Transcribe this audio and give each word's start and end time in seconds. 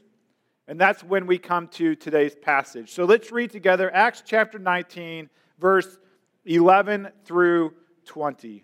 And 0.70 0.80
that's 0.80 1.04
when 1.04 1.28
we 1.28 1.38
come 1.38 1.68
to 1.68 1.96
today's 1.96 2.38
passage. 2.38 2.94
So 2.94 3.04
let's 3.04 3.30
read 3.30 3.52
together 3.52 3.94
Acts 3.94 4.24
chapter 4.26 4.58
19, 4.58 5.30
verse 5.60 5.98
11 6.46 7.10
through 7.26 7.74
20. 8.06 8.64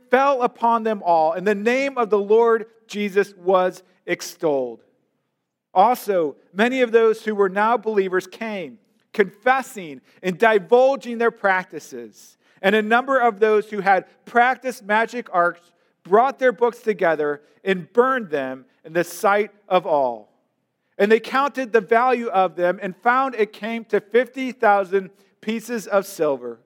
fell 0.11 0.43
upon 0.43 0.83
them 0.83 1.01
all, 1.03 1.31
and 1.31 1.47
the 1.47 1.55
name 1.55 1.97
of 1.97 2.09
the 2.11 2.19
Lord 2.19 2.67
Jesus 2.85 3.33
was 3.35 3.81
extolled. 4.05 4.83
Also, 5.73 6.35
many 6.53 6.81
of 6.81 6.91
those 6.91 7.23
who 7.23 7.33
were 7.33 7.49
now 7.49 7.77
believers 7.77 8.27
came, 8.27 8.77
confessing 9.13 10.01
and 10.21 10.37
divulging 10.37 11.17
their 11.17 11.31
practices. 11.31 12.37
And 12.61 12.75
a 12.75 12.81
number 12.81 13.17
of 13.17 13.39
those 13.39 13.69
who 13.69 13.79
had 13.79 14.05
practiced 14.25 14.83
magic 14.83 15.29
arts 15.31 15.71
brought 16.03 16.39
their 16.39 16.51
books 16.51 16.79
together 16.79 17.41
and 17.63 17.91
burned 17.93 18.29
them 18.29 18.65
in 18.83 18.93
the 18.93 19.03
sight 19.03 19.51
of 19.69 19.87
all. 19.87 20.29
And 20.97 21.11
they 21.11 21.19
counted 21.19 21.71
the 21.71 21.81
value 21.81 22.27
of 22.27 22.55
them 22.55 22.79
and 22.81 22.95
found 22.97 23.35
it 23.35 23.53
came 23.53 23.85
to 23.85 24.01
50,000 24.01 25.09
pieces 25.39 25.87
of 25.87 26.05
silver. 26.05 26.59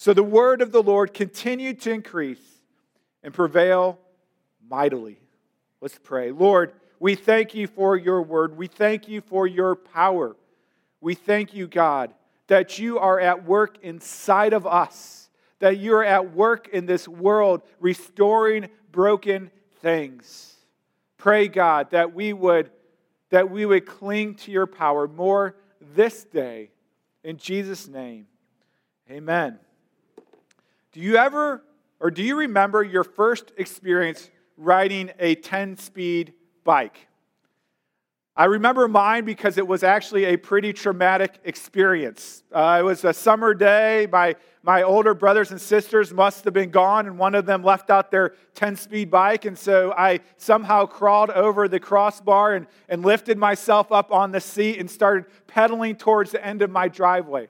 So 0.00 0.14
the 0.14 0.22
word 0.22 0.62
of 0.62 0.72
the 0.72 0.82
Lord 0.82 1.12
continued 1.12 1.82
to 1.82 1.92
increase 1.92 2.40
and 3.22 3.34
prevail 3.34 3.98
mightily. 4.66 5.20
Let's 5.82 5.98
pray. 6.02 6.30
Lord, 6.30 6.72
we 6.98 7.14
thank 7.14 7.54
you 7.54 7.66
for 7.66 7.98
your 7.98 8.22
word. 8.22 8.56
We 8.56 8.66
thank 8.66 9.08
you 9.08 9.20
for 9.20 9.46
your 9.46 9.76
power. 9.76 10.36
We 11.02 11.14
thank 11.14 11.52
you, 11.52 11.66
God, 11.66 12.14
that 12.46 12.78
you 12.78 12.98
are 12.98 13.20
at 13.20 13.44
work 13.44 13.76
inside 13.82 14.54
of 14.54 14.66
us, 14.66 15.28
that 15.58 15.76
you 15.76 15.92
are 15.96 16.04
at 16.04 16.32
work 16.32 16.68
in 16.68 16.86
this 16.86 17.06
world 17.06 17.60
restoring 17.78 18.70
broken 18.92 19.50
things. 19.82 20.56
Pray, 21.18 21.46
God, 21.46 21.90
that 21.90 22.14
we 22.14 22.32
would 22.32 22.70
that 23.28 23.50
we 23.50 23.66
would 23.66 23.84
cling 23.84 24.36
to 24.36 24.50
your 24.50 24.66
power 24.66 25.06
more 25.06 25.56
this 25.94 26.24
day 26.24 26.70
in 27.22 27.36
Jesus 27.36 27.86
name. 27.86 28.26
Amen. 29.10 29.58
Do 30.92 30.98
you 30.98 31.16
ever, 31.16 31.62
or 32.00 32.10
do 32.10 32.20
you 32.20 32.36
remember 32.36 32.82
your 32.82 33.04
first 33.04 33.52
experience 33.56 34.28
riding 34.56 35.12
a 35.20 35.36
10 35.36 35.76
speed 35.76 36.32
bike? 36.64 37.06
I 38.34 38.46
remember 38.46 38.88
mine 38.88 39.24
because 39.24 39.56
it 39.56 39.66
was 39.68 39.84
actually 39.84 40.24
a 40.24 40.36
pretty 40.36 40.72
traumatic 40.72 41.38
experience. 41.44 42.42
Uh, 42.50 42.78
it 42.80 42.82
was 42.82 43.04
a 43.04 43.12
summer 43.12 43.54
day. 43.54 44.08
My, 44.10 44.34
my 44.64 44.82
older 44.82 45.14
brothers 45.14 45.52
and 45.52 45.60
sisters 45.60 46.12
must 46.12 46.44
have 46.44 46.54
been 46.54 46.70
gone, 46.70 47.06
and 47.06 47.18
one 47.18 47.36
of 47.36 47.46
them 47.46 47.62
left 47.62 47.90
out 47.90 48.10
their 48.10 48.34
10 48.54 48.74
speed 48.74 49.12
bike. 49.12 49.44
And 49.44 49.56
so 49.56 49.92
I 49.96 50.20
somehow 50.38 50.86
crawled 50.86 51.30
over 51.30 51.68
the 51.68 51.78
crossbar 51.78 52.54
and, 52.54 52.66
and 52.88 53.04
lifted 53.04 53.38
myself 53.38 53.92
up 53.92 54.10
on 54.10 54.32
the 54.32 54.40
seat 54.40 54.80
and 54.80 54.90
started 54.90 55.26
pedaling 55.46 55.94
towards 55.94 56.32
the 56.32 56.44
end 56.44 56.62
of 56.62 56.70
my 56.70 56.88
driveway. 56.88 57.48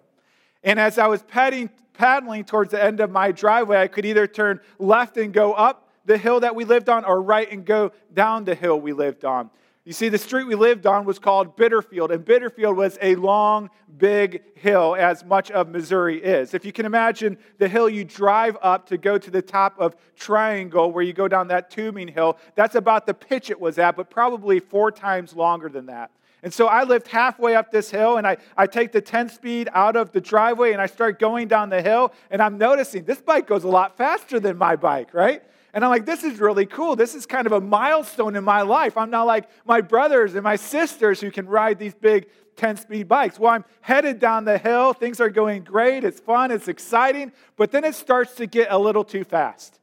And 0.62 0.78
as 0.78 0.98
I 0.98 1.06
was 1.06 1.22
padding, 1.22 1.70
paddling 2.00 2.42
towards 2.44 2.70
the 2.70 2.82
end 2.82 2.98
of 3.00 3.10
my 3.10 3.30
driveway, 3.30 3.76
I 3.76 3.86
could 3.86 4.06
either 4.06 4.26
turn 4.26 4.58
left 4.78 5.18
and 5.18 5.34
go 5.34 5.52
up 5.52 5.90
the 6.06 6.16
hill 6.16 6.40
that 6.40 6.54
we 6.54 6.64
lived 6.64 6.88
on 6.88 7.04
or 7.04 7.20
right 7.20 7.52
and 7.52 7.62
go 7.62 7.92
down 8.14 8.46
the 8.46 8.54
hill 8.54 8.80
we 8.80 8.94
lived 8.94 9.26
on. 9.26 9.50
You 9.84 9.92
see, 9.92 10.08
the 10.08 10.16
street 10.16 10.44
we 10.44 10.54
lived 10.54 10.86
on 10.86 11.04
was 11.04 11.18
called 11.18 11.58
Bitterfield, 11.58 12.10
and 12.10 12.24
Bitterfield 12.24 12.74
was 12.74 12.96
a 13.02 13.16
long, 13.16 13.68
big 13.98 14.42
hill, 14.54 14.96
as 14.98 15.26
much 15.26 15.50
of 15.50 15.68
Missouri 15.68 16.16
is. 16.16 16.54
If 16.54 16.64
you 16.64 16.72
can 16.72 16.86
imagine 16.86 17.36
the 17.58 17.68
hill 17.68 17.86
you 17.86 18.04
drive 18.04 18.56
up 18.62 18.86
to 18.86 18.96
go 18.96 19.18
to 19.18 19.30
the 19.30 19.42
top 19.42 19.74
of 19.78 19.94
Triangle, 20.16 20.90
where 20.90 21.04
you 21.04 21.12
go 21.12 21.28
down 21.28 21.48
that 21.48 21.68
tubing 21.68 22.08
hill, 22.08 22.38
that's 22.54 22.76
about 22.76 23.04
the 23.04 23.12
pitch 23.12 23.50
it 23.50 23.60
was 23.60 23.78
at, 23.78 23.94
but 23.94 24.08
probably 24.08 24.58
four 24.58 24.90
times 24.90 25.36
longer 25.36 25.68
than 25.68 25.84
that. 25.86 26.10
And 26.42 26.52
so 26.52 26.66
I 26.66 26.84
lived 26.84 27.08
halfway 27.08 27.54
up 27.54 27.70
this 27.70 27.90
hill, 27.90 28.16
and 28.16 28.26
I, 28.26 28.38
I 28.56 28.66
take 28.66 28.92
the 28.92 29.00
10 29.00 29.28
speed 29.28 29.68
out 29.72 29.96
of 29.96 30.12
the 30.12 30.20
driveway, 30.20 30.72
and 30.72 30.80
I 30.80 30.86
start 30.86 31.18
going 31.18 31.48
down 31.48 31.68
the 31.68 31.82
hill, 31.82 32.12
and 32.30 32.40
I'm 32.40 32.56
noticing 32.56 33.04
this 33.04 33.20
bike 33.20 33.46
goes 33.46 33.64
a 33.64 33.68
lot 33.68 33.96
faster 33.96 34.40
than 34.40 34.56
my 34.56 34.76
bike, 34.76 35.12
right? 35.12 35.42
And 35.72 35.84
I'm 35.84 35.90
like, 35.90 36.06
this 36.06 36.24
is 36.24 36.40
really 36.40 36.66
cool. 36.66 36.96
This 36.96 37.14
is 37.14 37.26
kind 37.26 37.46
of 37.46 37.52
a 37.52 37.60
milestone 37.60 38.34
in 38.34 38.42
my 38.42 38.62
life. 38.62 38.96
I'm 38.96 39.10
not 39.10 39.26
like 39.26 39.48
my 39.64 39.80
brothers 39.80 40.34
and 40.34 40.42
my 40.42 40.56
sisters 40.56 41.20
who 41.20 41.30
can 41.30 41.46
ride 41.46 41.78
these 41.78 41.94
big 41.94 42.26
10 42.56 42.76
speed 42.76 43.06
bikes. 43.06 43.38
Well, 43.38 43.52
I'm 43.52 43.64
headed 43.80 44.18
down 44.18 44.44
the 44.44 44.58
hill. 44.58 44.92
Things 44.92 45.20
are 45.20 45.30
going 45.30 45.62
great. 45.62 46.02
It's 46.02 46.18
fun. 46.18 46.50
It's 46.50 46.66
exciting. 46.66 47.32
But 47.56 47.70
then 47.70 47.84
it 47.84 47.94
starts 47.94 48.34
to 48.36 48.46
get 48.46 48.68
a 48.70 48.78
little 48.78 49.04
too 49.04 49.22
fast. 49.22 49.78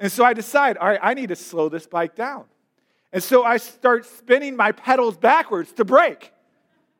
And 0.00 0.10
so 0.10 0.24
I 0.24 0.32
decide, 0.32 0.76
all 0.76 0.88
right, 0.88 0.98
I 1.00 1.14
need 1.14 1.28
to 1.28 1.36
slow 1.36 1.68
this 1.68 1.86
bike 1.86 2.16
down. 2.16 2.44
And 3.12 3.22
so 3.22 3.44
I 3.44 3.58
start 3.58 4.06
spinning 4.06 4.56
my 4.56 4.72
pedals 4.72 5.16
backwards 5.16 5.72
to 5.72 5.84
brake. 5.84 6.32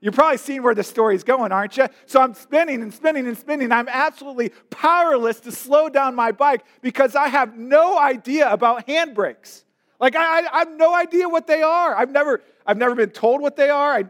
You're 0.00 0.12
probably 0.12 0.36
seeing 0.38 0.64
where 0.64 0.74
the 0.74 0.82
story's 0.82 1.22
going, 1.22 1.52
aren't 1.52 1.76
you? 1.76 1.86
So 2.06 2.20
I'm 2.20 2.34
spinning 2.34 2.82
and 2.82 2.92
spinning 2.92 3.26
and 3.28 3.38
spinning. 3.38 3.70
I'm 3.70 3.88
absolutely 3.88 4.50
powerless 4.68 5.38
to 5.40 5.52
slow 5.52 5.88
down 5.88 6.16
my 6.16 6.32
bike 6.32 6.64
because 6.82 7.14
I 7.14 7.28
have 7.28 7.56
no 7.56 7.96
idea 7.96 8.50
about 8.52 8.88
handbrakes. 8.88 9.62
Like 10.00 10.16
I, 10.16 10.40
I, 10.40 10.48
I 10.52 10.58
have 10.58 10.72
no 10.72 10.92
idea 10.92 11.28
what 11.28 11.46
they 11.46 11.62
are. 11.62 11.94
I've 11.94 12.10
never, 12.10 12.42
I've 12.66 12.78
never 12.78 12.96
been 12.96 13.10
told 13.10 13.40
what 13.40 13.54
they 13.54 13.70
are. 13.70 13.92
I, 13.92 14.04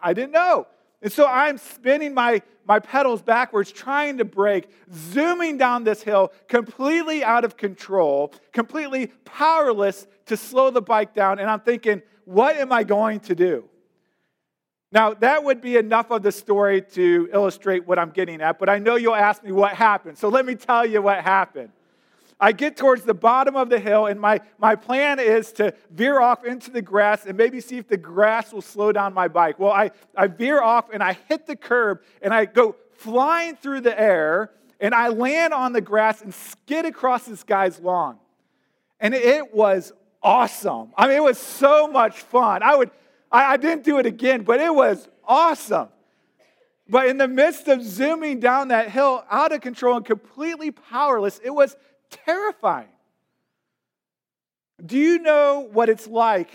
I 0.00 0.12
didn't 0.14 0.30
know. 0.30 0.68
And 1.02 1.12
so 1.12 1.26
I'm 1.26 1.58
spinning 1.58 2.14
my, 2.14 2.40
my 2.64 2.78
pedals 2.78 3.20
backwards, 3.20 3.72
trying 3.72 4.18
to 4.18 4.24
brake, 4.24 4.68
zooming 4.94 5.58
down 5.58 5.82
this 5.82 6.04
hill, 6.04 6.32
completely 6.46 7.24
out 7.24 7.44
of 7.44 7.56
control, 7.56 8.32
completely 8.52 9.08
powerless 9.24 10.06
to 10.26 10.36
slow 10.36 10.70
the 10.70 10.82
bike 10.82 11.14
down. 11.14 11.38
And 11.38 11.50
I'm 11.50 11.60
thinking, 11.60 12.02
what 12.24 12.56
am 12.56 12.72
I 12.72 12.84
going 12.84 13.20
to 13.20 13.34
do? 13.34 13.68
Now, 14.92 15.14
that 15.14 15.42
would 15.42 15.62
be 15.62 15.76
enough 15.76 16.10
of 16.10 16.22
the 16.22 16.30
story 16.30 16.82
to 16.92 17.28
illustrate 17.32 17.86
what 17.86 17.98
I'm 17.98 18.10
getting 18.10 18.42
at, 18.42 18.58
but 18.58 18.68
I 18.68 18.78
know 18.78 18.96
you'll 18.96 19.14
ask 19.14 19.42
me 19.42 19.50
what 19.50 19.72
happened. 19.72 20.18
So 20.18 20.28
let 20.28 20.44
me 20.44 20.54
tell 20.54 20.84
you 20.84 21.00
what 21.00 21.24
happened. 21.24 21.70
I 22.38 22.52
get 22.52 22.76
towards 22.76 23.04
the 23.04 23.14
bottom 23.14 23.56
of 23.56 23.70
the 23.70 23.78
hill, 23.78 24.06
and 24.06 24.20
my, 24.20 24.40
my 24.58 24.74
plan 24.74 25.18
is 25.18 25.52
to 25.52 25.72
veer 25.90 26.20
off 26.20 26.44
into 26.44 26.70
the 26.70 26.82
grass 26.82 27.24
and 27.24 27.38
maybe 27.38 27.60
see 27.60 27.78
if 27.78 27.88
the 27.88 27.96
grass 27.96 28.52
will 28.52 28.60
slow 28.60 28.92
down 28.92 29.14
my 29.14 29.28
bike. 29.28 29.58
Well, 29.58 29.72
I, 29.72 29.92
I 30.16 30.26
veer 30.26 30.60
off 30.60 30.90
and 30.92 31.02
I 31.02 31.16
hit 31.28 31.46
the 31.46 31.56
curb 31.56 32.02
and 32.20 32.34
I 32.34 32.44
go 32.44 32.76
flying 32.96 33.54
through 33.56 33.82
the 33.82 33.98
air 33.98 34.50
and 34.80 34.92
I 34.92 35.08
land 35.08 35.54
on 35.54 35.72
the 35.72 35.80
grass 35.80 36.20
and 36.20 36.34
skid 36.34 36.84
across 36.84 37.24
this 37.26 37.44
guy's 37.44 37.78
lawn. 37.78 38.18
And 38.98 39.14
it 39.14 39.54
was 39.54 39.92
awesome. 40.22 40.92
I 40.96 41.06
mean, 41.06 41.16
it 41.16 41.22
was 41.22 41.38
so 41.38 41.88
much 41.88 42.20
fun. 42.20 42.62
I 42.62 42.76
would, 42.76 42.90
I, 43.30 43.54
I 43.54 43.56
didn't 43.56 43.84
do 43.84 43.98
it 43.98 44.06
again, 44.06 44.42
but 44.42 44.60
it 44.60 44.74
was 44.74 45.08
awesome. 45.24 45.88
But 46.88 47.08
in 47.08 47.16
the 47.16 47.28
midst 47.28 47.68
of 47.68 47.82
zooming 47.82 48.40
down 48.40 48.68
that 48.68 48.90
hill, 48.90 49.24
out 49.30 49.52
of 49.52 49.60
control 49.60 49.96
and 49.96 50.04
completely 50.04 50.70
powerless, 50.70 51.40
it 51.42 51.50
was 51.50 51.76
terrifying. 52.10 52.88
Do 54.84 54.98
you 54.98 55.18
know 55.18 55.68
what 55.72 55.88
it's 55.88 56.06
like 56.06 56.50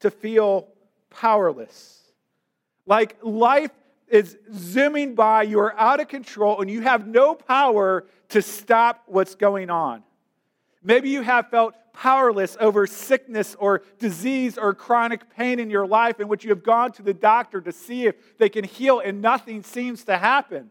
to 0.00 0.10
feel 0.10 0.68
powerless? 1.10 2.02
Like 2.84 3.16
life 3.22 3.70
is 4.08 4.36
zooming 4.52 5.14
by, 5.14 5.44
you 5.44 5.60
are 5.60 5.74
out 5.78 6.00
of 6.00 6.08
control, 6.08 6.60
and 6.60 6.70
you 6.70 6.82
have 6.82 7.06
no 7.06 7.34
power 7.34 8.04
to 8.30 8.42
stop 8.42 9.02
what's 9.06 9.34
going 9.34 9.70
on. 9.70 10.02
Maybe 10.82 11.08
you 11.08 11.22
have 11.22 11.48
felt 11.48 11.74
powerless 11.94 12.56
over 12.60 12.86
sickness 12.86 13.56
or 13.58 13.82
disease 13.98 14.58
or 14.58 14.74
chronic 14.74 15.30
pain 15.30 15.58
in 15.58 15.70
your 15.70 15.86
life 15.86 16.20
in 16.20 16.28
which 16.28 16.44
you 16.44 16.50
have 16.50 16.62
gone 16.62 16.92
to 16.92 17.02
the 17.02 17.14
doctor 17.14 17.60
to 17.62 17.72
see 17.72 18.06
if 18.06 18.36
they 18.36 18.48
can 18.48 18.64
heal 18.64 19.00
and 19.00 19.22
nothing 19.22 19.62
seems 19.62 20.04
to 20.04 20.18
happen. 20.18 20.70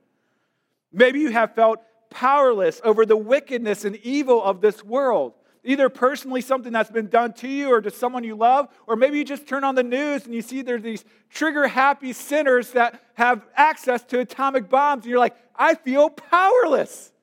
Maybe 0.91 1.21
you 1.21 1.31
have 1.31 1.55
felt 1.55 1.79
powerless 2.11 2.79
over 2.83 3.05
the 3.05 3.17
wickedness 3.17 3.85
and 3.85 3.95
evil 3.97 4.43
of 4.43 4.61
this 4.61 4.83
world. 4.83 5.33
Either 5.65 5.87
personally, 5.87 6.41
something 6.41 6.73
that's 6.73 6.91
been 6.91 7.07
done 7.07 7.31
to 7.31 7.47
you 7.47 7.69
or 7.69 7.81
to 7.81 7.89
someone 7.89 8.23
you 8.25 8.35
love, 8.35 8.67
or 8.85 8.97
maybe 8.97 9.17
you 9.17 9.23
just 9.23 9.47
turn 9.47 9.63
on 9.63 9.75
the 9.75 9.83
news 9.83 10.25
and 10.25 10.35
you 10.35 10.41
see 10.41 10.61
there's 10.61 10.83
these 10.83 11.05
trigger 11.29 11.67
happy 11.67 12.11
sinners 12.11 12.71
that 12.71 13.01
have 13.13 13.45
access 13.55 14.03
to 14.03 14.19
atomic 14.19 14.69
bombs, 14.69 15.05
and 15.05 15.09
you're 15.09 15.19
like, 15.19 15.37
I 15.55 15.75
feel 15.75 16.09
powerless. 16.09 17.13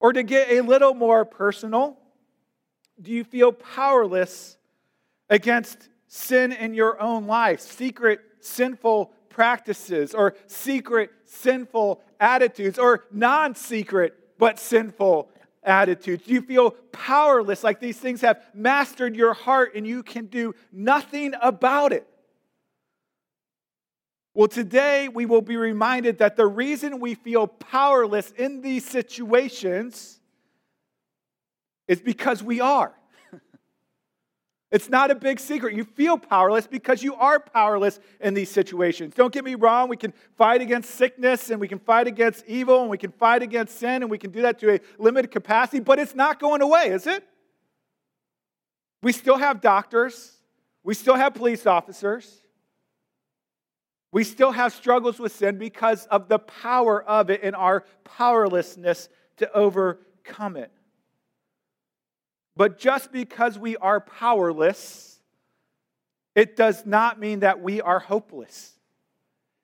Or 0.00 0.14
to 0.14 0.22
get 0.22 0.50
a 0.50 0.62
little 0.62 0.94
more 0.94 1.26
personal, 1.26 1.98
do 3.00 3.10
you 3.10 3.24
feel 3.24 3.52
powerless 3.52 4.56
against 5.30 5.88
sin 6.08 6.52
in 6.52 6.74
your 6.74 7.00
own 7.00 7.26
life, 7.26 7.60
secret 7.60 8.20
sinful 8.40 9.12
practices, 9.28 10.14
or 10.14 10.34
secret 10.46 11.10
sinful 11.24 12.02
attitudes, 12.20 12.78
or 12.78 13.04
non 13.10 13.54
secret 13.54 14.14
but 14.38 14.58
sinful 14.58 15.30
attitudes? 15.62 16.26
Do 16.26 16.34
you 16.34 16.42
feel 16.42 16.72
powerless, 16.92 17.64
like 17.64 17.80
these 17.80 17.98
things 17.98 18.20
have 18.20 18.42
mastered 18.52 19.16
your 19.16 19.32
heart 19.32 19.74
and 19.74 19.86
you 19.86 20.02
can 20.02 20.26
do 20.26 20.54
nothing 20.70 21.32
about 21.40 21.92
it? 21.92 22.06
Well, 24.34 24.48
today 24.48 25.08
we 25.08 25.26
will 25.26 25.42
be 25.42 25.56
reminded 25.56 26.18
that 26.18 26.36
the 26.36 26.46
reason 26.46 27.00
we 27.00 27.14
feel 27.14 27.46
powerless 27.46 28.30
in 28.32 28.62
these 28.62 28.86
situations 28.86 30.20
is 31.88 32.00
because 32.00 32.42
we 32.42 32.60
are. 32.60 32.92
It's 34.72 34.88
not 34.88 35.10
a 35.10 35.14
big 35.14 35.38
secret. 35.38 35.74
You 35.74 35.84
feel 35.84 36.16
powerless 36.16 36.66
because 36.66 37.02
you 37.02 37.14
are 37.16 37.38
powerless 37.38 38.00
in 38.20 38.32
these 38.32 38.50
situations. 38.50 39.14
Don't 39.14 39.30
get 39.30 39.44
me 39.44 39.54
wrong, 39.54 39.90
we 39.90 39.98
can 39.98 40.14
fight 40.38 40.62
against 40.62 40.92
sickness 40.92 41.50
and 41.50 41.60
we 41.60 41.68
can 41.68 41.78
fight 41.78 42.06
against 42.06 42.46
evil 42.46 42.80
and 42.80 42.88
we 42.88 42.96
can 42.96 43.12
fight 43.12 43.42
against 43.42 43.78
sin 43.78 44.00
and 44.00 44.10
we 44.10 44.16
can 44.16 44.30
do 44.30 44.40
that 44.40 44.58
to 44.60 44.76
a 44.76 44.80
limited 44.96 45.30
capacity, 45.30 45.78
but 45.78 45.98
it's 45.98 46.14
not 46.14 46.40
going 46.40 46.62
away, 46.62 46.86
is 46.86 47.06
it? 47.06 47.22
We 49.02 49.12
still 49.12 49.36
have 49.36 49.60
doctors, 49.60 50.38
we 50.82 50.94
still 50.94 51.16
have 51.16 51.34
police 51.34 51.66
officers, 51.66 52.42
we 54.10 54.24
still 54.24 54.52
have 54.52 54.72
struggles 54.72 55.18
with 55.18 55.32
sin 55.32 55.58
because 55.58 56.06
of 56.06 56.28
the 56.28 56.38
power 56.38 57.02
of 57.02 57.28
it 57.28 57.40
and 57.42 57.54
our 57.54 57.84
powerlessness 58.04 59.10
to 59.36 59.52
overcome 59.52 60.56
it. 60.56 60.70
But 62.56 62.78
just 62.78 63.12
because 63.12 63.58
we 63.58 63.76
are 63.76 64.00
powerless, 64.00 65.20
it 66.34 66.56
does 66.56 66.84
not 66.84 67.18
mean 67.18 67.40
that 67.40 67.62
we 67.62 67.80
are 67.80 67.98
hopeless. 67.98 68.72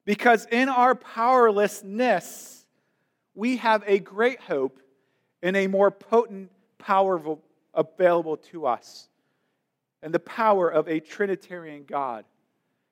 Because 0.04 0.46
in 0.50 0.68
our 0.68 0.94
powerlessness, 0.94 2.64
we 3.34 3.58
have 3.58 3.84
a 3.86 3.98
great 3.98 4.40
hope 4.40 4.80
in 5.42 5.54
a 5.54 5.66
more 5.66 5.90
potent 5.90 6.50
power 6.78 7.20
available 7.74 8.36
to 8.36 8.66
us 8.66 9.08
and 10.02 10.14
the 10.14 10.18
power 10.18 10.68
of 10.68 10.88
a 10.88 11.00
Trinitarian 11.00 11.84
God. 11.84 12.24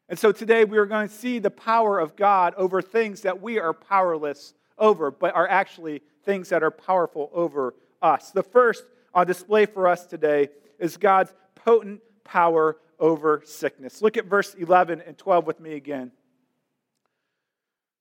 And 0.09 0.19
so 0.19 0.31
today 0.31 0.65
we 0.65 0.79
are 0.79 0.87
going 0.87 1.09
to 1.09 1.15
see 1.15 1.39
the 1.39 1.51
power 1.51 1.99
of 1.99 2.17
God 2.17 2.55
over 2.57 2.83
things 2.83 3.23
that 3.23 3.41
we 3.41 3.59
are 3.59 3.73
powerless 3.73 4.55
over, 4.79 5.11
but 5.11 5.35
are 5.35 5.49
actually 5.49 6.03
things 6.25 6.51
that 6.51 6.63
are 6.63 6.71
powerful 6.71 7.31
over 7.33 7.75
us. 8.03 8.31
The 8.31 8.43
first 8.43 8.85
on 9.17 9.27
display 9.27 9.67
for 9.67 9.89
us 9.89 10.07
today 10.07 10.51
is 10.79 10.97
God's 10.97 11.35
potent 11.57 12.01
power 12.23 12.77
over 13.01 13.43
sickness. 13.45 14.01
Look 14.01 14.17
at 14.17 14.27
verse 14.27 14.55
11 14.55 15.03
and 15.05 15.19
12 15.19 15.45
with 15.45 15.59
me 15.59 15.75
again. 15.75 16.13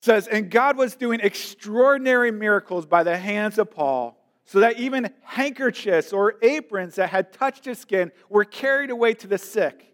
It 0.01 0.06
says, 0.06 0.27
And 0.27 0.51
God 0.51 0.77
was 0.77 0.95
doing 0.95 1.19
extraordinary 1.21 2.31
miracles 2.31 2.85
by 2.85 3.01
the 3.01 3.17
hands 3.17 3.57
of 3.57 3.71
Paul, 3.71 4.21
so 4.44 4.59
that 4.59 4.79
even 4.79 5.09
handkerchiefs 5.23 6.13
or 6.13 6.35
aprons 6.44 6.95
that 6.95 7.09
had 7.09 7.33
touched 7.33 7.65
his 7.65 7.79
skin 7.79 8.12
were 8.29 8.45
carried 8.45 8.91
away 8.91 9.15
to 9.15 9.25
the 9.25 9.39
sick 9.39 9.85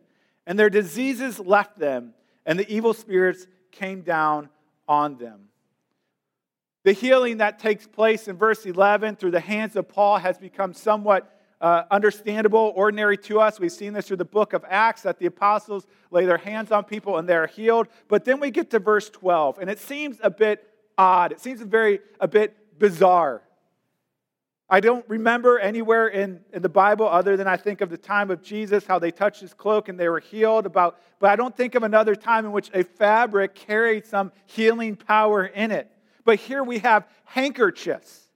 and 0.46 0.58
their 0.58 0.70
diseases 0.70 1.40
left 1.40 1.78
them, 1.78 2.14
and 2.46 2.58
the 2.58 2.70
evil 2.70 2.94
spirits 2.94 3.48
came 3.72 4.02
down 4.02 4.50
on 4.88 5.18
them. 5.18 5.48
The 6.84 6.94
healing 6.94 7.38
that 7.38 7.60
takes 7.60 7.86
place 7.86 8.28
in 8.28 8.38
verse 8.38 8.66
11 8.66 9.18
through 9.18 9.32
the 9.32 9.40
hands 9.40 9.76
of 9.76 9.88
Paul 9.88 10.18
has 10.18 10.38
become 10.38 10.74
somewhat 10.74 11.38
uh, 11.62 11.84
understandable, 11.92 12.74
ordinary 12.76 13.18
to 13.18 13.40
us. 13.40 13.60
We've 13.60 13.72
seen 13.72 13.94
this 13.94 14.08
through 14.08 14.18
the 14.18 14.26
book 14.26 14.54
of 14.54 14.66
Acts 14.68 15.04
that 15.04 15.20
the 15.20 15.28
apostles 15.28 15.86
lay 16.10 16.26
their 16.26 16.40
hands 16.40 16.72
on 16.72 16.84
people 16.84 17.18
and 17.18 17.30
they're 17.30 17.46
healed. 17.46 17.88
But 18.08 18.26
then 18.26 18.40
we 18.40 18.50
get 18.50 18.72
to 18.72 18.80
verse 18.80 19.12
12, 19.12 19.60
and 19.60 19.70
it 19.70 19.78
seems 19.78 20.18
a 20.24 20.32
bit 20.32 20.68
odd. 20.98 21.32
It 21.32 21.40
seems 21.40 21.62
very 21.62 22.00
a 22.20 22.28
bit 22.28 22.80
bizarre. 22.80 23.44
I 24.68 24.80
don't 24.80 25.08
remember 25.08 25.60
anywhere 25.60 26.08
in, 26.08 26.40
in 26.52 26.64
the 26.64 26.70
Bible 26.70 27.08
other 27.08 27.38
than 27.38 27.46
I 27.46 27.58
think 27.58 27.82
of 27.82 27.90
the 27.90 27.98
time 27.98 28.32
of 28.32 28.42
Jesus, 28.42 28.86
how 28.86 28.98
they 28.98 29.12
touched 29.12 29.42
his 29.42 29.54
cloak 29.54 29.90
and 29.90 30.00
they 30.00 30.10
were 30.10 30.22
healed. 30.22 30.66
About, 30.66 31.00
but 31.20 31.30
I 31.30 31.36
don't 31.36 31.56
think 31.56 31.76
of 31.76 31.84
another 31.84 32.16
time 32.16 32.46
in 32.46 32.54
which 32.54 32.72
a 32.74 32.84
fabric 32.84 33.54
carried 33.54 34.08
some 34.08 34.32
healing 34.48 34.96
power 34.96 35.46
in 35.46 35.70
it. 35.70 35.92
But 36.24 36.40
here 36.40 36.64
we 36.64 36.80
have 36.80 37.08
handkerchiefs. 37.26 38.30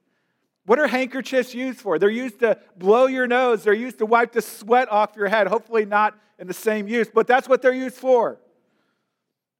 What 0.66 0.78
are 0.78 0.88
handkerchiefs 0.88 1.54
used 1.54 1.80
for? 1.80 1.98
They're 1.98 2.10
used 2.10 2.40
to 2.40 2.58
blow 2.76 3.06
your 3.06 3.26
nose, 3.26 3.62
they're 3.62 3.72
used 3.72 3.98
to 3.98 4.06
wipe 4.06 4.32
the 4.32 4.42
sweat 4.42 4.90
off 4.90 5.14
your 5.16 5.28
head. 5.28 5.46
Hopefully, 5.46 5.84
not 5.84 6.18
in 6.38 6.46
the 6.48 6.54
same 6.54 6.88
use, 6.88 7.08
but 7.12 7.26
that's 7.26 7.48
what 7.48 7.62
they're 7.62 7.72
used 7.72 7.96
for. 7.96 8.38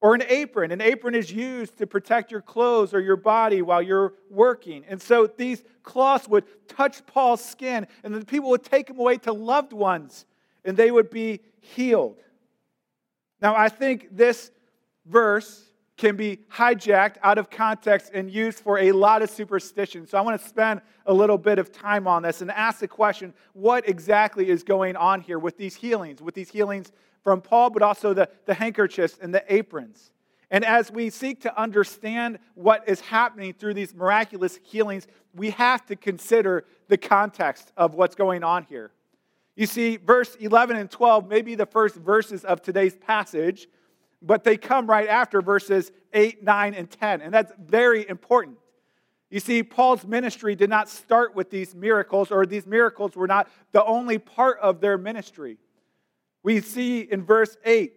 Or 0.00 0.14
an 0.14 0.22
apron. 0.28 0.72
An 0.72 0.80
apron 0.80 1.14
is 1.14 1.32
used 1.32 1.78
to 1.78 1.86
protect 1.86 2.30
your 2.30 2.42
clothes 2.42 2.92
or 2.92 3.00
your 3.00 3.16
body 3.16 3.62
while 3.62 3.80
you're 3.80 4.14
working. 4.30 4.84
And 4.88 5.00
so 5.00 5.26
these 5.26 5.62
cloths 5.82 6.28
would 6.28 6.44
touch 6.68 7.06
Paul's 7.06 7.42
skin, 7.42 7.86
and 8.02 8.14
the 8.14 8.24
people 8.24 8.50
would 8.50 8.64
take 8.64 8.90
him 8.90 8.98
away 8.98 9.16
to 9.18 9.32
loved 9.32 9.72
ones, 9.72 10.26
and 10.64 10.76
they 10.76 10.90
would 10.90 11.08
be 11.08 11.40
healed. 11.60 12.18
Now, 13.40 13.54
I 13.54 13.68
think 13.68 14.08
this 14.10 14.50
verse 15.06 15.65
can 15.96 16.14
be 16.16 16.38
hijacked 16.50 17.16
out 17.22 17.38
of 17.38 17.48
context 17.48 18.10
and 18.12 18.30
used 18.30 18.58
for 18.58 18.78
a 18.78 18.92
lot 18.92 19.22
of 19.22 19.30
superstition. 19.30 20.06
So 20.06 20.18
I 20.18 20.20
want 20.20 20.40
to 20.40 20.46
spend 20.46 20.82
a 21.06 21.14
little 21.14 21.38
bit 21.38 21.58
of 21.58 21.72
time 21.72 22.06
on 22.06 22.22
this 22.22 22.42
and 22.42 22.50
ask 22.50 22.80
the 22.80 22.88
question 22.88 23.32
what 23.54 23.88
exactly 23.88 24.50
is 24.50 24.62
going 24.62 24.96
on 24.96 25.20
here 25.20 25.38
with 25.38 25.56
these 25.56 25.74
healings, 25.74 26.20
with 26.20 26.34
these 26.34 26.50
healings 26.50 26.92
from 27.22 27.40
Paul, 27.40 27.70
but 27.70 27.82
also 27.82 28.12
the, 28.12 28.28
the 28.44 28.54
handkerchiefs 28.54 29.18
and 29.20 29.34
the 29.34 29.42
aprons. 29.52 30.12
And 30.50 30.64
as 30.64 30.92
we 30.92 31.10
seek 31.10 31.40
to 31.40 31.60
understand 31.60 32.38
what 32.54 32.88
is 32.88 33.00
happening 33.00 33.52
through 33.52 33.74
these 33.74 33.94
miraculous 33.94 34.58
healings, 34.62 35.06
we 35.34 35.50
have 35.50 35.84
to 35.86 35.96
consider 35.96 36.64
the 36.88 36.96
context 36.96 37.72
of 37.76 37.94
what's 37.94 38.14
going 38.14 38.44
on 38.44 38.64
here. 38.64 38.92
You 39.56 39.66
see, 39.66 39.96
verse 39.96 40.36
11 40.36 40.76
and 40.76 40.90
12 40.90 41.28
may 41.28 41.42
be 41.42 41.54
the 41.54 41.66
first 41.66 41.96
verses 41.96 42.44
of 42.44 42.60
today's 42.62 42.94
passage, 42.94 43.68
but 44.26 44.44
they 44.44 44.56
come 44.56 44.86
right 44.86 45.08
after 45.08 45.40
verses 45.40 45.92
8, 46.12 46.42
9, 46.42 46.74
and 46.74 46.90
10. 46.90 47.20
And 47.22 47.32
that's 47.32 47.52
very 47.58 48.08
important. 48.08 48.58
You 49.30 49.40
see, 49.40 49.62
Paul's 49.62 50.04
ministry 50.04 50.54
did 50.54 50.70
not 50.70 50.88
start 50.88 51.34
with 51.34 51.50
these 51.50 51.74
miracles, 51.74 52.30
or 52.30 52.46
these 52.46 52.66
miracles 52.66 53.16
were 53.16 53.26
not 53.26 53.48
the 53.72 53.84
only 53.84 54.18
part 54.18 54.58
of 54.60 54.80
their 54.80 54.98
ministry. 54.98 55.58
We 56.42 56.60
see 56.60 57.00
in 57.00 57.24
verse 57.24 57.56
8, 57.64 57.92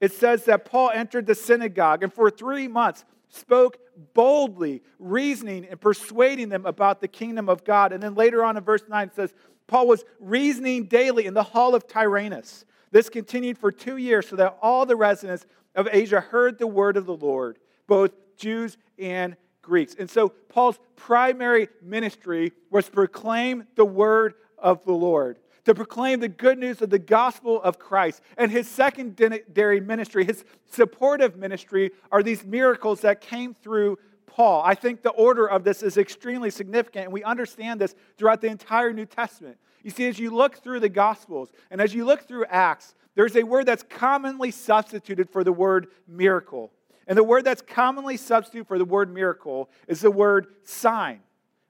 it 0.00 0.12
says 0.12 0.44
that 0.46 0.64
Paul 0.64 0.90
entered 0.90 1.26
the 1.26 1.34
synagogue, 1.34 2.02
and 2.02 2.12
for 2.12 2.30
three 2.30 2.68
months, 2.68 3.04
spoke 3.28 3.78
boldly, 4.14 4.82
reasoning 4.98 5.66
and 5.70 5.80
persuading 5.80 6.48
them 6.48 6.66
about 6.66 7.00
the 7.00 7.08
kingdom 7.08 7.48
of 7.48 7.64
God. 7.64 7.92
And 7.92 8.02
then 8.02 8.14
later 8.14 8.44
on 8.44 8.56
in 8.56 8.62
verse 8.62 8.82
9 8.88 9.08
it 9.08 9.14
says, 9.14 9.34
Paul 9.66 9.88
was 9.88 10.04
reasoning 10.20 10.84
daily 10.84 11.26
in 11.26 11.34
the 11.34 11.42
hall 11.42 11.74
of 11.74 11.88
Tyrannus. 11.88 12.64
This 12.92 13.08
continued 13.08 13.58
for 13.58 13.72
two 13.72 13.96
years 13.96 14.28
so 14.28 14.36
that 14.36 14.58
all 14.62 14.86
the 14.86 14.96
residents 14.96 15.46
of 15.76 15.88
Asia 15.92 16.20
heard 16.20 16.58
the 16.58 16.66
word 16.66 16.96
of 16.96 17.06
the 17.06 17.16
Lord, 17.16 17.58
both 17.86 18.12
Jews 18.36 18.76
and 18.98 19.36
Greeks. 19.62 19.94
And 19.98 20.10
so 20.10 20.30
Paul's 20.30 20.78
primary 20.96 21.68
ministry 21.82 22.52
was 22.70 22.86
to 22.86 22.90
proclaim 22.92 23.64
the 23.76 23.84
word 23.84 24.34
of 24.58 24.84
the 24.84 24.92
Lord, 24.92 25.38
to 25.64 25.74
proclaim 25.74 26.20
the 26.20 26.28
good 26.28 26.58
news 26.58 26.80
of 26.82 26.90
the 26.90 26.98
gospel 26.98 27.62
of 27.62 27.78
Christ. 27.78 28.22
And 28.38 28.50
his 28.50 28.68
secondary 28.68 29.80
ministry, 29.80 30.24
his 30.24 30.44
supportive 30.70 31.36
ministry, 31.36 31.90
are 32.10 32.22
these 32.22 32.44
miracles 32.44 33.02
that 33.02 33.20
came 33.20 33.54
through 33.54 33.98
Paul. 34.26 34.62
I 34.64 34.74
think 34.74 35.02
the 35.02 35.10
order 35.10 35.46
of 35.48 35.64
this 35.64 35.82
is 35.82 35.96
extremely 35.96 36.50
significant, 36.50 37.04
and 37.04 37.12
we 37.12 37.24
understand 37.24 37.80
this 37.80 37.94
throughout 38.16 38.40
the 38.40 38.48
entire 38.48 38.92
New 38.92 39.06
Testament. 39.06 39.56
You 39.82 39.90
see, 39.90 40.06
as 40.08 40.18
you 40.18 40.30
look 40.30 40.56
through 40.56 40.80
the 40.80 40.88
Gospels 40.88 41.52
and 41.70 41.80
as 41.80 41.94
you 41.94 42.04
look 42.04 42.26
through 42.26 42.44
Acts, 42.46 42.94
there's 43.16 43.34
a 43.34 43.42
word 43.42 43.66
that's 43.66 43.82
commonly 43.82 44.52
substituted 44.52 45.28
for 45.30 45.42
the 45.42 45.52
word 45.52 45.88
miracle. 46.06 46.70
And 47.08 47.16
the 47.16 47.24
word 47.24 47.44
that's 47.44 47.62
commonly 47.62 48.16
substituted 48.16 48.68
for 48.68 48.78
the 48.78 48.84
word 48.84 49.12
miracle 49.12 49.70
is 49.88 50.00
the 50.00 50.10
word 50.10 50.46
sign. 50.64 51.20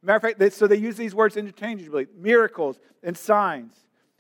Matter 0.03 0.29
of 0.29 0.39
fact, 0.39 0.53
so 0.53 0.67
they 0.67 0.77
use 0.77 0.97
these 0.97 1.15
words 1.15 1.37
interchangeably 1.37 2.09
miracles 2.17 2.79
and 3.03 3.17
signs. 3.17 3.75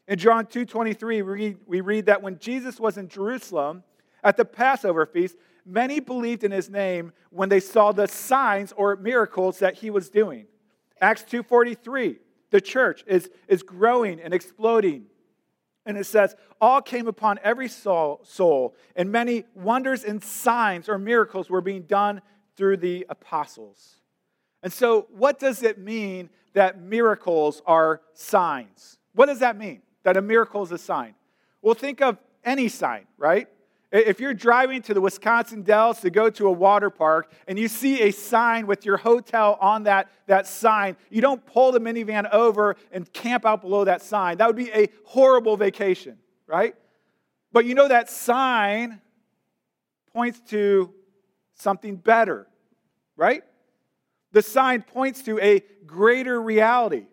In 0.08 0.18
John 0.18 0.46
2 0.46 0.64
23, 0.64 1.22
we 1.22 1.32
read, 1.32 1.58
we 1.66 1.80
read 1.80 2.06
that 2.06 2.22
when 2.22 2.38
Jesus 2.38 2.78
was 2.78 2.96
in 2.96 3.08
Jerusalem 3.08 3.82
at 4.22 4.36
the 4.36 4.44
Passover 4.44 5.04
feast, 5.04 5.36
many 5.64 5.98
believed 6.00 6.44
in 6.44 6.52
his 6.52 6.70
name 6.70 7.12
when 7.30 7.48
they 7.48 7.60
saw 7.60 7.92
the 7.92 8.06
signs 8.06 8.72
or 8.72 8.94
miracles 8.96 9.58
that 9.58 9.74
he 9.74 9.90
was 9.90 10.08
doing. 10.08 10.46
Acts 11.00 11.24
2:43, 11.24 12.18
the 12.50 12.60
church 12.60 13.04
is, 13.06 13.30
is 13.48 13.62
growing 13.62 14.20
and 14.20 14.32
exploding. 14.32 15.06
And 15.86 15.96
it 15.96 16.04
says, 16.04 16.34
all 16.60 16.82
came 16.82 17.06
upon 17.06 17.38
every 17.42 17.68
soul, 17.68 18.20
soul, 18.24 18.74
and 18.96 19.10
many 19.10 19.44
wonders 19.54 20.04
and 20.04 20.22
signs 20.22 20.88
or 20.88 20.98
miracles 20.98 21.48
were 21.48 21.60
being 21.60 21.82
done 21.82 22.20
through 22.56 22.78
the 22.78 23.06
apostles. 23.08 24.00
And 24.62 24.72
so, 24.72 25.06
what 25.16 25.38
does 25.38 25.62
it 25.62 25.78
mean 25.78 26.28
that 26.54 26.80
miracles 26.80 27.62
are 27.66 28.00
signs? 28.14 28.98
What 29.14 29.26
does 29.26 29.38
that 29.38 29.56
mean? 29.56 29.82
That 30.02 30.16
a 30.16 30.22
miracle 30.22 30.62
is 30.62 30.72
a 30.72 30.78
sign? 30.78 31.14
Well, 31.62 31.74
think 31.74 32.02
of 32.02 32.18
any 32.44 32.68
sign, 32.68 33.06
right? 33.16 33.48
If 34.04 34.20
you're 34.20 34.34
driving 34.34 34.82
to 34.82 34.94
the 34.94 35.00
Wisconsin 35.00 35.62
Dells 35.62 36.00
to 36.00 36.10
go 36.10 36.28
to 36.28 36.48
a 36.48 36.52
water 36.52 36.90
park 36.90 37.32
and 37.48 37.58
you 37.58 37.66
see 37.66 38.02
a 38.02 38.10
sign 38.10 38.66
with 38.66 38.84
your 38.84 38.98
hotel 38.98 39.56
on 39.58 39.84
that, 39.84 40.10
that 40.26 40.46
sign, 40.46 40.96
you 41.08 41.22
don't 41.22 41.44
pull 41.46 41.72
the 41.72 41.80
minivan 41.80 42.30
over 42.30 42.76
and 42.92 43.10
camp 43.14 43.46
out 43.46 43.62
below 43.62 43.84
that 43.84 44.02
sign. 44.02 44.36
That 44.36 44.48
would 44.48 44.56
be 44.56 44.70
a 44.70 44.88
horrible 45.04 45.56
vacation, 45.56 46.18
right? 46.46 46.74
But 47.52 47.64
you 47.64 47.74
know 47.74 47.88
that 47.88 48.10
sign 48.10 49.00
points 50.12 50.40
to 50.50 50.92
something 51.54 51.96
better, 51.96 52.46
right? 53.16 53.44
The 54.32 54.42
sign 54.42 54.82
points 54.82 55.22
to 55.22 55.38
a 55.38 55.62
greater 55.86 56.42
reality, 56.42 57.06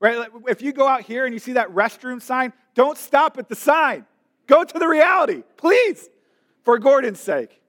right? 0.00 0.26
If 0.48 0.62
you 0.62 0.72
go 0.72 0.88
out 0.88 1.02
here 1.02 1.26
and 1.26 1.34
you 1.34 1.38
see 1.38 1.52
that 1.52 1.68
restroom 1.74 2.22
sign, 2.22 2.54
don't 2.74 2.96
stop 2.96 3.36
at 3.36 3.50
the 3.50 3.56
sign. 3.56 4.06
Go 4.46 4.64
to 4.64 4.78
the 4.78 4.88
reality, 4.88 5.42
please 5.56 6.08
for 6.64 6.78
Gordon's 6.78 7.20
sake. 7.20 7.60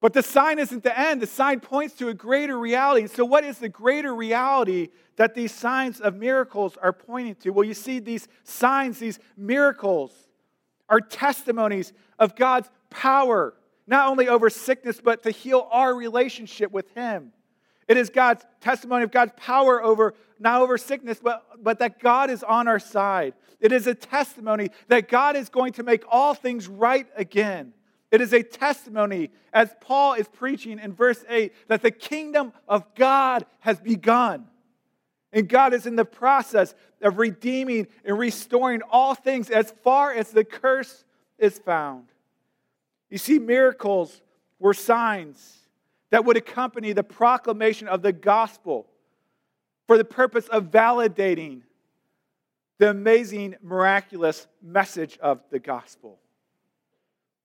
But 0.00 0.14
the 0.14 0.22
sign 0.22 0.58
isn't 0.58 0.82
the 0.82 0.98
end. 0.98 1.22
The 1.22 1.28
sign 1.28 1.60
points 1.60 1.94
to 1.94 2.08
a 2.08 2.14
greater 2.14 2.58
reality. 2.58 3.06
So, 3.06 3.24
what 3.24 3.44
is 3.44 3.58
the 3.58 3.68
greater 3.68 4.12
reality 4.12 4.88
that 5.14 5.34
these 5.34 5.52
signs 5.52 6.00
of 6.00 6.16
miracles 6.16 6.76
are 6.76 6.92
pointing 6.92 7.36
to? 7.36 7.50
Well, 7.50 7.64
you 7.64 7.74
see, 7.74 8.00
these 8.00 8.26
signs, 8.42 8.98
these 8.98 9.20
miracles, 9.36 10.12
are 10.88 11.00
testimonies 11.00 11.92
of 12.18 12.34
God's 12.34 12.68
power, 12.90 13.54
not 13.86 14.10
only 14.10 14.28
over 14.28 14.50
sickness, 14.50 15.00
but 15.00 15.22
to 15.22 15.30
heal 15.30 15.68
our 15.70 15.94
relationship 15.94 16.72
with 16.72 16.90
Him. 16.94 17.32
It 17.88 17.96
is 17.96 18.10
God's 18.10 18.44
testimony 18.60 19.04
of 19.04 19.10
God's 19.10 19.32
power 19.36 19.82
over, 19.82 20.14
not 20.38 20.60
over 20.60 20.78
sickness, 20.78 21.20
but, 21.22 21.44
but 21.62 21.78
that 21.80 21.98
God 21.98 22.30
is 22.30 22.42
on 22.42 22.68
our 22.68 22.78
side. 22.78 23.34
It 23.60 23.72
is 23.72 23.86
a 23.86 23.94
testimony 23.94 24.70
that 24.88 25.08
God 25.08 25.36
is 25.36 25.48
going 25.48 25.72
to 25.74 25.82
make 25.82 26.04
all 26.08 26.34
things 26.34 26.68
right 26.68 27.06
again. 27.16 27.72
It 28.10 28.20
is 28.20 28.32
a 28.32 28.42
testimony, 28.42 29.30
as 29.52 29.74
Paul 29.80 30.14
is 30.14 30.28
preaching 30.28 30.78
in 30.78 30.92
verse 30.92 31.24
8, 31.28 31.52
that 31.68 31.82
the 31.82 31.90
kingdom 31.90 32.52
of 32.68 32.94
God 32.94 33.46
has 33.60 33.80
begun. 33.80 34.46
And 35.32 35.48
God 35.48 35.72
is 35.72 35.86
in 35.86 35.96
the 35.96 36.04
process 36.04 36.74
of 37.00 37.18
redeeming 37.18 37.86
and 38.04 38.18
restoring 38.18 38.82
all 38.90 39.14
things 39.14 39.48
as 39.48 39.72
far 39.82 40.12
as 40.12 40.30
the 40.30 40.44
curse 40.44 41.04
is 41.38 41.58
found. 41.58 42.04
You 43.08 43.18
see, 43.18 43.38
miracles 43.38 44.20
were 44.58 44.74
signs 44.74 45.61
that 46.12 46.26
would 46.26 46.36
accompany 46.36 46.92
the 46.92 47.02
proclamation 47.02 47.88
of 47.88 48.02
the 48.02 48.12
gospel 48.12 48.86
for 49.86 49.96
the 49.96 50.04
purpose 50.04 50.46
of 50.48 50.70
validating 50.70 51.62
the 52.78 52.90
amazing, 52.90 53.56
miraculous 53.62 54.46
message 54.62 55.18
of 55.22 55.40
the 55.50 55.58
gospel. 55.58 56.18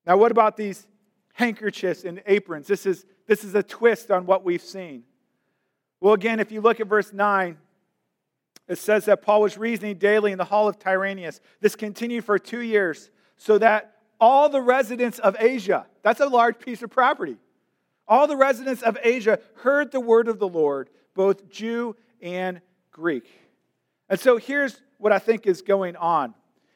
Now, 0.06 0.18
what 0.18 0.32
about 0.32 0.58
these 0.58 0.86
handkerchiefs 1.34 2.04
and 2.04 2.22
aprons? 2.26 2.68
This 2.68 2.86
is, 2.86 3.06
this 3.26 3.46
is 3.46 3.56
a 3.56 3.64
twist 3.64 4.12
on 4.12 4.26
what 4.26 4.44
we've 4.44 4.62
seen. 4.62 5.04
Well, 6.02 6.14
again, 6.14 6.42
if 6.42 6.52
you 6.52 6.60
look 6.60 6.82
at 6.82 6.88
verse 6.88 7.14
9, 7.14 7.58
it 8.68 8.78
says 8.78 9.06
that 9.06 9.22
Paul 9.22 9.42
was 9.42 9.58
reasoning 9.58 9.98
daily 9.98 10.34
in 10.34 10.38
the 10.38 10.44
hall 10.44 10.68
of 10.68 10.78
Tyrannus. 10.78 11.40
This 11.62 11.78
continued 11.78 12.26
for 12.26 12.38
two 12.38 12.62
years, 12.62 13.12
so 13.38 13.58
that 13.60 13.96
all 14.20 14.50
the 14.50 14.62
residents 14.62 15.20
of 15.20 15.38
Asia, 15.40 15.86
that's 16.02 16.20
a 16.20 16.28
large 16.28 16.60
piece 16.60 16.82
of 16.82 16.90
property, 16.90 17.38
all 18.08 18.28
the 18.28 18.38
residents 18.38 18.82
of 18.82 18.98
Asia 19.02 19.40
heard 19.56 19.92
the 19.92 20.00
word 20.00 20.28
of 20.28 20.40
the 20.40 20.48
Lord, 20.48 20.90
both 21.14 21.50
Jew 21.50 21.96
and 22.22 22.62
Greek. 22.92 23.30
And 24.10 24.20
so 24.20 24.38
here's 24.38 24.82
what 24.98 25.12
I 25.12 25.20
think 25.20 25.46
is 25.46 25.62
going 25.62 25.96
on. 25.96 26.34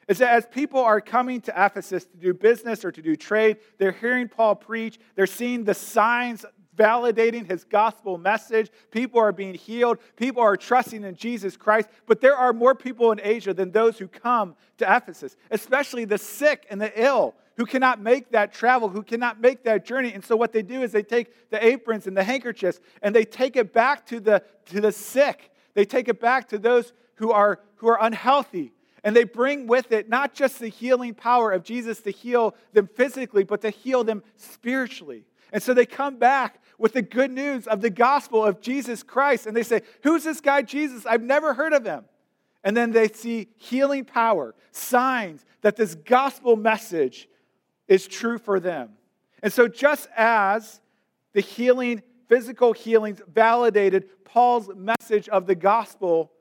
Is 0.08 0.18
that 0.18 0.34
as 0.34 0.46
people 0.46 0.80
are 0.80 1.00
coming 1.00 1.40
to 1.42 1.52
Ephesus 1.56 2.04
to 2.04 2.16
do 2.16 2.34
business 2.34 2.84
or 2.84 2.92
to 2.92 3.00
do 3.00 3.16
trade, 3.16 3.58
they're 3.78 3.92
hearing 3.92 4.28
Paul 4.28 4.56
preach, 4.56 4.98
they're 5.14 5.26
seeing 5.26 5.64
the 5.64 5.74
signs 5.74 6.44
validating 6.76 7.46
his 7.46 7.64
gospel 7.64 8.18
message. 8.18 8.70
People 8.90 9.20
are 9.20 9.32
being 9.32 9.54
healed. 9.54 9.98
People 10.16 10.42
are 10.42 10.56
trusting 10.56 11.04
in 11.04 11.14
Jesus 11.14 11.56
Christ. 11.56 11.88
But 12.06 12.20
there 12.20 12.36
are 12.36 12.52
more 12.52 12.74
people 12.74 13.12
in 13.12 13.20
Asia 13.22 13.52
than 13.52 13.70
those 13.70 13.98
who 13.98 14.08
come 14.08 14.56
to 14.78 14.96
Ephesus, 14.96 15.36
especially 15.50 16.04
the 16.04 16.18
sick 16.18 16.66
and 16.70 16.80
the 16.80 16.92
ill 17.00 17.34
who 17.56 17.66
cannot 17.66 18.00
make 18.00 18.30
that 18.30 18.52
travel, 18.52 18.88
who 18.88 19.02
cannot 19.02 19.40
make 19.40 19.64
that 19.64 19.84
journey. 19.84 20.12
And 20.12 20.24
so 20.24 20.36
what 20.36 20.52
they 20.52 20.62
do 20.62 20.82
is 20.82 20.92
they 20.92 21.02
take 21.02 21.50
the 21.50 21.64
aprons 21.64 22.06
and 22.06 22.16
the 22.16 22.24
handkerchiefs 22.24 22.80
and 23.02 23.14
they 23.14 23.24
take 23.24 23.56
it 23.56 23.72
back 23.72 24.06
to 24.06 24.20
the, 24.20 24.42
to 24.66 24.80
the 24.80 24.92
sick. 24.92 25.50
They 25.74 25.84
take 25.84 26.08
it 26.08 26.20
back 26.20 26.48
to 26.48 26.58
those 26.58 26.92
who 27.16 27.30
are, 27.32 27.60
who 27.76 27.88
are 27.88 27.98
unhealthy. 28.00 28.72
And 29.04 29.16
they 29.16 29.24
bring 29.24 29.66
with 29.66 29.92
it 29.92 30.08
not 30.08 30.32
just 30.32 30.60
the 30.60 30.68
healing 30.68 31.14
power 31.14 31.50
of 31.52 31.64
Jesus 31.64 32.00
to 32.02 32.10
heal 32.10 32.54
them 32.72 32.86
physically, 32.86 33.44
but 33.44 33.60
to 33.62 33.70
heal 33.70 34.04
them 34.04 34.22
spiritually. 34.36 35.24
And 35.52 35.62
so 35.62 35.74
they 35.74 35.86
come 35.86 36.16
back 36.16 36.60
with 36.78 36.92
the 36.92 37.02
good 37.02 37.30
news 37.30 37.66
of 37.66 37.80
the 37.80 37.90
gospel 37.90 38.44
of 38.44 38.60
Jesus 38.60 39.02
Christ. 39.02 39.46
And 39.46 39.56
they 39.56 39.62
say, 39.62 39.82
Who's 40.02 40.24
this 40.24 40.40
guy, 40.40 40.62
Jesus? 40.62 41.04
I've 41.04 41.22
never 41.22 41.52
heard 41.54 41.72
of 41.72 41.84
him. 41.84 42.04
And 42.64 42.76
then 42.76 42.92
they 42.92 43.08
see 43.08 43.48
healing 43.56 44.04
power, 44.04 44.54
signs 44.70 45.44
that 45.62 45.76
this 45.76 45.94
gospel 45.94 46.56
message 46.56 47.28
is 47.88 48.06
true 48.06 48.38
for 48.38 48.60
them. 48.60 48.90
And 49.42 49.52
so, 49.52 49.68
just 49.68 50.08
as 50.16 50.80
the 51.32 51.40
healing, 51.40 52.02
physical 52.28 52.72
healings 52.72 53.20
validated 53.32 54.24
Paul's 54.24 54.70
message 54.74 55.28
of 55.28 55.46
the 55.46 55.54
gospel 55.54 56.32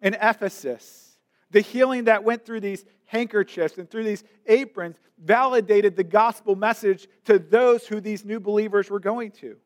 in 0.00 0.14
Ephesus, 0.14 1.16
the 1.50 1.60
healing 1.60 2.04
that 2.04 2.24
went 2.24 2.44
through 2.44 2.60
these 2.60 2.84
handkerchiefs 3.04 3.78
and 3.78 3.88
through 3.90 4.04
these 4.04 4.24
aprons 4.46 4.98
validated 5.18 5.96
the 5.96 6.04
gospel 6.04 6.56
message 6.56 7.06
to 7.24 7.38
those 7.38 7.86
who 7.86 8.00
these 8.00 8.24
new 8.24 8.40
believers 8.40 8.90
were 8.90 9.00
going 9.00 9.30
to. 9.30 9.56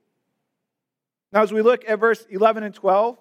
Now, 1.32 1.42
as 1.42 1.52
we 1.52 1.62
look 1.62 1.88
at 1.88 1.98
verse 1.98 2.26
11 2.28 2.62
and 2.62 2.74
12, 2.74 3.18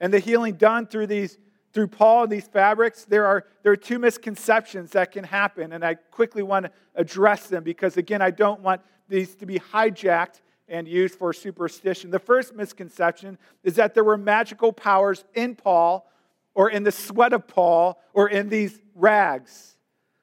and 0.00 0.12
the 0.12 0.18
healing 0.18 0.54
done 0.54 0.86
through 0.86 1.06
these 1.06 1.38
through 1.76 1.88
Paul 1.88 2.22
and 2.22 2.32
these 2.32 2.48
fabrics, 2.48 3.04
there 3.04 3.26
are, 3.26 3.44
there 3.62 3.70
are 3.70 3.76
two 3.76 3.98
misconceptions 3.98 4.92
that 4.92 5.12
can 5.12 5.24
happen, 5.24 5.74
and 5.74 5.84
I 5.84 5.96
quickly 5.96 6.42
want 6.42 6.64
to 6.64 6.72
address 6.94 7.48
them 7.48 7.64
because, 7.64 7.98
again, 7.98 8.22
I 8.22 8.30
don't 8.30 8.62
want 8.62 8.80
these 9.10 9.34
to 9.34 9.44
be 9.44 9.58
hijacked 9.58 10.40
and 10.68 10.88
used 10.88 11.16
for 11.16 11.34
superstition. 11.34 12.10
The 12.10 12.18
first 12.18 12.54
misconception 12.54 13.36
is 13.62 13.74
that 13.74 13.92
there 13.92 14.04
were 14.04 14.16
magical 14.16 14.72
powers 14.72 15.22
in 15.34 15.54
Paul 15.54 16.10
or 16.54 16.70
in 16.70 16.82
the 16.82 16.92
sweat 16.92 17.34
of 17.34 17.46
Paul 17.46 18.00
or 18.14 18.30
in 18.30 18.48
these 18.48 18.80
rags. 18.94 19.76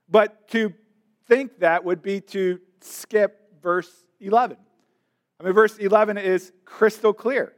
But 0.09 0.47
to 0.47 0.73
think 1.27 1.59
that 1.59 1.85
would 1.85 2.01
be 2.01 2.19
to 2.21 2.59
skip 2.81 3.61
verse 3.61 3.91
11. 4.19 4.57
I 5.39 5.43
mean, 5.43 5.53
verse 5.53 5.77
11 5.77 6.17
is 6.17 6.51
crystal 6.65 7.13
clear. 7.13 7.53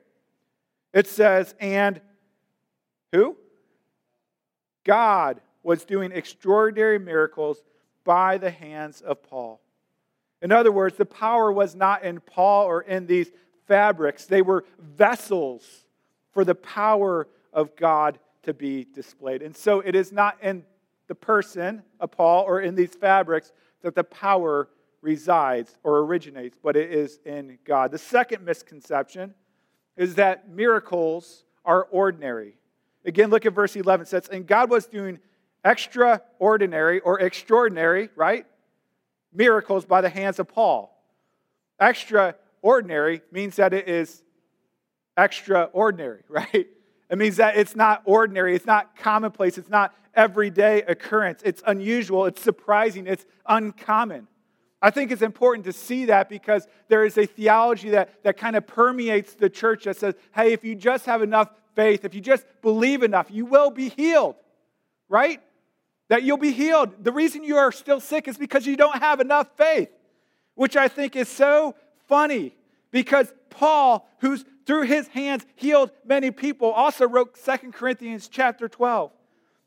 It 0.93 1.07
says, 1.07 1.55
And 1.61 2.01
who? 3.13 3.37
God 4.85 5.41
was 5.63 5.83
doing 5.83 6.11
extraordinary 6.13 6.99
miracles 6.99 7.63
by 8.05 8.37
the 8.37 8.51
hands 8.51 9.01
of 9.01 9.21
Paul. 9.23 9.59
In 10.41 10.51
other 10.51 10.71
words, 10.71 10.95
the 10.95 11.05
power 11.05 11.51
was 11.51 11.75
not 11.75 12.03
in 12.03 12.21
Paul 12.21 12.65
or 12.65 12.81
in 12.81 13.07
these 13.07 13.31
fabrics, 13.67 14.25
they 14.25 14.43
were 14.43 14.63
vessels 14.79 15.65
for 16.31 16.45
the 16.45 16.55
power 16.55 17.27
of 17.51 17.75
God 17.75 18.19
to 18.43 18.53
be 18.53 18.85
displayed. 18.93 19.41
And 19.41 19.57
so 19.57 19.79
it 19.79 19.95
is 19.95 20.11
not 20.11 20.37
in 20.43 20.63
the 21.07 21.15
person 21.15 21.81
of 21.99 22.11
Paul 22.11 22.43
or 22.43 22.61
in 22.61 22.75
these 22.75 22.93
fabrics 22.93 23.51
that 23.81 23.95
the 23.95 24.03
power 24.03 24.69
resides 25.01 25.75
or 25.83 25.99
originates, 25.99 26.57
but 26.61 26.75
it 26.75 26.91
is 26.91 27.19
in 27.25 27.57
God. 27.63 27.91
The 27.91 27.97
second 27.97 28.43
misconception 28.43 29.33
is 29.97 30.15
that 30.15 30.49
miracles 30.49 31.45
are 31.63 31.83
ordinary. 31.85 32.57
Again, 33.05 33.29
look 33.29 33.45
at 33.45 33.53
verse 33.53 33.75
11. 33.75 34.05
It 34.05 34.09
says, 34.09 34.27
And 34.27 34.47
God 34.47 34.69
was 34.69 34.87
doing 34.87 35.19
extraordinary 35.63 36.99
or 36.99 37.19
extraordinary, 37.19 38.09
right? 38.15 38.45
Miracles 39.33 39.85
by 39.85 40.01
the 40.01 40.09
hands 40.09 40.39
of 40.39 40.47
Paul. 40.47 40.91
Extraordinary 41.79 43.21
means 43.31 43.57
that 43.57 43.73
it 43.73 43.87
is 43.87 44.23
extraordinary, 45.17 46.23
right? 46.29 46.67
It 47.09 47.17
means 47.17 47.37
that 47.37 47.57
it's 47.57 47.75
not 47.75 48.01
ordinary, 48.05 48.55
it's 48.55 48.65
not 48.65 48.97
commonplace, 48.97 49.57
it's 49.57 49.69
not 49.69 49.93
everyday 50.15 50.81
occurrence. 50.83 51.41
It's 51.43 51.61
unusual, 51.67 52.25
it's 52.25 52.41
surprising, 52.41 53.05
it's 53.05 53.25
uncommon. 53.45 54.27
I 54.81 54.91
think 54.91 55.11
it's 55.11 55.21
important 55.21 55.65
to 55.65 55.73
see 55.73 56.05
that 56.05 56.29
because 56.29 56.67
there 56.89 57.05
is 57.05 57.17
a 57.17 57.25
theology 57.25 57.91
that, 57.91 58.23
that 58.23 58.37
kind 58.37 58.55
of 58.55 58.67
permeates 58.67 59.33
the 59.33 59.49
church 59.49 59.85
that 59.85 59.97
says, 59.97 60.15
hey, 60.33 60.53
if 60.53 60.63
you 60.63 60.75
just 60.75 61.05
have 61.05 61.21
enough 61.21 61.49
faith, 61.75 62.05
if 62.05 62.15
you 62.15 62.21
just 62.21 62.45
believe 62.61 63.03
enough, 63.03 63.27
you 63.29 63.45
will 63.45 63.69
be 63.69 63.89
healed, 63.89 64.35
right? 65.09 65.41
that 66.07 66.23
you'll 66.23 66.37
be 66.37 66.51
healed. 66.51 67.03
The 67.03 67.11
reason 67.11 67.43
you 67.43 67.57
are 67.57 67.71
still 67.71 67.99
sick 67.99 68.27
is 68.27 68.37
because 68.37 68.65
you 68.65 68.75
don't 68.75 68.97
have 68.99 69.19
enough 69.19 69.47
faith, 69.57 69.89
which 70.53 70.77
I 70.77 70.87
think 70.87 71.15
is 71.15 71.29
so 71.29 71.75
funny 72.07 72.55
because 72.91 73.33
Paul, 73.49 74.07
who's 74.19 74.45
through 74.65 74.83
his 74.83 75.07
hands 75.09 75.45
healed 75.55 75.91
many 76.05 76.31
people, 76.31 76.71
also 76.71 77.07
wrote 77.07 77.37
Second 77.37 77.73
Corinthians 77.73 78.27
chapter 78.27 78.67
12. 78.67 79.11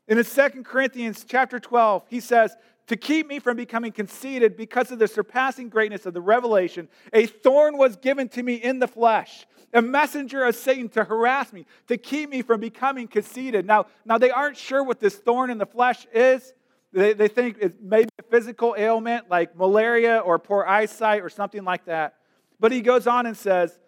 In 0.09 0.23
2 0.23 0.49
Corinthians 0.62 1.25
chapter 1.29 1.61
12, 1.61 2.05
he 2.09 2.21
says, 2.21 2.57
To 2.88 2.97
keep 2.97 3.26
me 3.26 3.38
from 3.38 3.57
becoming 3.57 3.92
conceited 3.92 4.57
because 4.57 4.90
of 4.90 4.99
the 4.99 5.09
surpassing 5.09 5.68
greatness 5.68 6.07
of 6.07 6.14
the 6.14 6.21
revelation, 6.21 6.88
a 7.12 7.26
thorn 7.26 7.78
was 7.78 7.97
given 7.97 8.28
to 8.30 8.42
me 8.42 8.54
in 8.54 8.78
the 8.78 8.88
flesh 8.88 9.47
a 9.73 9.83
messenger 9.83 10.45
of 10.45 10.57
Satan 10.57 10.88
to 10.90 11.04
harass 11.04 11.52
me, 11.52 11.66
to 11.88 11.97
keep 11.97 12.30
me 12.30 12.42
from 12.42 12.61
becoming 12.61 13.07
conceited. 13.07 13.66
Now, 13.66 13.87
now 14.04 14.18
they 14.18 14.30
aren't 14.30 14.57
sure 14.57 14.83
what 14.83 15.00
this 15.00 15.16
thorn 15.16 15.50
in 15.50 15.59
the 15.59 15.66
flesh 15.66 16.07
is. 16.12 16.54
They, 16.92 17.12
they 17.12 17.28
think 17.28 17.59
it's 17.61 17.76
maybe 17.80 18.09
a 18.18 18.23
physical 18.23 18.75
ailment 18.78 19.28
like 19.28 19.54
malaria 19.57 20.18
or 20.18 20.38
poor 20.38 20.64
eyesight 20.64 21.23
or 21.23 21.28
something 21.28 21.64
like 21.64 21.85
that. 21.85 22.14
But 22.59 22.73
he 22.73 22.80
goes 22.80 23.07
on 23.07 23.26
and 23.26 23.37
says, 23.37 23.78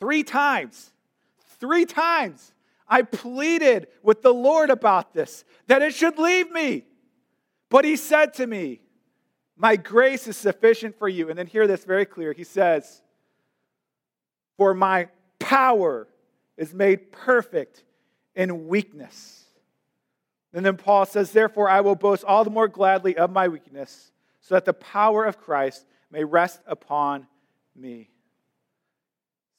Three 0.00 0.22
times, 0.22 0.92
three 1.58 1.84
times, 1.84 2.54
I 2.86 3.02
pleaded 3.02 3.88
with 4.04 4.22
the 4.22 4.32
Lord 4.32 4.70
about 4.70 5.12
this, 5.12 5.44
that 5.66 5.82
it 5.82 5.92
should 5.92 6.18
leave 6.18 6.52
me. 6.52 6.84
But 7.70 7.84
he 7.84 7.96
said 7.96 8.34
to 8.34 8.46
me, 8.46 8.80
My 9.56 9.76
grace 9.76 10.26
is 10.26 10.36
sufficient 10.36 10.98
for 10.98 11.08
you. 11.08 11.28
And 11.28 11.38
then 11.38 11.46
hear 11.46 11.66
this 11.66 11.84
very 11.84 12.06
clear. 12.06 12.32
He 12.32 12.44
says, 12.44 13.02
for 14.58 14.74
my 14.74 15.08
power 15.38 16.08
is 16.58 16.74
made 16.74 17.12
perfect 17.12 17.84
in 18.34 18.66
weakness. 18.66 19.44
And 20.52 20.66
then 20.66 20.76
Paul 20.76 21.06
says, 21.06 21.30
Therefore, 21.30 21.70
I 21.70 21.80
will 21.80 21.94
boast 21.94 22.24
all 22.24 22.44
the 22.44 22.50
more 22.50 22.68
gladly 22.68 23.16
of 23.16 23.30
my 23.30 23.48
weakness, 23.48 24.10
so 24.40 24.56
that 24.56 24.64
the 24.64 24.72
power 24.72 25.24
of 25.24 25.38
Christ 25.38 25.86
may 26.10 26.24
rest 26.24 26.60
upon 26.66 27.28
me. 27.76 28.10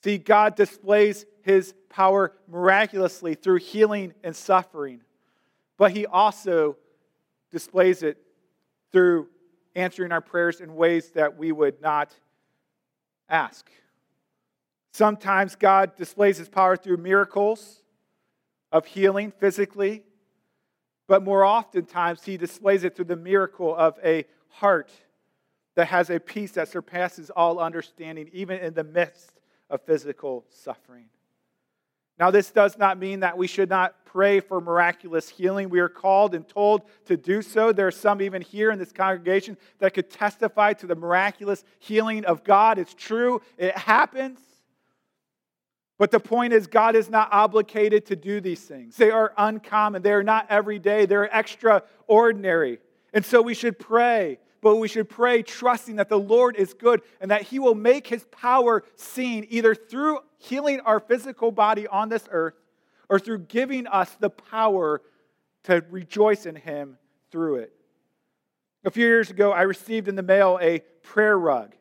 See, 0.04 0.18
God 0.18 0.56
displays 0.56 1.26
his 1.42 1.74
power 1.90 2.34
miraculously 2.48 3.36
through 3.36 3.58
healing 3.58 4.14
and 4.24 4.36
suffering, 4.36 5.02
but 5.78 5.92
he 5.92 6.06
also 6.06 6.78
displays 7.52 8.04
it 8.04 8.18
through 8.92 9.28
answering 9.76 10.12
our 10.12 10.22
prayers 10.22 10.62
in 10.62 10.76
ways 10.76 11.12
that 11.12 11.38
we 11.38 11.52
would 11.52 11.82
not 11.82 12.14
ask. 13.30 13.70
Sometimes 14.92 15.56
God 15.56 15.96
displays 15.96 16.38
his 16.38 16.50
power 16.50 16.76
through 16.76 16.98
miracles 16.98 17.82
of 18.72 18.86
healing 18.86 19.32
physically, 19.32 20.04
but 21.08 21.24
more 21.24 21.46
oftentimes 21.46 22.24
he 22.24 22.38
displays 22.38 22.84
it 22.84 22.96
through 22.96 23.06
the 23.06 23.16
miracle 23.16 23.76
of 23.76 23.98
a 24.04 24.26
heart 24.50 24.92
that 25.76 25.88
has 25.88 26.10
a 26.10 26.20
peace 26.20 26.52
that 26.52 26.68
surpasses 26.68 27.30
all 27.30 27.60
understanding, 27.60 28.30
even 28.34 28.60
in 28.60 28.74
the 28.74 28.84
midst 28.84 29.40
of 29.70 29.82
physical 29.84 30.46
suffering. 30.50 31.06
Now, 32.20 32.32
this 32.32 32.52
does 32.52 32.78
not 32.78 33.00
mean 33.00 33.22
that 33.22 33.38
we 33.38 33.48
should 33.48 33.70
not 33.70 33.96
pray 34.12 34.40
for 34.40 34.60
miraculous 34.60 35.30
healing. 35.30 35.70
We 35.70 35.80
are 35.80 35.90
called 35.90 36.34
and 36.34 36.48
told 36.48 36.82
to 37.06 37.16
do 37.16 37.42
so. 37.42 37.72
There 37.72 37.88
are 37.88 37.92
some 37.92 38.22
even 38.22 38.42
here 38.42 38.72
in 38.72 38.80
this 38.80 38.92
congregation 38.92 39.56
that 39.78 39.94
could 39.94 40.10
testify 40.10 40.74
to 40.74 40.88
the 40.88 40.96
miraculous 40.96 41.64
healing 41.78 42.26
of 42.26 42.44
God. 42.44 42.80
It's 42.80 42.94
true, 42.94 43.42
it 43.58 43.78
happens. 43.78 44.40
But 46.00 46.12
the 46.12 46.20
point 46.20 46.54
is, 46.54 46.66
God 46.66 46.96
is 46.96 47.10
not 47.10 47.30
obligated 47.32 48.06
to 48.08 48.16
do 48.16 48.40
these 48.42 48.62
things. 48.62 48.96
They 48.96 49.12
are 49.12 49.34
uncommon. 49.38 50.02
They 50.02 50.14
are 50.14 50.24
not 50.24 50.48
every 50.50 50.80
day. 50.80 51.06
They're 51.06 51.26
extraordinary. 51.26 52.80
And 53.14 53.26
so 53.26 53.42
we 53.42 53.54
should 53.54 53.78
pray, 53.78 54.40
but 54.62 54.78
we 54.78 54.88
should 54.88 55.10
pray 55.10 55.44
trusting 55.44 55.98
that 55.98 56.08
the 56.08 56.18
Lord 56.18 56.56
is 56.56 56.74
good 56.74 57.02
and 57.20 57.32
that 57.32 57.44
He 57.44 57.60
will 57.60 57.76
make 57.76 58.08
His 58.08 58.26
power 58.32 58.84
seen 58.96 59.46
either 59.50 59.76
through 59.76 60.20
healing 60.38 60.80
our 60.80 61.02
physical 61.02 61.52
body 61.52 61.86
on 61.86 62.08
this 62.08 62.28
earth 62.32 62.56
or 63.10 63.20
through 63.20 63.40
giving 63.40 63.88
us 63.88 64.12
the 64.20 64.30
power 64.30 65.02
to 65.64 65.84
rejoice 65.90 66.46
in 66.46 66.56
Him 66.56 66.98
through 67.32 67.56
it. 67.56 67.74
A 68.86 68.92
few 68.92 69.06
years 69.06 69.30
ago, 69.30 69.52
I 69.52 69.64
received 69.64 70.08
in 70.08 70.16
the 70.16 70.24
mail 70.24 70.58
a 70.62 70.80
prayer 71.04 71.38
rug. 71.38 71.76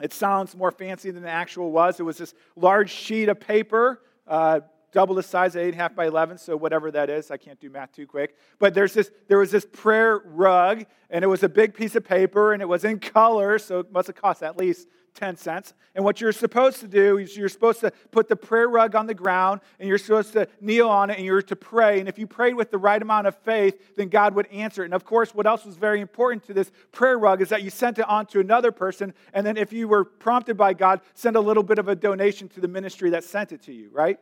It 0.00 0.12
sounds 0.12 0.56
more 0.56 0.70
fancy 0.70 1.10
than 1.10 1.22
the 1.22 1.30
actual 1.30 1.72
was. 1.72 2.00
It 2.00 2.04
was 2.04 2.18
this 2.18 2.34
large 2.54 2.90
sheet 2.90 3.28
of 3.28 3.40
paper, 3.40 4.02
uh, 4.26 4.60
double 4.92 5.14
the 5.14 5.22
size 5.22 5.56
of 5.56 5.62
8.5 5.62 5.94
by 5.94 6.06
11, 6.06 6.38
so 6.38 6.56
whatever 6.56 6.90
that 6.90 7.10
is. 7.10 7.30
I 7.30 7.36
can't 7.36 7.60
do 7.60 7.68
math 7.68 7.92
too 7.92 8.06
quick. 8.06 8.36
But 8.58 8.72
there's 8.72 8.94
this, 8.94 9.10
there 9.28 9.38
was 9.38 9.50
this 9.50 9.66
prayer 9.70 10.22
rug, 10.24 10.84
and 11.10 11.22
it 11.22 11.28
was 11.28 11.42
a 11.42 11.48
big 11.48 11.74
piece 11.74 11.96
of 11.96 12.04
paper, 12.04 12.52
and 12.52 12.62
it 12.62 12.66
was 12.66 12.84
in 12.84 12.98
color, 12.98 13.58
so 13.58 13.80
it 13.80 13.92
must 13.92 14.06
have 14.06 14.16
cost 14.16 14.42
at 14.42 14.56
least 14.56 14.88
10 15.16 15.36
cents. 15.36 15.74
And 15.94 16.04
what 16.04 16.20
you're 16.20 16.30
supposed 16.30 16.80
to 16.80 16.86
do 16.86 17.18
is 17.18 17.36
you're 17.36 17.48
supposed 17.48 17.80
to 17.80 17.90
put 18.10 18.28
the 18.28 18.36
prayer 18.36 18.68
rug 18.68 18.94
on 18.94 19.06
the 19.06 19.14
ground 19.14 19.62
and 19.80 19.88
you're 19.88 19.98
supposed 19.98 20.32
to 20.34 20.46
kneel 20.60 20.88
on 20.88 21.10
it 21.10 21.16
and 21.16 21.26
you're 21.26 21.42
to 21.42 21.56
pray. 21.56 21.98
And 21.98 22.08
if 22.08 22.18
you 22.18 22.26
prayed 22.26 22.54
with 22.54 22.70
the 22.70 22.78
right 22.78 23.00
amount 23.00 23.26
of 23.26 23.34
faith, 23.34 23.96
then 23.96 24.08
God 24.08 24.34
would 24.34 24.46
answer 24.48 24.82
it. 24.82 24.86
And 24.86 24.94
of 24.94 25.04
course, 25.04 25.34
what 25.34 25.46
else 25.46 25.64
was 25.64 25.76
very 25.76 26.00
important 26.00 26.44
to 26.44 26.54
this 26.54 26.70
prayer 26.92 27.18
rug 27.18 27.42
is 27.42 27.48
that 27.48 27.62
you 27.62 27.70
sent 27.70 27.98
it 27.98 28.08
on 28.08 28.26
to 28.26 28.40
another 28.40 28.70
person. 28.70 29.14
And 29.32 29.46
then 29.46 29.56
if 29.56 29.72
you 29.72 29.88
were 29.88 30.04
prompted 30.04 30.56
by 30.56 30.74
God, 30.74 31.00
send 31.14 31.34
a 31.34 31.40
little 31.40 31.62
bit 31.62 31.78
of 31.78 31.88
a 31.88 31.96
donation 31.96 32.48
to 32.50 32.60
the 32.60 32.68
ministry 32.68 33.10
that 33.10 33.24
sent 33.24 33.52
it 33.52 33.62
to 33.62 33.72
you, 33.72 33.90
right? 33.90 34.20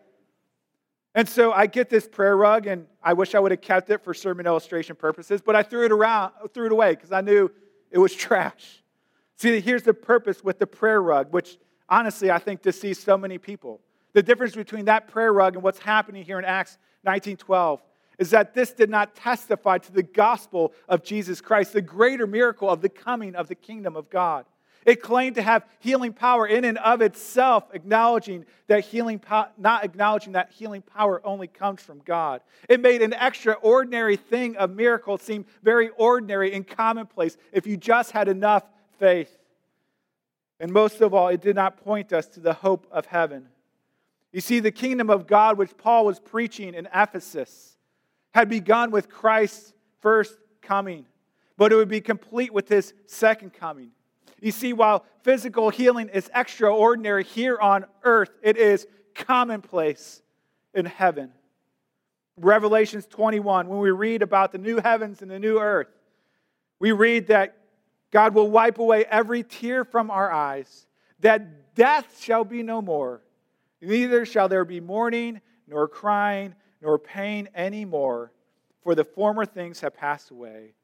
And 1.15 1.29
so 1.29 1.53
I 1.53 1.67
get 1.67 1.89
this 1.91 2.09
prayer 2.09 2.37
rug, 2.37 2.67
and 2.67 2.87
I 3.03 3.13
wish 3.13 3.35
I 3.35 3.39
would 3.39 3.53
have 3.53 3.61
kept 3.61 3.89
it 3.91 4.03
for 4.03 4.15
sermon 4.15 4.47
illustration 4.47 4.97
purposes, 4.97 5.41
but 5.41 5.55
I 5.55 5.63
threw 5.63 5.85
it 5.85 5.93
around, 5.93 6.33
threw 6.53 6.67
it 6.67 6.73
away 6.73 6.95
because 6.95 7.13
I 7.13 7.21
knew 7.21 7.51
it 7.91 7.99
was 7.99 8.15
trash. 8.15 8.84
See, 9.37 9.61
here's 9.61 9.83
the 9.83 9.95
purpose 9.95 10.43
with 10.45 10.59
the 10.59 10.67
prayer 10.67 11.03
rug, 11.03 11.33
which 11.33 11.59
honestly 11.89 12.31
I 12.31 12.39
think 12.39 12.63
deceives 12.63 13.01
so 13.01 13.19
many 13.19 13.39
people. 13.39 13.81
The 14.13 14.23
difference 14.23 14.55
between 14.55 14.85
that 14.87 15.09
prayer 15.09 15.33
rug 15.33 15.55
and 15.55 15.63
what's 15.63 15.81
happening 15.81 16.25
here 16.25 16.39
in 16.39 16.45
Acts 16.45 16.79
19:12 17.05 17.81
is 18.19 18.31
that 18.31 18.55
this 18.55 18.73
did 18.73 18.89
not 18.89 19.17
testify 19.17 19.79
to 19.79 19.93
the 19.93 20.03
gospel 20.03 20.73
of 20.89 21.03
Jesus 21.03 21.41
Christ, 21.41 21.73
the 21.73 21.83
greater 21.83 22.27
miracle 22.27 22.71
of 22.71 22.81
the 22.81 22.89
coming 22.89 23.35
of 23.35 23.49
the 23.49 23.57
kingdom 23.57 23.97
of 23.97 24.09
God. 24.09 24.47
It 24.87 25.01
claimed 25.03 25.37
to 25.37 25.43
have 25.43 25.65
healing 25.79 26.13
power 26.13 26.47
in 26.47 26.65
and 26.65 26.77
of 26.79 27.01
itself, 27.01 27.65
acknowledging 27.73 28.45
that 28.67 28.85
healing 28.85 29.19
po- 29.19 29.47
not 29.57 29.83
acknowledging 29.83 30.35
that 30.35 30.53
healing 30.53 30.83
power 30.83 31.21
only 31.25 31.47
comes 31.47 31.81
from 31.81 32.01
God. 32.01 32.43
It 32.69 32.81
made 32.81 33.01
an 33.01 33.15
extraordinary 33.15 34.17
thing 34.17 34.57
of 34.57 34.71
miracle 34.71 35.17
seem 35.19 35.47
very 35.63 35.89
ordinary 35.97 36.53
and 36.53 36.67
commonplace 36.67 37.37
if 37.53 37.67
you 37.67 37.77
just 37.77 38.11
had 38.11 38.29
enough 38.29 38.65
faith. 38.99 39.37
And 40.61 40.73
most 40.73 41.01
of 41.01 41.13
all, 41.15 41.29
it 41.29 41.41
did 41.41 41.57
not 41.57 41.77
point 41.77 42.13
us 42.13 42.27
to 42.29 42.41
the 42.41 42.55
hope 42.55 42.87
of 42.91 43.07
heaven. 43.07 43.49
You 44.33 44.41
see, 44.41 44.61
the 44.61 44.73
kingdom 44.73 45.11
of 45.11 45.27
God, 45.27 45.59
which 45.59 45.77
Paul 45.77 46.07
was 46.07 46.19
preaching 46.19 46.75
in 46.75 46.89
Ephesus, 46.95 47.77
had 48.33 48.49
begun 48.49 48.91
with 48.91 49.09
Christ's 49.09 49.75
first 50.01 50.37
coming, 50.61 51.07
but 51.57 51.73
it 51.73 51.77
would 51.77 51.89
be 51.89 52.01
complete 52.01 52.53
with 52.53 52.69
his 52.69 52.95
second 53.07 53.53
coming. 53.53 53.91
You 54.41 54.51
see, 54.51 54.73
while 54.73 55.05
physical 55.23 55.71
healing 55.71 56.09
is 56.09 56.31
extraordinary 56.35 57.25
here 57.25 57.59
on 57.59 57.87
earth, 58.03 58.31
it 58.43 58.57
is 58.57 58.87
commonplace 59.15 60.21
in 60.75 60.85
heaven. 60.85 61.33
Revelations 62.37 63.07
21, 63.07 63.69
when 63.69 63.79
we 63.79 63.91
read 63.91 64.21
about 64.23 64.51
the 64.51 64.59
new 64.59 64.79
heavens 64.79 65.23
and 65.23 65.31
the 65.31 65.39
new 65.39 65.61
earth, 65.61 65.89
we 66.81 66.93
read 66.93 67.29
that 67.29 67.57
God 68.15 68.33
will 68.33 68.49
wipe 68.49 68.79
away 68.79 69.05
every 69.07 69.43
tear 69.43 69.85
from 69.85 70.09
our 70.09 70.31
eyes, 70.31 70.87
that 71.19 71.75
death 71.75 72.23
shall 72.23 72.45
be 72.45 72.63
no 72.63 72.81
more. 72.81 73.23
Neither 73.83 74.25
shall 74.25 74.49
there 74.49 74.65
be 74.65 74.79
mourning, 74.79 75.41
nor 75.67 75.89
crying, 75.89 76.55
nor 76.81 76.97
pain 76.97 77.49
any 77.57 77.85
more, 77.85 78.31
for 78.85 78.95
the 78.95 79.03
former 79.03 79.45
things 79.45 79.81
have 79.81 79.97
passed 79.97 80.31
away. 80.31 80.75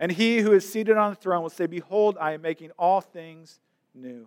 And 0.00 0.10
he 0.10 0.38
who 0.38 0.54
is 0.54 0.66
seated 0.66 0.96
on 0.96 1.10
the 1.10 1.16
throne 1.16 1.42
will 1.42 1.50
say, 1.50 1.66
Behold, 1.66 2.16
I 2.18 2.32
am 2.32 2.40
making 2.40 2.70
all 2.78 3.02
things 3.02 3.60
new. 3.94 4.26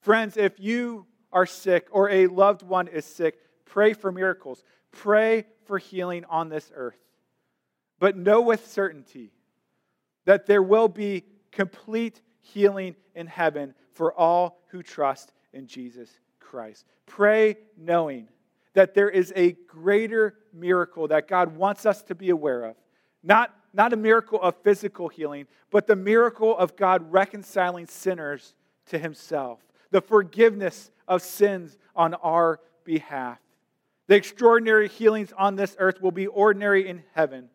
Friends, 0.00 0.38
if 0.38 0.58
you 0.58 1.04
are 1.30 1.44
sick 1.44 1.88
or 1.90 2.08
a 2.08 2.26
loved 2.28 2.62
one 2.62 2.88
is 2.88 3.04
sick, 3.04 3.38
pray 3.66 3.92
for 3.92 4.10
miracles. 4.10 4.64
Pray 4.92 5.44
for 5.66 5.76
healing 5.76 6.24
on 6.30 6.48
this 6.48 6.72
earth. 6.74 6.98
But 7.98 8.16
know 8.16 8.40
with 8.40 8.66
certainty 8.66 9.32
that 10.28 10.44
there 10.44 10.62
will 10.62 10.88
be 10.88 11.24
complete 11.50 12.20
healing 12.40 12.94
in 13.14 13.26
heaven 13.26 13.72
for 13.94 14.12
all 14.12 14.60
who 14.66 14.82
trust 14.82 15.32
in 15.54 15.66
Jesus 15.66 16.10
Christ. 16.38 16.84
Pray 17.06 17.56
knowing 17.78 18.28
that 18.74 18.92
there 18.92 19.08
is 19.08 19.32
a 19.34 19.52
greater 19.66 20.34
miracle 20.52 21.08
that 21.08 21.28
God 21.28 21.56
wants 21.56 21.86
us 21.86 22.02
to 22.02 22.14
be 22.14 22.28
aware 22.28 22.64
of. 22.64 22.76
Not, 23.22 23.54
not 23.72 23.94
a 23.94 23.96
miracle 23.96 24.38
of 24.42 24.54
physical 24.62 25.08
healing, 25.08 25.46
but 25.70 25.86
the 25.86 25.96
miracle 25.96 26.54
of 26.58 26.76
God 26.76 27.10
reconciling 27.10 27.86
sinners 27.86 28.52
to 28.88 28.98
himself, 28.98 29.60
the 29.92 30.02
forgiveness 30.02 30.90
of 31.08 31.22
sins 31.22 31.78
on 31.96 32.12
our 32.12 32.60
behalf. 32.84 33.38
The 34.08 34.16
extraordinary 34.16 34.88
healings 34.88 35.32
on 35.38 35.56
this 35.56 35.74
earth 35.78 36.02
will 36.02 36.12
be 36.12 36.26
ordinary 36.26 36.86
in 36.86 37.02
heaven. 37.14 37.48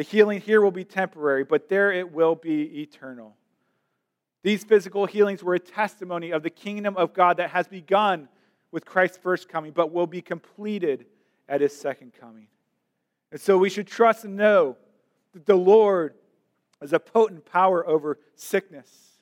The 0.00 0.04
healing 0.04 0.40
here 0.40 0.62
will 0.62 0.70
be 0.70 0.86
temporary, 0.86 1.44
but 1.44 1.68
there 1.68 1.92
it 1.92 2.10
will 2.10 2.34
be 2.34 2.80
eternal. 2.80 3.36
These 4.42 4.64
physical 4.64 5.04
healings 5.04 5.44
were 5.44 5.52
a 5.52 5.60
testimony 5.60 6.30
of 6.30 6.42
the 6.42 6.48
kingdom 6.48 6.96
of 6.96 7.12
God 7.12 7.36
that 7.36 7.50
has 7.50 7.68
begun 7.68 8.26
with 8.72 8.86
Christ's 8.86 9.18
first 9.18 9.50
coming, 9.50 9.72
but 9.72 9.92
will 9.92 10.06
be 10.06 10.22
completed 10.22 11.04
at 11.50 11.60
his 11.60 11.76
second 11.76 12.14
coming. 12.18 12.46
And 13.30 13.38
so 13.38 13.58
we 13.58 13.68
should 13.68 13.86
trust 13.86 14.24
and 14.24 14.38
know 14.38 14.78
that 15.34 15.44
the 15.44 15.54
Lord 15.54 16.14
is 16.80 16.94
a 16.94 16.98
potent 16.98 17.44
power 17.44 17.86
over 17.86 18.18
sickness, 18.36 19.18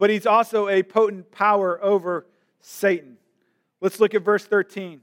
but 0.00 0.10
he's 0.10 0.26
also 0.26 0.66
a 0.66 0.82
potent 0.82 1.30
power 1.30 1.80
over 1.80 2.26
Satan. 2.58 3.18
Let's 3.80 4.00
look 4.00 4.16
at 4.16 4.22
verse 4.22 4.44
13. 4.44 4.94
It 4.94 5.00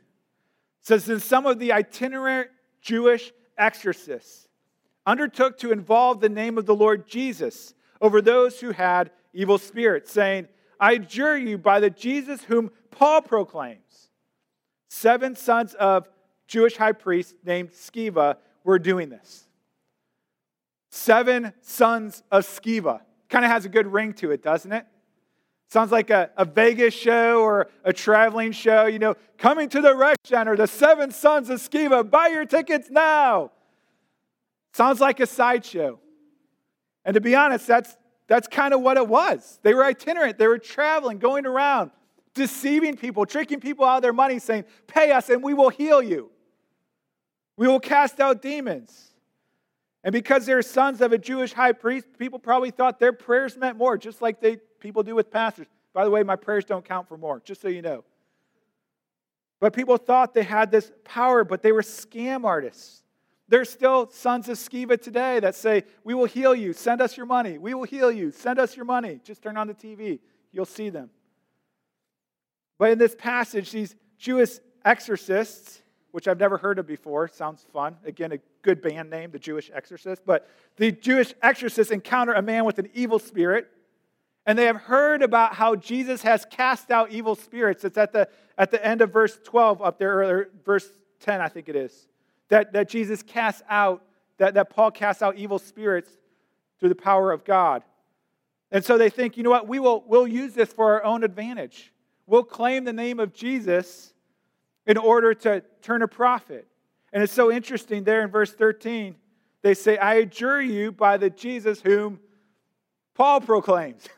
says, 0.82 1.06
Then 1.06 1.22
some 1.22 1.46
of 1.46 1.58
the 1.58 1.72
itinerant 1.72 2.50
Jewish 2.82 3.32
exorcists 3.58 4.45
undertook 5.06 5.58
to 5.60 5.72
involve 5.72 6.20
the 6.20 6.30
name 6.30 6.58
of 6.58 6.66
the 6.66 6.76
Lord 6.76 7.08
Jesus 7.08 7.74
over 8.02 8.22
those 8.22 8.60
who 8.60 8.72
had 8.72 9.12
evil 9.34 9.58
spirits, 9.58 10.12
saying, 10.12 10.48
I 10.80 10.94
adjure 10.94 11.38
you 11.38 11.58
by 11.58 11.80
the 11.80 11.90
Jesus 11.90 12.44
whom 12.44 12.72
Paul 12.92 13.22
proclaims. 13.22 14.10
Seven 14.90 15.36
sons 15.36 15.74
of 15.74 16.08
Jewish 16.48 16.78
high 16.78 16.94
priests 16.94 17.34
named 17.44 17.72
Sceva 17.72 18.38
were 18.64 18.80
doing 18.80 19.10
this. 19.10 19.48
Seven 20.92 21.54
sons 21.62 22.24
of 22.32 22.46
Sceva. 22.46 23.02
Kind 23.30 23.44
of 23.44 23.52
has 23.52 23.66
a 23.66 23.70
good 23.70 23.88
ring 23.88 24.14
to 24.14 24.32
it, 24.32 24.42
doesn't 24.42 24.72
it? 24.72 24.86
Sounds 25.68 25.92
like 25.92 26.10
a, 26.10 26.30
a 26.38 26.46
Vegas 26.46 26.94
show 26.94 27.42
or 27.42 27.68
a 27.84 27.92
traveling 27.92 28.52
show. 28.52 28.86
You 28.86 29.00
know, 29.00 29.16
coming 29.38 29.68
to 29.70 29.82
the 29.82 29.96
rec 29.96 30.18
center, 30.24 30.56
the 30.56 30.68
seven 30.68 31.12
sons 31.12 31.50
of 31.50 31.60
Sceva, 31.60 32.10
buy 32.10 32.28
your 32.28 32.46
tickets 32.46 32.90
now. 32.90 33.52
Sounds 34.76 35.00
like 35.00 35.22
a 35.22 35.26
sideshow. 35.26 36.02
And 37.06 37.14
to 37.14 37.22
be 37.22 37.34
honest, 37.34 37.66
that's, 37.66 37.96
that's 38.28 38.46
kind 38.50 38.74
of 38.74 38.82
what 38.82 38.98
it 38.98 39.08
was. 39.08 39.58
They 39.64 39.74
were 39.74 39.86
itinerant, 39.86 40.38
they 40.38 40.50
were 40.50 40.58
traveling, 40.58 41.18
going 41.18 41.46
around, 41.46 41.92
deceiving 42.34 42.98
people, 42.98 43.26
tricking 43.26 43.62
people 43.62 43.86
out 43.86 43.96
of 43.96 44.02
their 44.02 44.12
money, 44.12 44.38
saying, 44.38 44.66
Pay 44.86 45.14
us 45.14 45.30
and 45.30 45.42
we 45.42 45.54
will 45.54 45.70
heal 45.70 46.04
you. 46.04 46.30
We 47.56 47.70
will 47.70 47.80
cast 47.80 48.20
out 48.20 48.42
demons. 48.42 49.14
And 50.04 50.12
because 50.12 50.46
they're 50.46 50.62
sons 50.62 51.00
of 51.00 51.14
a 51.14 51.18
Jewish 51.18 51.54
high 51.54 51.72
priest, 51.72 52.08
people 52.20 52.38
probably 52.38 52.72
thought 52.72 53.00
their 53.00 53.14
prayers 53.14 53.56
meant 53.56 53.78
more, 53.78 53.98
just 53.98 54.22
like 54.22 54.42
they, 54.42 54.58
people 54.82 55.04
do 55.04 55.16
with 55.16 55.32
pastors. 55.32 55.68
By 55.94 56.04
the 56.04 56.12
way, 56.12 56.22
my 56.24 56.36
prayers 56.36 56.66
don't 56.66 56.84
count 56.84 57.08
for 57.08 57.18
more, 57.18 57.40
just 57.46 57.62
so 57.62 57.70
you 57.70 57.82
know. 57.82 58.04
But 59.62 59.72
people 59.72 59.96
thought 59.96 60.34
they 60.34 60.44
had 60.44 60.70
this 60.70 60.92
power, 61.06 61.46
but 61.46 61.62
they 61.62 61.72
were 61.72 61.82
scam 61.82 62.44
artists. 62.44 63.05
There's 63.48 63.70
still 63.70 64.10
sons 64.10 64.50
of 64.50 64.58
Sceva 64.58 65.00
today 65.00 65.40
that 65.40 65.56
say, 65.56 65.84
We 66.04 66.14
will 66.14 66.26
heal 66.26 66.56
you, 66.56 66.74
send 66.74 67.02
us 67.02 67.16
your 67.16 67.28
money. 67.28 67.58
We 67.58 67.74
will 67.74 67.84
heal 67.84 68.12
you, 68.12 68.32
send 68.32 68.60
us 68.60 68.76
your 68.76 68.86
money. 68.86 69.20
Just 69.24 69.44
turn 69.44 69.56
on 69.56 69.68
the 69.68 69.74
TV, 69.74 70.20
you'll 70.52 70.66
see 70.66 70.90
them. 70.90 71.10
But 72.78 72.92
in 72.92 72.98
this 72.98 73.16
passage, 73.16 73.72
these 73.72 73.96
Jewish 74.18 74.58
exorcists, 74.84 75.82
which 76.12 76.28
I've 76.28 76.40
never 76.40 76.58
heard 76.58 76.80
of 76.80 76.88
before, 76.88 77.28
sounds 77.28 77.66
fun. 77.72 77.98
Again, 78.06 78.32
a 78.32 78.40
good 78.64 78.82
band 78.82 79.10
name, 79.10 79.32
the 79.32 79.40
Jewish 79.40 79.70
exorcist. 79.74 80.24
But 80.26 80.50
the 80.78 80.92
Jewish 80.92 81.34
exorcists 81.42 81.92
encounter 81.92 82.34
a 82.34 82.42
man 82.42 82.66
with 82.66 82.80
an 82.80 82.90
evil 82.94 83.20
spirit, 83.20 83.68
and 84.46 84.58
they 84.58 84.66
have 84.66 84.78
heard 84.78 85.22
about 85.22 85.54
how 85.54 85.76
Jesus 85.76 86.22
has 86.24 86.46
cast 86.46 86.90
out 86.90 87.12
evil 87.12 87.36
spirits. 87.36 87.84
It's 87.84 87.98
at 87.98 88.12
the, 88.12 88.28
at 88.58 88.72
the 88.72 88.84
end 88.86 89.02
of 89.02 89.14
verse 89.14 89.38
12 89.44 89.82
up 89.82 90.00
there, 90.00 90.24
or 90.24 90.50
verse 90.66 90.88
10, 91.22 91.42
I 91.42 91.48
think 91.48 91.70
it 91.70 91.76
is. 91.76 92.08
That, 92.50 92.74
that 92.74 92.90
Jesus 92.90 93.24
casts 93.24 93.64
out, 93.70 94.04
that, 94.38 94.54
that 94.54 94.70
Paul 94.70 94.92
casts 94.92 95.22
out 95.22 95.36
evil 95.38 95.60
spirits 95.60 96.10
through 96.80 96.90
the 96.90 96.96
power 96.96 97.32
of 97.32 97.44
God. 97.44 97.84
And 98.72 98.84
so 98.84 98.98
they 98.98 99.10
think, 99.10 99.38
you 99.38 99.44
know 99.44 99.50
what, 99.50 99.68
we 99.68 99.80
will, 99.80 100.04
we'll 100.08 100.28
use 100.28 100.54
this 100.54 100.72
for 100.72 100.94
our 100.94 101.04
own 101.04 101.24
advantage 101.24 101.94
We'll 102.28 102.44
claim 102.44 102.86
the 102.86 102.94
name 102.94 103.20
of 103.20 103.34
Jesus 103.34 104.14
in 104.88 104.98
order 104.98 105.34
to 105.34 105.64
turn 105.82 106.02
a 106.02 106.08
profit. 106.08 106.68
And 107.14 107.22
it's 107.24 107.34
so 107.34 107.52
interesting 107.52 108.04
there 108.04 108.24
in 108.24 108.30
verse 108.30 108.52
13. 108.52 109.16
They 109.62 109.74
say, 109.74 109.98
I 109.98 110.16
adjure 110.16 110.62
you 110.62 110.92
by 110.92 111.18
the 111.18 111.30
Jesus 111.30 111.82
whom 111.82 112.20
Paul 113.14 113.42
proclaims. 113.42 114.08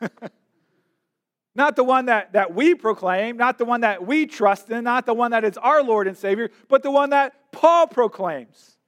not 1.58 1.74
the 1.74 1.82
one 1.82 2.06
that, 2.06 2.34
that 2.34 2.54
we 2.54 2.76
proclaim, 2.76 3.36
not 3.36 3.58
the 3.58 3.64
one 3.64 3.80
that 3.80 4.06
we 4.06 4.26
trust 4.26 4.70
in, 4.70 4.84
not 4.84 5.04
the 5.06 5.12
one 5.12 5.32
that 5.32 5.44
is 5.44 5.58
our 5.58 5.82
Lord 5.82 6.06
and 6.06 6.16
Savior, 6.16 6.50
but 6.68 6.84
the 6.84 6.90
one 6.90 7.10
that 7.10 7.50
Paul 7.50 7.88
proclaims. 7.88 8.78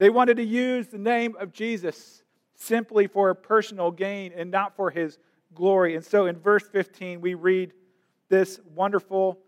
They 0.00 0.10
wanted 0.10 0.38
to 0.38 0.42
use 0.42 0.88
the 0.88 0.98
name 0.98 1.36
of 1.38 1.52
Jesus 1.52 2.24
simply 2.56 3.06
for 3.06 3.32
personal 3.34 3.92
gain 3.92 4.32
and 4.36 4.50
not 4.50 4.74
for 4.74 4.90
his 4.90 5.20
glory. 5.54 5.94
And 5.94 6.04
so 6.04 6.26
in 6.26 6.36
verse 6.36 6.68
15, 6.68 7.20
we 7.20 7.34
read 7.34 7.72
this 8.28 8.58
wonderful 8.74 9.38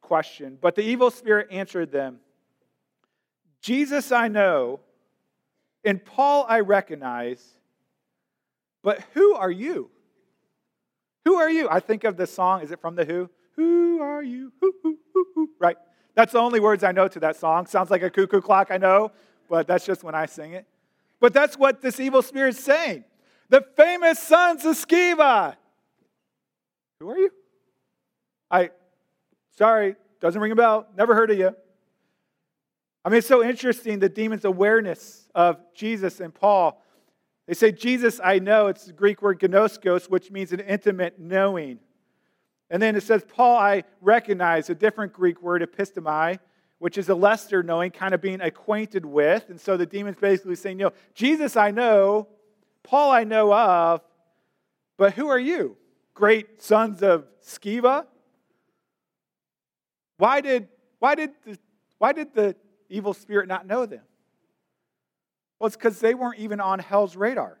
question. 0.00 0.56
But 0.58 0.76
the 0.76 0.82
evil 0.82 1.10
spirit 1.10 1.48
answered 1.50 1.92
them 1.92 2.20
Jesus 3.60 4.12
I 4.12 4.28
know, 4.28 4.80
and 5.84 6.02
Paul 6.02 6.46
I 6.48 6.60
recognize, 6.60 7.44
but 8.82 9.04
who 9.12 9.34
are 9.34 9.50
you? 9.50 9.90
Who 11.24 11.34
are 11.34 11.50
you? 11.50 11.68
I 11.70 11.80
think 11.80 12.04
of 12.04 12.16
the 12.16 12.26
song, 12.26 12.62
is 12.62 12.70
it 12.70 12.80
from 12.80 12.94
The 12.94 13.04
Who? 13.04 13.28
Who 13.56 14.00
are 14.00 14.22
you? 14.22 14.52
Who, 14.60 14.74
who, 14.82 14.98
who, 15.12 15.26
who. 15.34 15.50
Right. 15.58 15.76
That's 16.14 16.32
the 16.32 16.38
only 16.38 16.60
words 16.60 16.82
I 16.82 16.92
know 16.92 17.08
to 17.08 17.20
that 17.20 17.36
song. 17.36 17.66
Sounds 17.66 17.90
like 17.90 18.02
a 18.02 18.10
cuckoo 18.10 18.40
clock, 18.40 18.68
I 18.70 18.78
know, 18.78 19.12
but 19.48 19.66
that's 19.66 19.84
just 19.84 20.02
when 20.02 20.14
I 20.14 20.26
sing 20.26 20.52
it. 20.52 20.66
But 21.20 21.34
that's 21.34 21.56
what 21.56 21.82
this 21.82 22.00
evil 22.00 22.22
spirit 22.22 22.56
is 22.56 22.64
saying. 22.64 23.04
The 23.48 23.64
famous 23.76 24.18
sons 24.18 24.64
of 24.64 24.76
Sceva. 24.76 25.56
Who 27.00 27.10
are 27.10 27.18
you? 27.18 27.30
I, 28.50 28.70
sorry, 29.56 29.96
doesn't 30.20 30.40
ring 30.40 30.52
a 30.52 30.56
bell, 30.56 30.86
never 30.96 31.14
heard 31.14 31.30
of 31.30 31.38
you. 31.38 31.54
I 33.04 33.08
mean, 33.08 33.18
it's 33.18 33.26
so 33.26 33.42
interesting 33.42 33.98
the 33.98 34.08
demon's 34.08 34.44
awareness 34.44 35.26
of 35.34 35.58
Jesus 35.74 36.20
and 36.20 36.34
Paul. 36.34 36.82
They 37.50 37.54
say, 37.54 37.72
Jesus, 37.72 38.20
I 38.22 38.38
know. 38.38 38.68
It's 38.68 38.84
the 38.84 38.92
Greek 38.92 39.22
word 39.22 39.40
gnoskos, 39.40 40.08
which 40.08 40.30
means 40.30 40.52
an 40.52 40.60
intimate 40.60 41.18
knowing. 41.18 41.80
And 42.70 42.80
then 42.80 42.94
it 42.94 43.02
says, 43.02 43.24
Paul, 43.26 43.58
I 43.58 43.82
recognize 44.00 44.70
a 44.70 44.74
different 44.76 45.12
Greek 45.12 45.42
word, 45.42 45.60
epistemi, 45.60 46.38
which 46.78 46.96
is 46.96 47.08
a 47.08 47.14
lesser 47.16 47.64
knowing, 47.64 47.90
kind 47.90 48.14
of 48.14 48.20
being 48.20 48.40
acquainted 48.40 49.04
with. 49.04 49.50
And 49.50 49.60
so 49.60 49.76
the 49.76 49.84
demon's 49.84 50.18
basically 50.20 50.54
saying, 50.54 50.78
you 50.78 50.84
know, 50.84 50.92
Jesus 51.12 51.56
I 51.56 51.72
know, 51.72 52.28
Paul 52.84 53.10
I 53.10 53.24
know 53.24 53.52
of, 53.52 54.00
but 54.96 55.14
who 55.14 55.26
are 55.26 55.36
you? 55.36 55.76
Great 56.14 56.62
sons 56.62 57.02
of 57.02 57.24
Sceva? 57.44 58.06
Why 60.18 60.40
did, 60.40 60.68
why 61.00 61.16
did, 61.16 61.32
the, 61.44 61.58
why 61.98 62.12
did 62.12 62.32
the 62.32 62.54
evil 62.88 63.12
spirit 63.12 63.48
not 63.48 63.66
know 63.66 63.86
them? 63.86 64.02
Well, 65.60 65.66
it's 65.66 65.76
because 65.76 66.00
they 66.00 66.14
weren't 66.14 66.40
even 66.40 66.58
on 66.58 66.78
hell's 66.78 67.14
radar. 67.14 67.58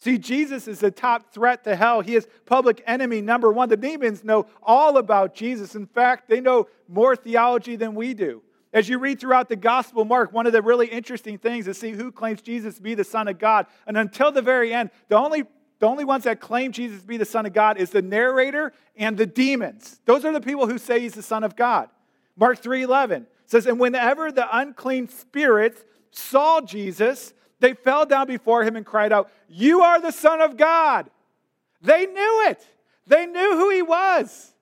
See, 0.00 0.18
Jesus 0.18 0.68
is 0.68 0.78
the 0.78 0.90
top 0.90 1.32
threat 1.32 1.64
to 1.64 1.74
hell. 1.76 2.00
He 2.00 2.14
is 2.14 2.26
public 2.46 2.82
enemy 2.86 3.20
number 3.20 3.50
one. 3.52 3.68
The 3.68 3.76
demons 3.76 4.22
know 4.22 4.46
all 4.62 4.96
about 4.96 5.34
Jesus. 5.34 5.74
In 5.74 5.86
fact, 5.86 6.28
they 6.28 6.40
know 6.40 6.68
more 6.88 7.16
theology 7.16 7.76
than 7.76 7.94
we 7.94 8.14
do. 8.14 8.42
As 8.72 8.88
you 8.88 8.98
read 8.98 9.20
throughout 9.20 9.48
the 9.48 9.56
Gospel 9.56 10.04
Mark, 10.04 10.32
one 10.32 10.46
of 10.46 10.52
the 10.52 10.62
really 10.62 10.86
interesting 10.86 11.38
things 11.38 11.66
is 11.66 11.76
see 11.76 11.90
who 11.90 12.12
claims 12.12 12.40
Jesus 12.40 12.76
to 12.76 12.82
be 12.82 12.94
the 12.94 13.04
Son 13.04 13.28
of 13.28 13.38
God. 13.38 13.66
And 13.86 13.96
until 13.96 14.30
the 14.30 14.42
very 14.42 14.72
end, 14.72 14.90
the 15.08 15.16
only, 15.16 15.42
the 15.80 15.86
only 15.86 16.04
ones 16.04 16.24
that 16.24 16.40
claim 16.40 16.72
Jesus 16.72 17.02
to 17.02 17.06
be 17.06 17.16
the 17.16 17.24
Son 17.24 17.44
of 17.46 17.52
God 17.52 17.78
is 17.78 17.90
the 17.90 18.02
narrator 18.02 18.72
and 18.96 19.18
the 19.18 19.26
demons. 19.26 20.00
Those 20.04 20.24
are 20.24 20.32
the 20.32 20.40
people 20.40 20.66
who 20.66 20.78
say 20.78 21.00
he's 21.00 21.14
the 21.14 21.22
Son 21.22 21.44
of 21.44 21.56
God. 21.56 21.88
Mark 22.36 22.62
3:11 22.62 23.26
says, 23.46 23.66
And 23.66 23.78
whenever 23.78 24.30
the 24.32 24.46
unclean 24.56 25.08
spirits 25.08 25.84
saw 26.10 26.60
Jesus, 26.60 27.32
they 27.60 27.74
fell 27.74 28.06
down 28.06 28.26
before 28.26 28.64
him 28.64 28.76
and 28.76 28.84
cried 28.84 29.12
out, 29.12 29.30
You 29.48 29.82
are 29.82 30.00
the 30.00 30.10
Son 30.10 30.40
of 30.40 30.56
God. 30.56 31.10
They 31.82 32.06
knew 32.06 32.46
it. 32.48 32.66
They 33.06 33.26
knew 33.26 33.56
who 33.56 33.70
he 33.70 33.82
was. 33.82 34.52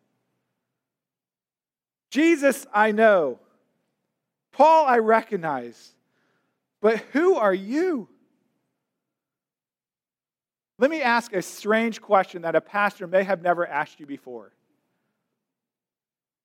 Jesus, 2.10 2.66
I 2.72 2.92
know. 2.92 3.38
Paul, 4.52 4.86
I 4.86 4.98
recognize. 4.98 5.94
But 6.80 6.98
who 7.12 7.36
are 7.36 7.54
you? 7.54 8.08
Let 10.78 10.90
me 10.90 11.02
ask 11.02 11.32
a 11.32 11.42
strange 11.42 12.00
question 12.00 12.42
that 12.42 12.54
a 12.54 12.60
pastor 12.60 13.06
may 13.06 13.24
have 13.24 13.42
never 13.42 13.66
asked 13.66 13.98
you 13.98 14.06
before. 14.06 14.52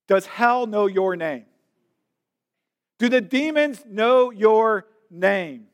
Does 0.07 0.25
hell 0.25 0.65
know 0.65 0.87
your 0.87 1.15
name? 1.15 1.45
Do 2.97 3.09
the 3.09 3.21
demons 3.21 3.83
know 3.87 4.31
your 4.31 4.85
name? 5.13 5.67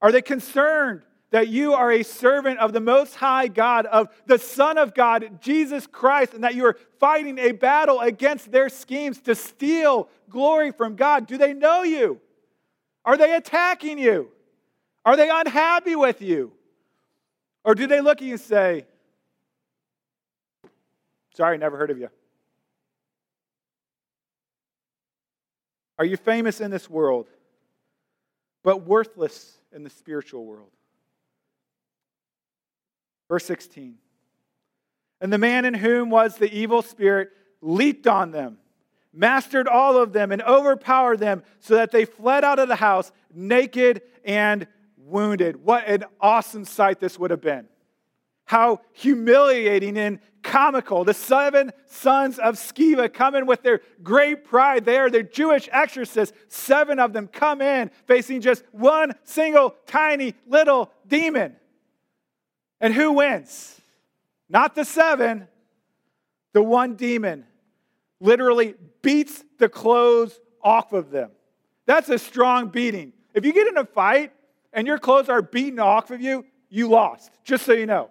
Are 0.00 0.12
they 0.12 0.22
concerned 0.22 1.02
that 1.30 1.48
you 1.48 1.72
are 1.72 1.90
a 1.90 2.02
servant 2.02 2.58
of 2.58 2.72
the 2.72 2.80
Most 2.80 3.14
High 3.14 3.48
God, 3.48 3.86
of 3.86 4.08
the 4.26 4.38
Son 4.38 4.76
of 4.76 4.94
God, 4.94 5.40
Jesus 5.40 5.86
Christ, 5.86 6.34
and 6.34 6.44
that 6.44 6.54
you 6.54 6.66
are 6.66 6.76
fighting 7.00 7.38
a 7.38 7.52
battle 7.52 8.00
against 8.00 8.52
their 8.52 8.68
schemes 8.68 9.20
to 9.22 9.34
steal 9.34 10.08
glory 10.28 10.72
from 10.72 10.94
God? 10.94 11.26
Do 11.26 11.38
they 11.38 11.54
know 11.54 11.82
you? 11.82 12.20
Are 13.04 13.16
they 13.16 13.34
attacking 13.34 13.98
you? 13.98 14.28
Are 15.04 15.16
they 15.16 15.30
unhappy 15.30 15.96
with 15.96 16.20
you? 16.20 16.52
Or 17.64 17.74
do 17.74 17.86
they 17.86 18.00
look 18.00 18.18
at 18.18 18.24
you 18.24 18.32
and 18.32 18.40
say, 18.40 18.86
Sorry, 21.34 21.56
never 21.56 21.78
heard 21.78 21.90
of 21.90 21.98
you? 21.98 22.10
Are 25.98 26.04
you 26.04 26.16
famous 26.16 26.60
in 26.60 26.70
this 26.70 26.90
world, 26.90 27.28
but 28.62 28.86
worthless 28.86 29.56
in 29.72 29.84
the 29.84 29.90
spiritual 29.90 30.44
world? 30.44 30.70
Verse 33.28 33.44
16. 33.46 33.94
And 35.20 35.32
the 35.32 35.38
man 35.38 35.64
in 35.64 35.74
whom 35.74 36.10
was 36.10 36.36
the 36.36 36.52
evil 36.52 36.82
spirit 36.82 37.30
leaped 37.60 38.06
on 38.06 38.32
them, 38.32 38.58
mastered 39.12 39.68
all 39.68 39.96
of 39.96 40.12
them, 40.12 40.32
and 40.32 40.42
overpowered 40.42 41.18
them 41.18 41.42
so 41.60 41.76
that 41.76 41.92
they 41.92 42.04
fled 42.04 42.44
out 42.44 42.58
of 42.58 42.68
the 42.68 42.76
house 42.76 43.12
naked 43.32 44.02
and 44.24 44.66
wounded. 44.96 45.64
What 45.64 45.86
an 45.86 46.04
awesome 46.20 46.64
sight 46.64 47.00
this 47.00 47.18
would 47.18 47.30
have 47.30 47.40
been! 47.40 47.66
How 48.44 48.80
humiliating 48.92 49.96
and 49.96 50.18
comical. 50.42 51.04
The 51.04 51.14
seven 51.14 51.72
sons 51.86 52.38
of 52.38 52.56
Sceva 52.56 53.12
come 53.12 53.34
in 53.34 53.46
with 53.46 53.62
their 53.62 53.80
great 54.02 54.44
pride. 54.44 54.84
They 54.84 54.98
are 54.98 55.10
the 55.10 55.22
Jewish 55.22 55.68
exorcists. 55.72 56.36
Seven 56.48 56.98
of 56.98 57.12
them 57.12 57.28
come 57.28 57.60
in 57.60 57.90
facing 58.06 58.40
just 58.40 58.64
one 58.72 59.14
single 59.24 59.76
tiny 59.86 60.34
little 60.46 60.90
demon. 61.06 61.56
And 62.80 62.92
who 62.92 63.12
wins? 63.12 63.80
Not 64.48 64.74
the 64.74 64.84
seven, 64.84 65.48
the 66.52 66.62
one 66.62 66.96
demon 66.96 67.46
literally 68.20 68.74
beats 69.00 69.44
the 69.58 69.68
clothes 69.68 70.38
off 70.62 70.92
of 70.92 71.10
them. 71.10 71.30
That's 71.86 72.08
a 72.08 72.18
strong 72.18 72.68
beating. 72.68 73.12
If 73.34 73.44
you 73.44 73.52
get 73.52 73.66
in 73.66 73.76
a 73.76 73.84
fight 73.84 74.32
and 74.72 74.86
your 74.86 74.98
clothes 74.98 75.28
are 75.28 75.42
beaten 75.42 75.78
off 75.78 76.10
of 76.10 76.20
you, 76.20 76.44
you 76.68 76.88
lost, 76.88 77.30
just 77.44 77.64
so 77.66 77.72
you 77.72 77.86
know. 77.86 78.10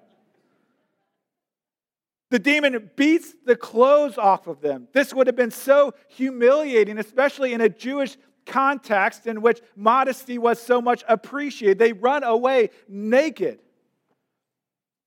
The 2.32 2.39
demon 2.39 2.89
beats 2.96 3.36
the 3.46 3.58
clothes 3.58 4.17
off 4.17 4.48
of 4.48 4.62
them. 4.62 4.88
This 4.94 5.13
would 5.13 5.28
have 5.28 5.36
been 5.36 5.52
so 5.52 5.94
humiliating, 6.08 6.98
especially 6.98 7.52
in 7.52 7.60
a 7.60 7.67
Jewish 7.67 8.17
context 8.46 9.28
in 9.28 9.41
which 9.41 9.62
modesty 9.76 10.38
was 10.38 10.60
so 10.60 10.82
much 10.82 11.04
appreciated. 11.10 11.78
They 11.78 11.91
run 11.91 12.24
away 12.24 12.70
naked, 12.88 13.60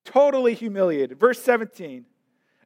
totally 0.05 0.53
humiliated. 0.53 1.19
Verse 1.19 1.41
17. 1.41 2.05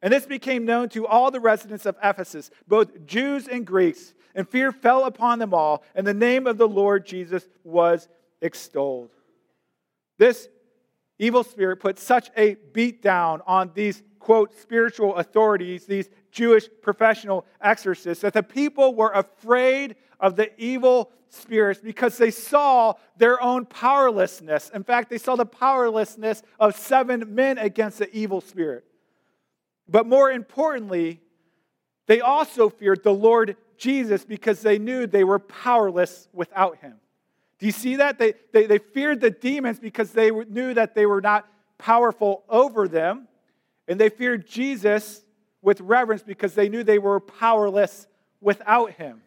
And 0.01 0.13
this 0.13 0.25
became 0.25 0.65
known 0.65 0.89
to 0.89 1.07
all 1.07 1.31
the 1.31 1.39
residents 1.39 1.85
of 1.85 1.95
Ephesus, 2.03 2.51
both 2.67 3.05
Jews 3.05 3.47
and 3.47 3.65
Greeks, 3.65 4.13
and 4.35 4.47
fear 4.47 4.73
fell 4.73 5.05
upon 5.05 5.39
them 5.39 5.53
all, 5.53 5.83
and 5.95 6.05
the 6.05 6.13
name 6.13 6.47
of 6.47 6.57
the 6.57 6.67
Lord 6.67 7.05
Jesus 7.05 7.47
was 7.63 8.09
extolled. 8.41 9.11
This 10.17 10.49
evil 11.17 11.45
spirit 11.45 11.77
put 11.77 11.97
such 11.97 12.29
a 12.35 12.55
beat 12.73 13.01
down 13.01 13.41
on 13.47 13.71
these 13.73 14.03
quote, 14.29 14.53
spiritual 14.61 15.15
authorities, 15.15 15.87
these 15.87 16.07
Jewish 16.29 16.69
professional 16.83 17.47
exorcists, 17.63 18.21
that 18.21 18.33
the 18.33 18.43
people 18.43 18.93
were 18.93 19.09
afraid 19.09 19.95
of 20.19 20.35
the 20.35 20.51
evil 20.61 21.09
spirits 21.29 21.79
because 21.79 22.15
they 22.19 22.29
saw 22.29 22.93
their 23.17 23.41
own 23.41 23.65
powerlessness. 23.65 24.69
In 24.71 24.83
fact, 24.83 25.09
they 25.09 25.17
saw 25.17 25.35
the 25.35 25.47
powerlessness 25.47 26.43
of 26.59 26.75
seven 26.77 27.33
men 27.33 27.57
against 27.57 27.97
the 27.97 28.15
evil 28.15 28.39
spirit. 28.39 28.85
But 29.87 30.05
more 30.05 30.29
importantly, 30.29 31.21
they 32.05 32.21
also 32.21 32.69
feared 32.69 33.03
the 33.03 33.11
Lord 33.11 33.57
Jesus 33.79 34.25
because 34.25 34.61
they 34.61 34.77
knew 34.77 35.07
they 35.07 35.23
were 35.23 35.39
powerless 35.39 36.27
without 36.33 36.77
him. 36.77 36.97
Do 37.57 37.65
you 37.65 37.71
see 37.71 37.95
that? 37.95 38.19
They, 38.19 38.35
they, 38.53 38.67
they 38.67 38.77
feared 38.77 39.21
the 39.21 39.31
demons 39.31 39.79
because 39.79 40.11
they 40.11 40.29
knew 40.29 40.75
that 40.75 40.93
they 40.93 41.07
were 41.07 41.19
not 41.19 41.47
powerful 41.79 42.43
over 42.47 42.87
them. 42.87 43.25
And 43.89 43.99
they 43.99 44.09
feared 44.09 44.47
Jesus 44.47 45.25
with 45.61 45.81
reverence 45.81 46.23
because 46.23 46.53
they 46.53 46.69
knew 46.69 46.83
they 46.83 46.99
were 46.99 47.19
powerless 47.19 48.07
without 48.39 48.91
him. 48.91 49.23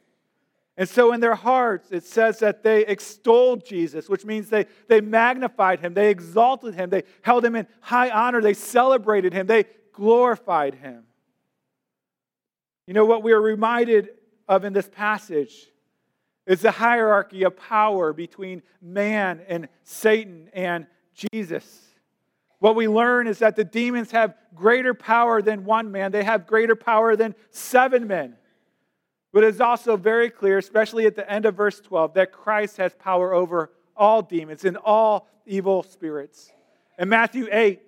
And 0.76 0.88
so 0.88 1.12
in 1.12 1.20
their 1.20 1.34
hearts, 1.34 1.90
it 1.90 2.04
says 2.04 2.38
that 2.38 2.62
they 2.62 2.86
extolled 2.86 3.66
Jesus, 3.66 4.08
which 4.08 4.24
means 4.24 4.48
they, 4.48 4.66
they 4.88 5.02
magnified 5.02 5.80
him, 5.80 5.92
they 5.92 6.10
exalted 6.10 6.74
him, 6.74 6.88
they 6.88 7.02
held 7.20 7.44
him 7.44 7.56
in 7.56 7.66
high 7.80 8.08
honor, 8.08 8.40
they 8.40 8.54
celebrated 8.54 9.34
him, 9.34 9.46
they 9.46 9.64
glorified 9.92 10.76
him. 10.76 11.04
You 12.86 12.94
know 12.94 13.04
what 13.04 13.22
we 13.22 13.32
are 13.32 13.40
reminded 13.40 14.10
of 14.48 14.64
in 14.64 14.72
this 14.72 14.88
passage 14.88 15.66
is 16.46 16.62
the 16.62 16.70
hierarchy 16.70 17.42
of 17.42 17.56
power 17.56 18.12
between 18.12 18.62
man 18.80 19.42
and 19.46 19.68
Satan 19.84 20.48
and 20.54 20.86
Jesus. 21.32 21.91
What 22.62 22.76
we 22.76 22.86
learn 22.86 23.26
is 23.26 23.40
that 23.40 23.56
the 23.56 23.64
demons 23.64 24.12
have 24.12 24.36
greater 24.54 24.94
power 24.94 25.42
than 25.42 25.64
one 25.64 25.90
man, 25.90 26.12
they 26.12 26.22
have 26.22 26.46
greater 26.46 26.76
power 26.76 27.16
than 27.16 27.34
seven 27.50 28.06
men. 28.06 28.36
But 29.32 29.42
it's 29.42 29.58
also 29.58 29.96
very 29.96 30.30
clear, 30.30 30.58
especially 30.58 31.06
at 31.06 31.16
the 31.16 31.28
end 31.28 31.44
of 31.44 31.56
verse 31.56 31.80
12, 31.80 32.14
that 32.14 32.30
Christ 32.30 32.76
has 32.76 32.94
power 32.94 33.34
over 33.34 33.72
all 33.96 34.22
demons 34.22 34.64
and 34.64 34.76
all 34.76 35.26
evil 35.44 35.82
spirits. 35.82 36.52
In 37.00 37.08
Matthew 37.08 37.48
8, 37.50 37.82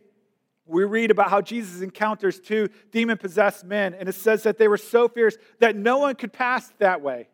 we 0.66 0.82
read 0.82 1.12
about 1.12 1.30
how 1.30 1.40
Jesus 1.40 1.80
encounters 1.80 2.40
two 2.40 2.68
demon 2.90 3.16
possessed 3.16 3.62
men, 3.62 3.94
and 3.94 4.08
it 4.08 4.16
says 4.16 4.42
that 4.42 4.58
they 4.58 4.66
were 4.66 4.76
so 4.76 5.06
fierce 5.06 5.36
that 5.60 5.76
no 5.76 5.98
one 5.98 6.16
could 6.16 6.32
pass 6.32 6.72
that 6.80 7.00
way. 7.00 7.28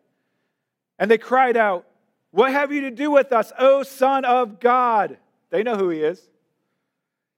And 0.99 1.09
they 1.09 1.17
cried 1.17 1.57
out, 1.57 1.87
What 2.29 2.51
have 2.51 2.71
you 2.71 2.81
to 2.81 2.91
do 2.91 3.09
with 3.09 3.31
us, 3.31 3.51
O 3.57 3.81
Son 3.81 4.25
of 4.25 4.59
God? 4.59 5.17
They 5.49 5.63
know 5.63 5.75
who 5.75 5.89
he 5.89 6.03
is. 6.03 6.29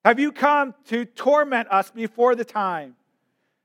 Have 0.04 0.20
you 0.20 0.32
come 0.32 0.74
to 0.86 1.06
torment 1.06 1.70
us 1.72 1.92
before 1.92 2.36
the 2.36 2.46
time? 2.46 2.96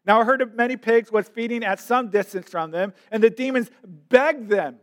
Now, 0.04 0.20
a 0.20 0.24
herd 0.24 0.40
of 0.40 0.54
many 0.54 0.76
pigs 0.76 1.12
was 1.12 1.28
feeding 1.28 1.64
at 1.64 1.80
some 1.80 2.08
distance 2.08 2.48
from 2.48 2.70
them, 2.70 2.94
and 3.10 3.22
the 3.22 3.30
demons 3.30 3.70
begged 3.84 4.48
them, 4.48 4.76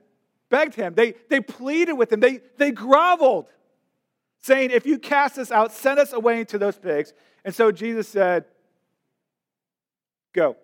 begged 0.50 0.76
him. 0.76 0.94
They, 0.94 1.16
they 1.30 1.40
pleaded 1.40 1.94
with 1.94 2.12
him, 2.12 2.20
they, 2.20 2.42
they 2.58 2.72
groveled, 2.72 3.48
saying, 4.42 4.72
If 4.72 4.86
you 4.86 5.00
cast 5.00 5.38
us 5.38 5.50
out, 5.50 5.72
send 5.72 5.98
us 5.98 6.14
away 6.14 6.42
into 6.42 6.58
those 6.58 6.78
pigs. 6.78 7.14
And 7.44 7.56
so 7.56 7.72
Jesus 7.72 8.08
said, 8.08 8.46
Go. 10.34 10.58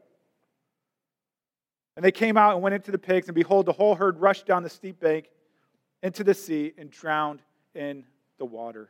And 1.96 2.06
they 2.06 2.12
came 2.12 2.38
out 2.38 2.54
and 2.54 2.62
went 2.62 2.76
into 2.76 2.92
the 2.92 3.00
pigs, 3.00 3.28
and 3.28 3.36
behold, 3.36 3.66
the 3.66 3.74
whole 3.74 3.96
herd 3.96 4.20
rushed 4.20 4.46
down 4.46 4.64
the 4.64 4.70
steep 4.70 5.00
bank 5.00 5.30
into 6.04 6.24
the 6.24 6.34
sea 6.34 6.74
and 6.78 6.92
drowned 6.92 7.42
in 7.74 8.04
the 8.38 8.46
water. 8.46 8.90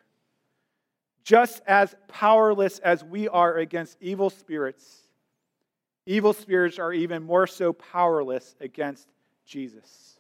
Just 1.24 1.62
as 1.68 1.96
powerless 2.08 2.80
as 2.80 3.04
we 3.04 3.28
are 3.28 3.58
against 3.58 3.98
evil 4.02 4.30
spirits, 4.30 5.02
evil 6.06 6.34
spirits 6.34 6.80
are 6.80 6.94
even 6.94 7.24
more 7.24 7.48
so 7.48 7.74
powerless 7.74 8.56
against 8.60 9.08
Jesus. 9.46 10.20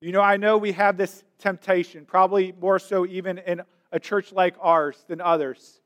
You 0.00 0.12
know, 0.12 0.20
I 0.20 0.36
know 0.36 0.58
we 0.58 0.72
have 0.72 0.96
this 0.96 1.24
temptation, 1.38 2.04
probably 2.04 2.52
more 2.60 2.78
so 2.78 3.06
even 3.06 3.38
in 3.38 3.62
a 3.92 4.00
church 4.00 4.32
like 4.32 4.56
ours 4.60 5.04
than 5.08 5.20
others 5.20 5.80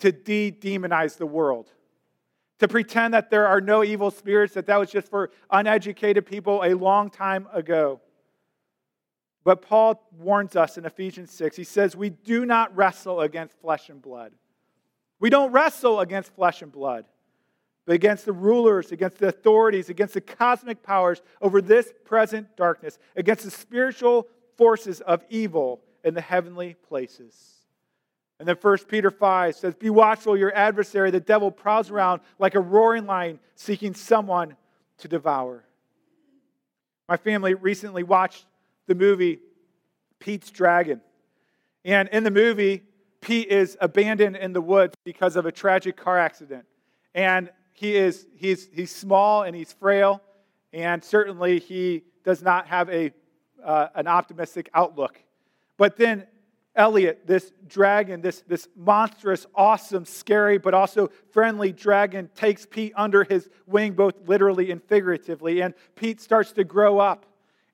to 0.00 0.12
de 0.12 0.50
demonize 0.50 1.16
the 1.16 1.26
world, 1.26 1.70
to 2.58 2.68
pretend 2.68 3.14
that 3.14 3.30
there 3.30 3.46
are 3.46 3.60
no 3.60 3.82
evil 3.82 4.10
spirits, 4.10 4.54
that 4.54 4.66
that 4.66 4.76
was 4.76 4.90
just 4.90 5.08
for 5.08 5.30
uneducated 5.50 6.26
people 6.26 6.62
a 6.64 6.74
long 6.74 7.08
time 7.10 7.48
ago. 7.52 8.00
But 9.46 9.62
Paul 9.62 10.02
warns 10.18 10.56
us 10.56 10.76
in 10.76 10.84
Ephesians 10.86 11.30
6. 11.30 11.56
He 11.56 11.62
says, 11.62 11.94
We 11.94 12.10
do 12.10 12.44
not 12.44 12.76
wrestle 12.76 13.20
against 13.20 13.56
flesh 13.60 13.90
and 13.90 14.02
blood. 14.02 14.32
We 15.20 15.30
don't 15.30 15.52
wrestle 15.52 16.00
against 16.00 16.34
flesh 16.34 16.62
and 16.62 16.72
blood, 16.72 17.04
but 17.86 17.94
against 17.94 18.24
the 18.24 18.32
rulers, 18.32 18.90
against 18.90 19.18
the 19.18 19.28
authorities, 19.28 19.88
against 19.88 20.14
the 20.14 20.20
cosmic 20.20 20.82
powers 20.82 21.22
over 21.40 21.62
this 21.62 21.92
present 22.04 22.56
darkness, 22.56 22.98
against 23.14 23.44
the 23.44 23.52
spiritual 23.52 24.26
forces 24.56 25.00
of 25.00 25.22
evil 25.30 25.80
in 26.02 26.14
the 26.14 26.20
heavenly 26.20 26.74
places. 26.88 27.60
And 28.40 28.48
then 28.48 28.56
1 28.60 28.78
Peter 28.88 29.12
5 29.12 29.54
says, 29.54 29.76
Be 29.76 29.90
watchful, 29.90 30.36
your 30.36 30.52
adversary, 30.56 31.12
the 31.12 31.20
devil, 31.20 31.52
prowls 31.52 31.88
around 31.88 32.20
like 32.40 32.56
a 32.56 32.60
roaring 32.60 33.06
lion 33.06 33.38
seeking 33.54 33.94
someone 33.94 34.56
to 34.98 35.06
devour. 35.06 35.64
My 37.08 37.16
family 37.16 37.54
recently 37.54 38.02
watched 38.02 38.44
the 38.86 38.94
movie 38.94 39.40
Pete's 40.18 40.50
Dragon. 40.50 41.00
And 41.84 42.08
in 42.08 42.24
the 42.24 42.30
movie, 42.30 42.82
Pete 43.20 43.48
is 43.48 43.76
abandoned 43.80 44.36
in 44.36 44.52
the 44.52 44.60
woods 44.60 44.94
because 45.04 45.36
of 45.36 45.46
a 45.46 45.52
tragic 45.52 45.96
car 45.96 46.18
accident. 46.18 46.64
And 47.14 47.50
he 47.72 47.96
is 47.96 48.26
he's, 48.36 48.68
he's 48.72 48.94
small 48.94 49.42
and 49.42 49.54
he's 49.54 49.72
frail, 49.72 50.22
and 50.72 51.02
certainly 51.02 51.58
he 51.58 52.04
does 52.24 52.42
not 52.42 52.66
have 52.66 52.88
a, 52.88 53.12
uh, 53.62 53.88
an 53.94 54.06
optimistic 54.06 54.68
outlook. 54.74 55.20
But 55.76 55.96
then 55.96 56.26
Elliot, 56.74 57.26
this 57.26 57.52
dragon, 57.66 58.20
this, 58.20 58.42
this 58.46 58.68
monstrous, 58.76 59.46
awesome, 59.54 60.04
scary, 60.04 60.58
but 60.58 60.74
also 60.74 61.10
friendly 61.30 61.72
dragon, 61.72 62.28
takes 62.34 62.66
Pete 62.66 62.92
under 62.96 63.24
his 63.24 63.48
wing, 63.66 63.92
both 63.92 64.14
literally 64.26 64.70
and 64.70 64.82
figuratively. 64.82 65.62
And 65.62 65.74
Pete 65.94 66.20
starts 66.20 66.52
to 66.52 66.64
grow 66.64 66.98
up. 66.98 67.26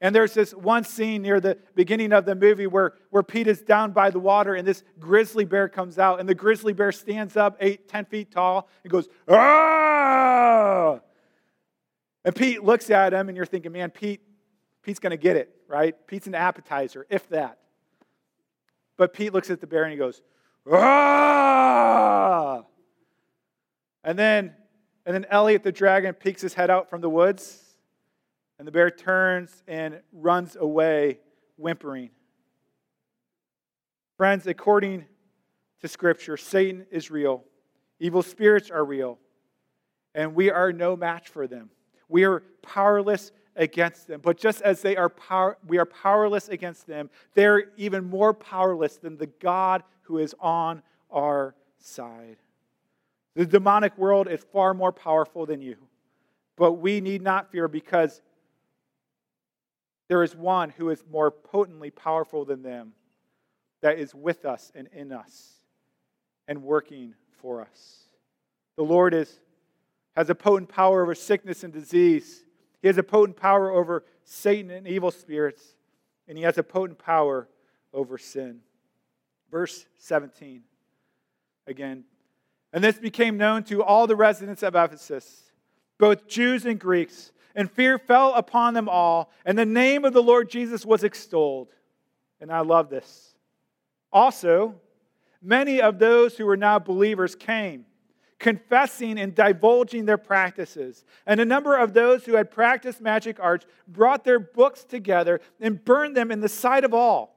And 0.02 0.12
there's 0.12 0.34
this 0.34 0.52
one 0.52 0.82
scene 0.82 1.22
near 1.22 1.38
the 1.38 1.56
beginning 1.76 2.12
of 2.12 2.24
the 2.24 2.34
movie 2.34 2.66
where, 2.66 2.94
where 3.10 3.22
Pete 3.22 3.46
is 3.46 3.62
down 3.62 3.92
by 3.92 4.10
the 4.10 4.18
water 4.18 4.56
and 4.56 4.66
this 4.66 4.82
grizzly 4.98 5.44
bear 5.44 5.68
comes 5.68 5.96
out. 5.96 6.18
And 6.18 6.28
the 6.28 6.34
grizzly 6.34 6.72
bear 6.72 6.90
stands 6.90 7.36
up 7.36 7.56
eight, 7.60 7.88
ten 7.88 8.04
feet 8.06 8.32
tall 8.32 8.68
and 8.82 8.90
goes, 8.90 9.08
ah! 9.28 10.98
And 12.24 12.34
Pete 12.34 12.64
looks 12.64 12.90
at 12.90 13.12
him 13.12 13.28
and 13.28 13.36
you're 13.36 13.46
thinking, 13.46 13.70
man, 13.70 13.90
Pete, 13.90 14.22
Pete's 14.82 14.98
going 14.98 15.12
to 15.12 15.16
get 15.16 15.36
it, 15.36 15.54
right? 15.68 15.94
Pete's 16.08 16.26
an 16.26 16.34
appetizer, 16.34 17.06
if 17.08 17.28
that. 17.28 17.58
But 18.96 19.12
Pete 19.12 19.32
looks 19.32 19.50
at 19.50 19.60
the 19.60 19.68
bear 19.68 19.84
and 19.84 19.92
he 19.92 19.98
goes, 19.98 20.20
ah! 20.70 22.64
And 24.02 24.18
then, 24.18 24.52
and 25.06 25.14
then 25.14 25.26
Elliot 25.30 25.62
the 25.62 25.70
dragon 25.70 26.12
peeks 26.12 26.42
his 26.42 26.54
head 26.54 26.70
out 26.70 26.90
from 26.90 27.02
the 27.02 27.10
woods 27.10 27.71
and 28.62 28.66
the 28.68 28.70
bear 28.70 28.92
turns 28.92 29.64
and 29.66 29.98
runs 30.12 30.54
away, 30.54 31.18
whimpering. 31.56 32.10
Friends, 34.16 34.46
according 34.46 35.04
to 35.80 35.88
Scripture, 35.88 36.36
Satan 36.36 36.86
is 36.92 37.10
real, 37.10 37.42
evil 37.98 38.22
spirits 38.22 38.70
are 38.70 38.84
real, 38.84 39.18
and 40.14 40.36
we 40.36 40.48
are 40.48 40.72
no 40.72 40.94
match 40.94 41.28
for 41.28 41.48
them. 41.48 41.70
We 42.08 42.22
are 42.22 42.44
powerless 42.62 43.32
against 43.56 44.06
them. 44.06 44.20
But 44.22 44.38
just 44.38 44.62
as 44.62 44.80
they 44.80 44.94
are 44.94 45.08
power, 45.08 45.58
we 45.66 45.78
are 45.78 45.84
powerless 45.84 46.48
against 46.48 46.86
them, 46.86 47.10
they're 47.34 47.72
even 47.76 48.04
more 48.04 48.32
powerless 48.32 48.96
than 48.96 49.16
the 49.16 49.26
God 49.26 49.82
who 50.02 50.18
is 50.18 50.36
on 50.38 50.84
our 51.10 51.56
side. 51.80 52.36
The 53.34 53.44
demonic 53.44 53.98
world 53.98 54.28
is 54.28 54.46
far 54.52 54.72
more 54.72 54.92
powerful 54.92 55.46
than 55.46 55.62
you. 55.62 55.78
But 56.56 56.74
we 56.74 57.00
need 57.00 57.22
not 57.22 57.50
fear 57.50 57.66
because 57.66 58.22
there 60.12 60.22
is 60.22 60.36
one 60.36 60.68
who 60.68 60.90
is 60.90 61.02
more 61.10 61.30
potently 61.30 61.90
powerful 61.90 62.44
than 62.44 62.62
them, 62.62 62.92
that 63.80 63.98
is 63.98 64.14
with 64.14 64.44
us 64.44 64.70
and 64.74 64.86
in 64.92 65.10
us 65.10 65.54
and 66.46 66.62
working 66.62 67.14
for 67.40 67.62
us. 67.62 68.02
The 68.76 68.82
Lord 68.82 69.14
is, 69.14 69.40
has 70.14 70.28
a 70.28 70.34
potent 70.34 70.68
power 70.68 71.00
over 71.02 71.14
sickness 71.14 71.64
and 71.64 71.72
disease. 71.72 72.44
He 72.82 72.88
has 72.88 72.98
a 72.98 73.02
potent 73.02 73.38
power 73.38 73.70
over 73.70 74.04
Satan 74.22 74.70
and 74.70 74.86
evil 74.86 75.10
spirits, 75.10 75.62
and 76.28 76.36
he 76.36 76.44
has 76.44 76.58
a 76.58 76.62
potent 76.62 76.98
power 76.98 77.48
over 77.94 78.18
sin. 78.18 78.58
Verse 79.50 79.86
17 79.96 80.60
again. 81.66 82.04
And 82.74 82.84
this 82.84 82.98
became 82.98 83.38
known 83.38 83.64
to 83.64 83.82
all 83.82 84.06
the 84.06 84.16
residents 84.16 84.62
of 84.62 84.74
Ephesus, 84.74 85.52
both 85.96 86.28
Jews 86.28 86.66
and 86.66 86.78
Greeks 86.78 87.32
and 87.54 87.70
fear 87.70 87.98
fell 87.98 88.34
upon 88.34 88.74
them 88.74 88.88
all, 88.88 89.30
and 89.44 89.58
the 89.58 89.66
name 89.66 90.04
of 90.04 90.12
the 90.12 90.22
Lord 90.22 90.50
Jesus 90.50 90.86
was 90.86 91.04
extolled. 91.04 91.68
And 92.40 92.50
I 92.50 92.60
love 92.60 92.90
this. 92.90 93.34
Also, 94.12 94.74
many 95.40 95.80
of 95.80 95.98
those 95.98 96.36
who 96.36 96.46
were 96.46 96.56
now 96.56 96.78
believers 96.78 97.34
came, 97.34 97.86
confessing 98.38 99.18
and 99.18 99.34
divulging 99.34 100.04
their 100.04 100.18
practices. 100.18 101.04
And 101.26 101.40
a 101.40 101.44
number 101.44 101.76
of 101.76 101.94
those 101.94 102.24
who 102.24 102.34
had 102.34 102.50
practiced 102.50 103.00
magic 103.00 103.38
arts 103.40 103.66
brought 103.86 104.24
their 104.24 104.38
books 104.38 104.84
together 104.84 105.40
and 105.60 105.84
burned 105.84 106.16
them 106.16 106.30
in 106.30 106.40
the 106.40 106.48
sight 106.48 106.84
of 106.84 106.92
all. 106.92 107.32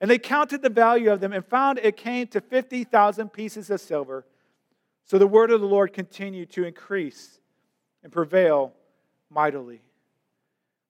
And 0.00 0.10
they 0.10 0.18
counted 0.18 0.62
the 0.62 0.68
value 0.68 1.10
of 1.10 1.20
them 1.20 1.32
and 1.32 1.44
found 1.44 1.78
it 1.78 1.96
came 1.96 2.26
to 2.28 2.40
50,000 2.40 3.32
pieces 3.32 3.70
of 3.70 3.80
silver. 3.80 4.26
So 5.04 5.18
the 5.18 5.26
word 5.26 5.50
of 5.50 5.60
the 5.60 5.66
Lord 5.66 5.92
continued 5.92 6.50
to 6.52 6.64
increase 6.64 7.40
and 8.02 8.12
prevail 8.12 8.72
mightily. 9.30 9.82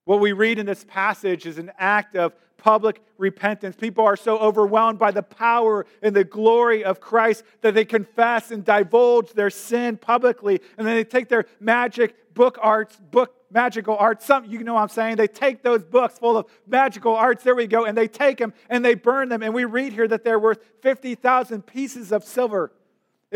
What 0.05 0.21
we 0.21 0.33
read 0.33 0.59
in 0.59 0.67
this 0.67 0.85
passage 0.85 1.47
is 1.47 1.59
an 1.59 1.73
act 1.79 2.15
of 2.15 2.33
public 2.57 3.03
repentance. 3.19 3.77
People 3.77 4.05
are 4.05 4.17
so 4.17 4.39
overwhelmed 4.39 4.99
by 4.99 5.11
the 5.11 5.23
power 5.23 5.87
and 6.03 6.15
the 6.15 6.25
glory 6.25 6.85
of 6.85 7.01
Christ 7.01 7.45
that 7.61 7.75
they 7.75 7.85
confess 7.85 8.51
and 8.51 8.65
divulge 8.65 9.33
their 9.33 9.51
sin 9.51 9.97
publicly. 9.97 10.61
And 10.79 10.87
then 10.87 10.95
they 10.97 11.05
take 11.05 11.29
their 11.29 11.47
magic 11.61 12.35
book 12.35 12.59
arts, 12.61 12.97
book 13.11 13.35
magical 13.51 13.97
arts, 13.97 14.27
some 14.27 14.45
you 14.45 14.63
know 14.63 14.75
what 14.75 14.83
I'm 14.83 14.89
saying. 14.89 15.17
They 15.17 15.29
take 15.29 15.63
those 15.63 15.83
books 15.85 16.19
full 16.19 16.37
of 16.37 16.47
magical 16.67 17.15
arts, 17.15 17.43
there 17.43 17.55
we 17.55 17.67
go, 17.67 17.85
and 17.85 17.97
they 17.97 18.09
take 18.09 18.39
them 18.39 18.53
and 18.69 18.85
they 18.85 18.95
burn 18.95 19.29
them. 19.29 19.43
And 19.43 19.55
we 19.55 19.65
read 19.65 19.93
here 19.93 20.09
that 20.09 20.25
they're 20.25 20.39
worth 20.39 20.59
50,000 20.83 21.67
pieces 21.67 22.13
of 22.13 22.25
silver. 22.25 22.73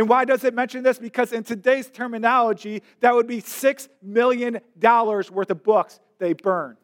And 0.00 0.08
why 0.08 0.24
does 0.24 0.44
it 0.44 0.54
mention 0.54 0.82
this? 0.82 0.98
Because 0.98 1.30
in 1.30 1.44
today's 1.44 1.90
terminology, 1.90 2.82
that 3.00 3.14
would 3.14 3.26
be 3.26 3.42
$6 3.42 3.88
million 4.00 4.60
worth 4.82 5.50
of 5.50 5.62
books 5.62 6.00
they 6.18 6.32
burn. 6.32 6.78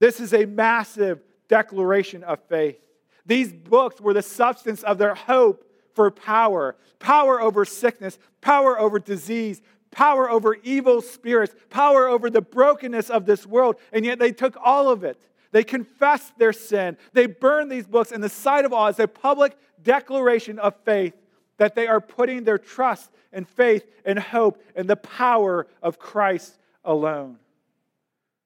This 0.00 0.20
is 0.20 0.32
a 0.32 0.46
massive 0.46 1.20
declaration 1.48 2.24
of 2.24 2.38
faith. 2.48 2.78
These 3.26 3.52
books 3.52 4.00
were 4.00 4.14
the 4.14 4.22
substance 4.22 4.82
of 4.84 4.96
their 4.96 5.14
hope 5.14 5.70
for 5.92 6.10
power 6.10 6.76
power 6.98 7.42
over 7.42 7.66
sickness, 7.66 8.18
power 8.40 8.80
over 8.80 8.98
disease, 8.98 9.60
power 9.90 10.30
over 10.30 10.54
evil 10.62 11.02
spirits, 11.02 11.54
power 11.68 12.08
over 12.08 12.30
the 12.30 12.40
brokenness 12.40 13.10
of 13.10 13.26
this 13.26 13.44
world. 13.44 13.76
And 13.92 14.02
yet 14.06 14.18
they 14.18 14.32
took 14.32 14.56
all 14.64 14.88
of 14.88 15.04
it. 15.04 15.20
They 15.52 15.62
confessed 15.62 16.38
their 16.38 16.54
sin. 16.54 16.96
They 17.12 17.26
burned 17.26 17.70
these 17.70 17.86
books 17.86 18.12
in 18.12 18.22
the 18.22 18.30
sight 18.30 18.64
of 18.64 18.72
all 18.72 18.86
as 18.86 18.98
a 18.98 19.06
public 19.06 19.58
declaration 19.86 20.58
of 20.58 20.74
faith 20.84 21.14
that 21.56 21.74
they 21.74 21.86
are 21.86 22.00
putting 22.00 22.44
their 22.44 22.58
trust 22.58 23.10
and 23.32 23.48
faith 23.48 23.86
and 24.04 24.18
hope 24.18 24.62
in 24.74 24.86
the 24.86 24.96
power 24.96 25.66
of 25.82 25.98
Christ 25.98 26.58
alone. 26.84 27.38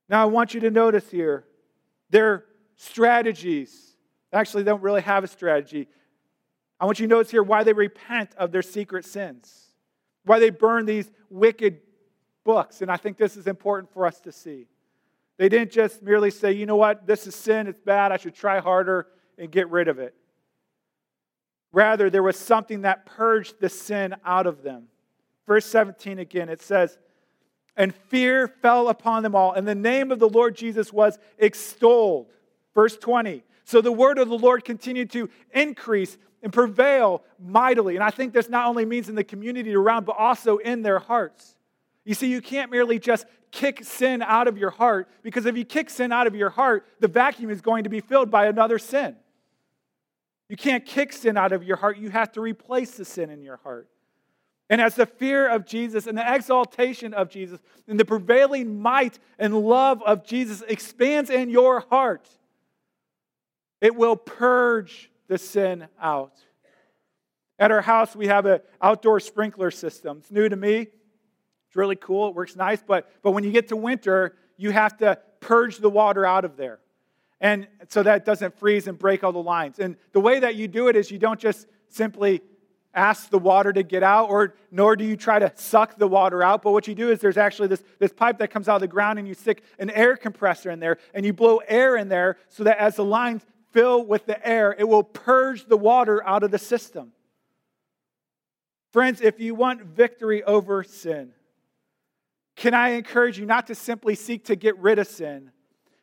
Now, 0.08 0.22
I 0.22 0.26
want 0.26 0.54
you 0.54 0.60
to 0.60 0.70
notice 0.70 1.10
here 1.10 1.44
their 2.10 2.44
strategies 2.76 3.90
actually 4.32 4.62
they 4.62 4.70
don't 4.70 4.82
really 4.82 5.02
have 5.02 5.24
a 5.24 5.28
strategy. 5.28 5.88
I 6.78 6.86
want 6.86 6.98
you 6.98 7.06
to 7.06 7.10
notice 7.10 7.30
here 7.30 7.42
why 7.42 7.64
they 7.64 7.72
repent 7.72 8.34
of 8.36 8.52
their 8.52 8.62
secret 8.62 9.04
sins, 9.04 9.72
why 10.24 10.38
they 10.38 10.50
burn 10.50 10.86
these 10.86 11.10
wicked 11.28 11.80
books. 12.44 12.80
And 12.82 12.90
I 12.90 12.96
think 12.96 13.16
this 13.16 13.36
is 13.36 13.46
important 13.46 13.92
for 13.92 14.06
us 14.06 14.20
to 14.20 14.32
see. 14.32 14.66
They 15.36 15.48
didn't 15.48 15.72
just 15.72 16.02
merely 16.02 16.30
say, 16.30 16.52
you 16.52 16.66
know 16.66 16.76
what, 16.76 17.06
this 17.06 17.26
is 17.26 17.34
sin, 17.34 17.66
it's 17.66 17.80
bad, 17.80 18.12
I 18.12 18.18
should 18.18 18.34
try 18.34 18.60
harder 18.60 19.06
and 19.38 19.50
get 19.50 19.70
rid 19.70 19.88
of 19.88 19.98
it. 19.98 20.14
Rather, 21.72 22.10
there 22.10 22.22
was 22.22 22.36
something 22.36 22.82
that 22.82 23.06
purged 23.06 23.60
the 23.60 23.68
sin 23.68 24.14
out 24.24 24.46
of 24.46 24.62
them. 24.62 24.88
Verse 25.46 25.66
17 25.66 26.18
again, 26.18 26.48
it 26.48 26.62
says, 26.62 26.98
And 27.76 27.94
fear 27.94 28.48
fell 28.48 28.88
upon 28.88 29.22
them 29.22 29.34
all, 29.34 29.52
and 29.52 29.66
the 29.66 29.74
name 29.74 30.10
of 30.10 30.18
the 30.18 30.28
Lord 30.28 30.56
Jesus 30.56 30.92
was 30.92 31.18
extolled. 31.38 32.28
Verse 32.74 32.96
20, 32.96 33.42
so 33.64 33.80
the 33.80 33.92
word 33.92 34.18
of 34.18 34.28
the 34.28 34.38
Lord 34.38 34.64
continued 34.64 35.10
to 35.10 35.28
increase 35.52 36.18
and 36.42 36.52
prevail 36.52 37.22
mightily. 37.38 37.94
And 37.94 38.02
I 38.02 38.10
think 38.10 38.32
this 38.32 38.48
not 38.48 38.66
only 38.66 38.84
means 38.84 39.08
in 39.08 39.14
the 39.14 39.24
community 39.24 39.74
around, 39.74 40.06
but 40.06 40.16
also 40.16 40.56
in 40.58 40.82
their 40.82 40.98
hearts. 40.98 41.56
You 42.04 42.14
see, 42.14 42.28
you 42.28 42.40
can't 42.40 42.70
merely 42.70 42.98
just 42.98 43.26
kick 43.50 43.84
sin 43.84 44.22
out 44.22 44.48
of 44.48 44.56
your 44.56 44.70
heart, 44.70 45.08
because 45.22 45.46
if 45.46 45.56
you 45.56 45.64
kick 45.64 45.90
sin 45.90 46.12
out 46.12 46.26
of 46.26 46.34
your 46.34 46.50
heart, 46.50 46.86
the 47.00 47.08
vacuum 47.08 47.50
is 47.50 47.60
going 47.60 47.84
to 47.84 47.90
be 47.90 48.00
filled 48.00 48.30
by 48.30 48.46
another 48.46 48.78
sin. 48.78 49.16
You 50.50 50.56
can't 50.56 50.84
kick 50.84 51.12
sin 51.12 51.36
out 51.36 51.52
of 51.52 51.62
your 51.62 51.76
heart. 51.76 51.96
You 51.96 52.10
have 52.10 52.32
to 52.32 52.40
replace 52.40 52.90
the 52.90 53.04
sin 53.04 53.30
in 53.30 53.40
your 53.40 53.58
heart. 53.58 53.88
And 54.68 54.80
as 54.80 54.96
the 54.96 55.06
fear 55.06 55.48
of 55.48 55.64
Jesus 55.64 56.08
and 56.08 56.18
the 56.18 56.34
exaltation 56.34 57.14
of 57.14 57.30
Jesus 57.30 57.60
and 57.86 58.00
the 58.00 58.04
prevailing 58.04 58.80
might 58.80 59.20
and 59.38 59.56
love 59.56 60.02
of 60.02 60.24
Jesus 60.24 60.62
expands 60.66 61.30
in 61.30 61.50
your 61.50 61.84
heart, 61.88 62.28
it 63.80 63.94
will 63.94 64.16
purge 64.16 65.12
the 65.28 65.38
sin 65.38 65.86
out. 66.02 66.32
At 67.56 67.70
our 67.70 67.82
house, 67.82 68.16
we 68.16 68.26
have 68.26 68.44
an 68.46 68.58
outdoor 68.82 69.20
sprinkler 69.20 69.70
system. 69.70 70.18
It's 70.18 70.32
new 70.32 70.48
to 70.48 70.56
me. 70.56 70.88
It's 71.68 71.76
really 71.76 71.94
cool. 71.94 72.30
It 72.30 72.34
works 72.34 72.56
nice. 72.56 72.82
But, 72.84 73.08
but 73.22 73.30
when 73.30 73.44
you 73.44 73.52
get 73.52 73.68
to 73.68 73.76
winter, 73.76 74.34
you 74.56 74.72
have 74.72 74.96
to 74.96 75.16
purge 75.38 75.78
the 75.78 75.90
water 75.90 76.26
out 76.26 76.44
of 76.44 76.56
there. 76.56 76.80
And 77.40 77.66
so 77.88 78.02
that 78.02 78.24
doesn't 78.24 78.58
freeze 78.58 78.86
and 78.86 78.98
break 78.98 79.24
all 79.24 79.32
the 79.32 79.42
lines. 79.42 79.78
And 79.78 79.96
the 80.12 80.20
way 80.20 80.40
that 80.40 80.56
you 80.56 80.68
do 80.68 80.88
it 80.88 80.96
is 80.96 81.10
you 81.10 81.18
don't 81.18 81.40
just 81.40 81.66
simply 81.88 82.42
ask 82.92 83.30
the 83.30 83.38
water 83.38 83.72
to 83.72 83.82
get 83.82 84.02
out, 84.02 84.28
or 84.30 84.54
nor 84.70 84.96
do 84.96 85.04
you 85.04 85.16
try 85.16 85.38
to 85.38 85.52
suck 85.54 85.96
the 85.96 86.08
water 86.08 86.42
out. 86.42 86.62
But 86.62 86.72
what 86.72 86.88
you 86.88 86.94
do 86.94 87.10
is 87.10 87.20
there's 87.20 87.36
actually 87.36 87.68
this, 87.68 87.82
this 87.98 88.12
pipe 88.12 88.38
that 88.38 88.50
comes 88.50 88.68
out 88.68 88.74
of 88.76 88.80
the 88.80 88.88
ground, 88.88 89.18
and 89.18 89.28
you 89.28 89.34
stick 89.34 89.62
an 89.78 89.90
air 89.90 90.16
compressor 90.16 90.70
in 90.70 90.80
there, 90.80 90.98
and 91.14 91.24
you 91.24 91.32
blow 91.32 91.58
air 91.68 91.96
in 91.96 92.08
there 92.08 92.36
so 92.48 92.64
that 92.64 92.78
as 92.78 92.96
the 92.96 93.04
lines 93.04 93.42
fill 93.72 94.04
with 94.04 94.26
the 94.26 94.46
air, 94.46 94.74
it 94.76 94.88
will 94.88 95.04
purge 95.04 95.66
the 95.66 95.76
water 95.76 96.26
out 96.26 96.42
of 96.42 96.50
the 96.50 96.58
system. 96.58 97.12
Friends, 98.92 99.20
if 99.20 99.38
you 99.38 99.54
want 99.54 99.84
victory 99.84 100.42
over 100.42 100.82
sin, 100.82 101.30
can 102.56 102.74
I 102.74 102.90
encourage 102.90 103.38
you 103.38 103.46
not 103.46 103.68
to 103.68 103.74
simply 103.76 104.16
seek 104.16 104.46
to 104.46 104.56
get 104.56 104.76
rid 104.78 104.98
of 104.98 105.06
sin, 105.06 105.52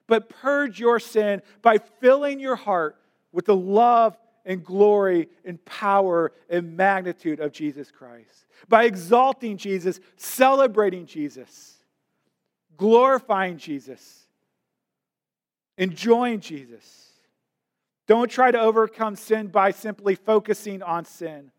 but 0.08 0.30
purge 0.30 0.80
your 0.80 1.00
sin 1.00 1.42
by 1.62 1.78
filling 1.78 2.40
your 2.40 2.56
heart 2.56 2.98
with 3.32 3.46
the 3.46 3.56
love 3.56 4.18
and 4.46 4.64
glory 4.64 5.28
and 5.44 5.64
power 5.66 6.32
and 6.50 6.76
magnitude 6.78 7.40
of 7.40 7.52
Jesus 7.52 7.92
Christ. 7.92 8.46
By 8.70 8.86
exalting 8.86 9.58
Jesus, 9.58 10.00
celebrating 10.16 11.06
Jesus, 11.06 11.76
glorifying 12.78 13.58
Jesus, 13.58 14.28
enjoying 15.78 16.40
Jesus. 16.40 17.12
Don't 18.08 18.32
try 18.32 18.52
to 18.52 18.60
overcome 18.60 19.18
sin 19.18 19.48
by 19.48 19.72
simply 19.72 20.16
focusing 20.16 20.82
on 20.82 21.04
sin. 21.04 21.52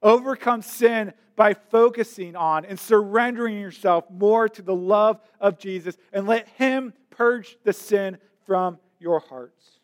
Overcome 0.00 0.62
sin 0.62 1.12
by 1.34 1.54
focusing 1.54 2.36
on 2.36 2.64
and 2.64 2.78
surrendering 2.78 3.58
yourself 3.58 4.04
more 4.10 4.48
to 4.48 4.62
the 4.62 4.74
love 4.74 5.20
of 5.40 5.58
Jesus 5.58 5.96
and 6.12 6.26
let 6.26 6.48
Him 6.50 6.92
purge 7.18 7.58
the 7.64 7.72
sin 7.72 8.16
from 8.46 8.78
your 9.00 9.18
hearts. 9.18 9.80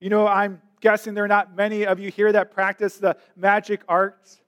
You 0.00 0.10
know, 0.10 0.28
I'm 0.28 0.62
guessing 0.80 1.12
there 1.12 1.24
are 1.24 1.28
not 1.28 1.56
many 1.56 1.84
of 1.84 1.98
you 1.98 2.10
here 2.10 2.30
that 2.32 2.52
practice 2.52 2.98
the 2.98 3.16
magic 3.36 3.82
arts, 3.88 4.40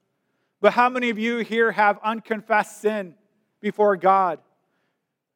but 0.61 0.71
how 0.71 0.89
many 0.89 1.09
of 1.09 1.19
you 1.19 1.39
here 1.39 1.71
have 1.71 1.99
unconfessed 2.03 2.81
sin 2.81 3.15
before 3.59 3.97
God, 3.97 4.39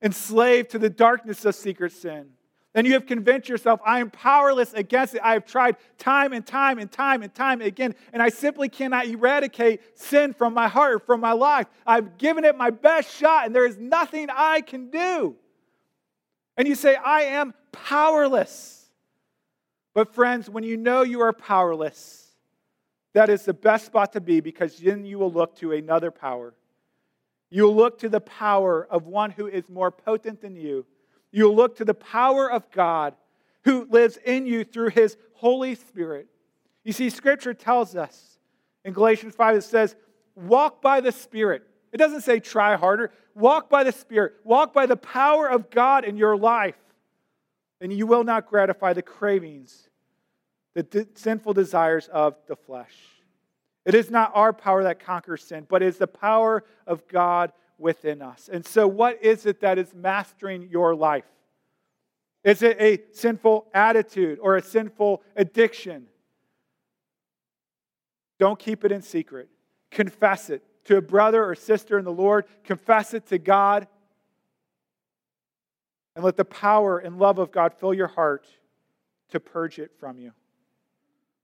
enslaved 0.01 0.71
to 0.71 0.79
the 0.79 0.89
darkness 0.89 1.43
of 1.43 1.53
secret 1.53 1.91
sin? 1.91 2.29
then 2.73 2.85
you 2.85 2.93
have 2.93 3.07
convinced 3.07 3.49
yourself, 3.49 3.81
I 3.83 3.99
am 3.99 4.11
powerless 4.11 4.73
against 4.73 5.15
it. 5.15 5.21
I 5.23 5.33
have 5.33 5.45
tried 5.45 5.75
time 5.97 6.33
and 6.33 6.45
time 6.45 6.77
and 6.77 6.89
time 6.89 7.23
and 7.23 7.33
time 7.33 7.61
again, 7.61 7.95
and 8.13 8.21
I 8.21 8.29
simply 8.29 8.69
cannot 8.69 9.07
eradicate 9.07 9.81
sin 9.97 10.33
from 10.33 10.53
my 10.53 10.67
heart, 10.67 11.05
from 11.05 11.19
my 11.19 11.31
life. 11.31 11.67
I've 11.85 12.17
given 12.17 12.45
it 12.45 12.55
my 12.55 12.69
best 12.69 13.13
shot, 13.13 13.47
and 13.47 13.55
there 13.55 13.65
is 13.65 13.77
nothing 13.77 14.27
I 14.31 14.61
can 14.61 14.91
do. 14.91 15.35
And 16.59 16.67
you 16.67 16.75
say, 16.75 16.95
I 16.95 17.21
am 17.21 17.55
powerless. 17.71 18.85
But, 19.95 20.13
friends, 20.13 20.47
when 20.47 20.63
you 20.63 20.77
know 20.77 21.01
you 21.01 21.21
are 21.21 21.33
powerless, 21.33 22.27
that 23.13 23.31
is 23.31 23.43
the 23.45 23.53
best 23.55 23.87
spot 23.87 24.13
to 24.13 24.21
be 24.21 24.39
because 24.39 24.77
then 24.77 25.03
you 25.03 25.17
will 25.17 25.31
look 25.31 25.55
to 25.55 25.71
another 25.71 26.11
power. 26.11 26.53
You 27.49 27.63
will 27.63 27.75
look 27.75 27.97
to 27.99 28.09
the 28.09 28.21
power 28.21 28.87
of 28.91 29.07
one 29.07 29.31
who 29.31 29.47
is 29.47 29.67
more 29.67 29.89
potent 29.89 30.41
than 30.41 30.55
you 30.55 30.85
You'll 31.31 31.55
look 31.55 31.77
to 31.77 31.85
the 31.85 31.93
power 31.93 32.51
of 32.51 32.69
God 32.71 33.15
who 33.63 33.85
lives 33.89 34.17
in 34.25 34.45
you 34.45 34.63
through 34.63 34.89
his 34.89 35.17
Holy 35.33 35.75
Spirit. 35.75 36.27
You 36.83 36.93
see, 36.93 37.09
Scripture 37.09 37.53
tells 37.53 37.95
us 37.95 38.39
in 38.83 38.93
Galatians 38.93 39.35
5, 39.35 39.57
it 39.57 39.63
says, 39.63 39.95
walk 40.35 40.81
by 40.81 41.01
the 41.01 41.11
Spirit. 41.11 41.63
It 41.91 41.97
doesn't 41.97 42.21
say 42.21 42.39
try 42.39 42.75
harder. 42.75 43.11
Walk 43.39 43.69
by 43.69 43.83
the 43.83 43.91
Spirit. 43.91 44.33
Walk 44.43 44.73
by 44.73 44.85
the 44.85 44.97
power 44.97 45.49
of 45.49 45.69
God 45.69 46.03
in 46.03 46.17
your 46.17 46.35
life. 46.35 46.75
And 47.81 47.93
you 47.93 48.05
will 48.05 48.25
not 48.25 48.47
gratify 48.47 48.91
the 48.93 49.01
cravings, 49.01 49.89
the 50.73 50.83
de- 50.83 51.07
sinful 51.15 51.53
desires 51.53 52.09
of 52.09 52.35
the 52.47 52.57
flesh. 52.57 52.93
It 53.85 53.95
is 53.95 54.11
not 54.11 54.31
our 54.35 54.51
power 54.51 54.83
that 54.83 54.99
conquers 54.99 55.43
sin, 55.43 55.65
but 55.69 55.81
it 55.81 55.87
is 55.87 55.97
the 55.97 56.07
power 56.07 56.65
of 56.85 57.07
God 57.07 57.53
within 57.77 58.21
us. 58.21 58.49
And 58.51 58.65
so, 58.65 58.85
what 58.85 59.23
is 59.23 59.45
it 59.45 59.61
that 59.61 59.77
is 59.77 59.93
mastering 59.93 60.67
your 60.69 60.93
life? 60.93 61.23
Is 62.43 62.61
it 62.61 62.75
a 62.79 62.99
sinful 63.13 63.67
attitude 63.73 64.39
or 64.41 64.57
a 64.57 64.61
sinful 64.61 65.23
addiction? 65.37 66.07
Don't 68.37 68.59
keep 68.59 68.83
it 68.83 68.91
in 68.91 69.01
secret. 69.01 69.47
Confess 69.91 70.49
it 70.49 70.63
to 70.89 70.97
a 70.97 71.01
brother 71.03 71.45
or 71.45 71.53
sister 71.53 71.99
in 71.99 72.03
the 72.03 72.11
Lord. 72.11 72.45
Confess 72.63 73.13
it 73.13 73.27
to 73.27 73.37
God. 73.37 73.87
And 76.15 76.25
let 76.25 76.35
the 76.35 76.43
power 76.43 76.97
and 76.97 77.19
love 77.19 77.37
of 77.37 77.51
God 77.51 77.75
fill 77.75 77.93
your 77.93 78.07
heart 78.07 78.47
to 79.29 79.39
purge 79.39 79.77
it 79.77 79.91
from 79.99 80.17
you. 80.17 80.31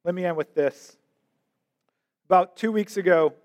Let 0.04 0.16
me 0.16 0.26
end 0.26 0.36
with 0.36 0.56
this. 0.56 0.98
About 2.28 2.58
two 2.58 2.72
weeks 2.72 2.98
ago, 2.98 3.36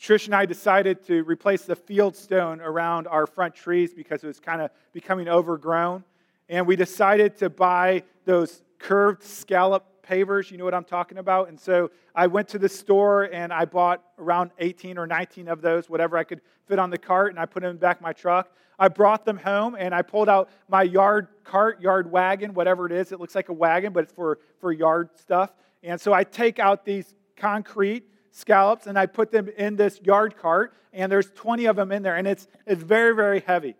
Trish 0.00 0.26
and 0.26 0.36
I 0.36 0.46
decided 0.46 1.04
to 1.06 1.24
replace 1.24 1.62
the 1.62 1.74
field 1.74 2.14
stone 2.14 2.60
around 2.60 3.08
our 3.08 3.26
front 3.26 3.56
trees 3.56 3.92
because 3.92 4.22
it 4.22 4.28
was 4.28 4.38
kind 4.38 4.62
of 4.62 4.70
becoming 4.92 5.28
overgrown. 5.28 6.04
And 6.48 6.64
we 6.64 6.76
decided 6.76 7.38
to 7.38 7.50
buy 7.50 8.04
those 8.24 8.62
curved 8.78 9.24
scallop 9.24 9.99
pavers. 10.10 10.50
You 10.50 10.58
know 10.58 10.64
what 10.64 10.74
I'm 10.74 10.84
talking 10.84 11.18
about? 11.18 11.48
And 11.48 11.58
so 11.58 11.90
I 12.14 12.26
went 12.26 12.48
to 12.48 12.58
the 12.58 12.68
store 12.68 13.24
and 13.24 13.52
I 13.52 13.64
bought 13.64 14.02
around 14.18 14.50
18 14.58 14.98
or 14.98 15.06
19 15.06 15.48
of 15.48 15.62
those, 15.62 15.88
whatever 15.88 16.16
I 16.16 16.24
could 16.24 16.40
fit 16.66 16.78
on 16.78 16.90
the 16.90 16.98
cart, 16.98 17.30
and 17.30 17.38
I 17.38 17.46
put 17.46 17.62
them 17.62 17.76
back 17.76 18.00
my 18.00 18.12
truck. 18.12 18.50
I 18.78 18.88
brought 18.88 19.24
them 19.24 19.36
home 19.36 19.76
and 19.78 19.94
I 19.94 20.02
pulled 20.02 20.28
out 20.28 20.48
my 20.68 20.82
yard 20.82 21.28
cart, 21.44 21.80
yard 21.80 22.10
wagon, 22.10 22.54
whatever 22.54 22.86
it 22.86 22.92
is. 22.92 23.12
It 23.12 23.20
looks 23.20 23.34
like 23.34 23.50
a 23.50 23.52
wagon, 23.52 23.92
but 23.92 24.04
it's 24.04 24.12
for, 24.12 24.38
for 24.58 24.72
yard 24.72 25.10
stuff. 25.18 25.52
And 25.82 26.00
so 26.00 26.12
I 26.12 26.24
take 26.24 26.58
out 26.58 26.84
these 26.84 27.14
concrete 27.36 28.04
scallops 28.32 28.86
and 28.86 28.98
I 28.98 29.06
put 29.06 29.30
them 29.30 29.48
in 29.56 29.76
this 29.76 30.00
yard 30.02 30.36
cart, 30.36 30.74
and 30.92 31.10
there's 31.10 31.30
20 31.30 31.66
of 31.66 31.76
them 31.76 31.92
in 31.92 32.02
there, 32.02 32.16
and 32.16 32.26
it's, 32.26 32.48
it's 32.66 32.82
very, 32.82 33.14
very 33.14 33.40
heavy. 33.40 33.76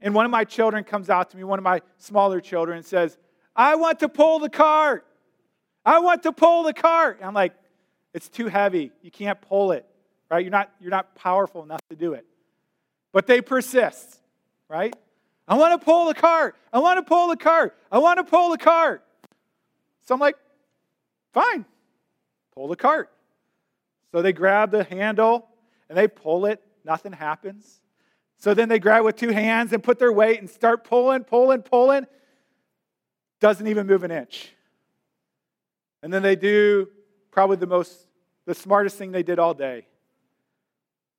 And 0.00 0.14
one 0.14 0.24
of 0.24 0.30
my 0.30 0.44
children 0.44 0.84
comes 0.84 1.10
out 1.10 1.30
to 1.30 1.36
me, 1.36 1.44
one 1.44 1.58
of 1.58 1.62
my 1.62 1.80
smaller 1.98 2.40
children, 2.40 2.78
and 2.78 2.86
says, 2.86 3.16
I 3.54 3.74
want 3.76 4.00
to 4.00 4.08
pull 4.08 4.38
the 4.38 4.50
cart. 4.50 5.05
I 5.86 6.00
want 6.00 6.24
to 6.24 6.32
pull 6.32 6.64
the 6.64 6.74
cart. 6.74 7.20
I'm 7.22 7.32
like, 7.32 7.54
it's 8.12 8.28
too 8.28 8.48
heavy. 8.48 8.90
You 9.02 9.10
can't 9.12 9.40
pull 9.40 9.70
it, 9.70 9.86
right? 10.28 10.44
You're 10.44 10.50
not, 10.50 10.72
you're 10.80 10.90
not 10.90 11.14
powerful 11.14 11.62
enough 11.62 11.80
to 11.90 11.96
do 11.96 12.14
it. 12.14 12.26
But 13.12 13.28
they 13.28 13.40
persist, 13.40 14.18
right? 14.68 14.94
I 15.46 15.54
want 15.54 15.80
to 15.80 15.84
pull 15.84 16.06
the 16.06 16.14
cart. 16.14 16.56
I 16.72 16.80
want 16.80 16.98
to 16.98 17.02
pull 17.02 17.28
the 17.28 17.36
cart. 17.36 17.76
I 17.90 17.98
want 17.98 18.18
to 18.18 18.24
pull 18.24 18.50
the 18.50 18.58
cart. 18.58 19.04
So 20.06 20.14
I'm 20.14 20.20
like, 20.20 20.36
fine, 21.32 21.64
pull 22.52 22.66
the 22.66 22.76
cart. 22.76 23.12
So 24.10 24.22
they 24.22 24.32
grab 24.32 24.72
the 24.72 24.82
handle 24.82 25.48
and 25.88 25.96
they 25.96 26.08
pull 26.08 26.46
it, 26.46 26.60
nothing 26.84 27.12
happens. 27.12 27.80
So 28.38 28.54
then 28.54 28.68
they 28.68 28.80
grab 28.80 29.04
with 29.04 29.16
two 29.16 29.30
hands 29.30 29.72
and 29.72 29.82
put 29.82 30.00
their 30.00 30.12
weight 30.12 30.40
and 30.40 30.50
start 30.50 30.84
pulling, 30.84 31.22
pulling, 31.24 31.62
pulling. 31.62 32.06
Doesn't 33.40 33.66
even 33.66 33.86
move 33.86 34.02
an 34.02 34.10
inch. 34.10 34.55
And 36.06 36.14
then 36.14 36.22
they 36.22 36.36
do 36.36 36.88
probably 37.32 37.56
the 37.56 37.66
most, 37.66 38.06
the 38.44 38.54
smartest 38.54 38.96
thing 38.96 39.10
they 39.10 39.24
did 39.24 39.40
all 39.40 39.54
day. 39.54 39.88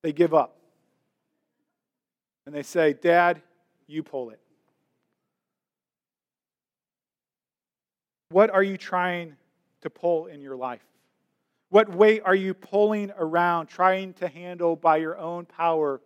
They 0.02 0.14
give 0.14 0.34
up. 0.34 0.56
And 2.46 2.56
they 2.56 2.64
say, 2.64 2.94
Dad, 2.94 3.42
you 3.86 4.02
pull 4.02 4.30
it. 4.30 4.40
What 8.30 8.50
are 8.50 8.64
you 8.64 8.78
trying 8.78 9.36
to 9.82 9.90
pull 9.90 10.28
in 10.28 10.40
your 10.40 10.56
life? 10.56 10.86
What 11.68 11.94
weight 11.94 12.22
are 12.24 12.34
you 12.34 12.54
pulling 12.54 13.12
around, 13.18 13.68
trying 13.68 14.14
to 14.14 14.30
handle 14.30 14.78
by 14.78 14.96
your 14.96 15.18
own 15.18 15.44
power, 15.44 16.00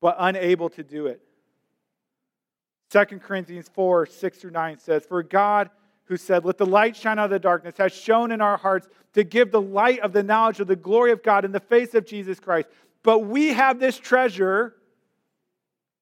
but 0.00 0.14
unable 0.20 0.68
to 0.68 0.84
do 0.84 1.08
it? 1.08 1.20
2 2.90 3.18
Corinthians 3.18 3.68
4 3.74 4.06
6 4.06 4.38
through 4.38 4.52
9 4.52 4.78
says, 4.78 5.04
For 5.04 5.24
God, 5.24 5.70
who 6.06 6.16
said, 6.16 6.44
Let 6.44 6.58
the 6.58 6.66
light 6.66 6.96
shine 6.96 7.18
out 7.18 7.26
of 7.26 7.30
the 7.30 7.38
darkness, 7.38 7.76
has 7.78 7.92
shown 7.92 8.30
in 8.30 8.40
our 8.40 8.56
hearts 8.56 8.88
to 9.14 9.24
give 9.24 9.50
the 9.50 9.60
light 9.60 10.00
of 10.00 10.12
the 10.12 10.22
knowledge 10.22 10.60
of 10.60 10.66
the 10.66 10.76
glory 10.76 11.12
of 11.12 11.22
God 11.22 11.44
in 11.44 11.52
the 11.52 11.60
face 11.60 11.94
of 11.94 12.06
Jesus 12.06 12.40
Christ. 12.40 12.68
But 13.02 13.20
we 13.20 13.48
have 13.48 13.78
this 13.78 13.98
treasure 13.98 14.74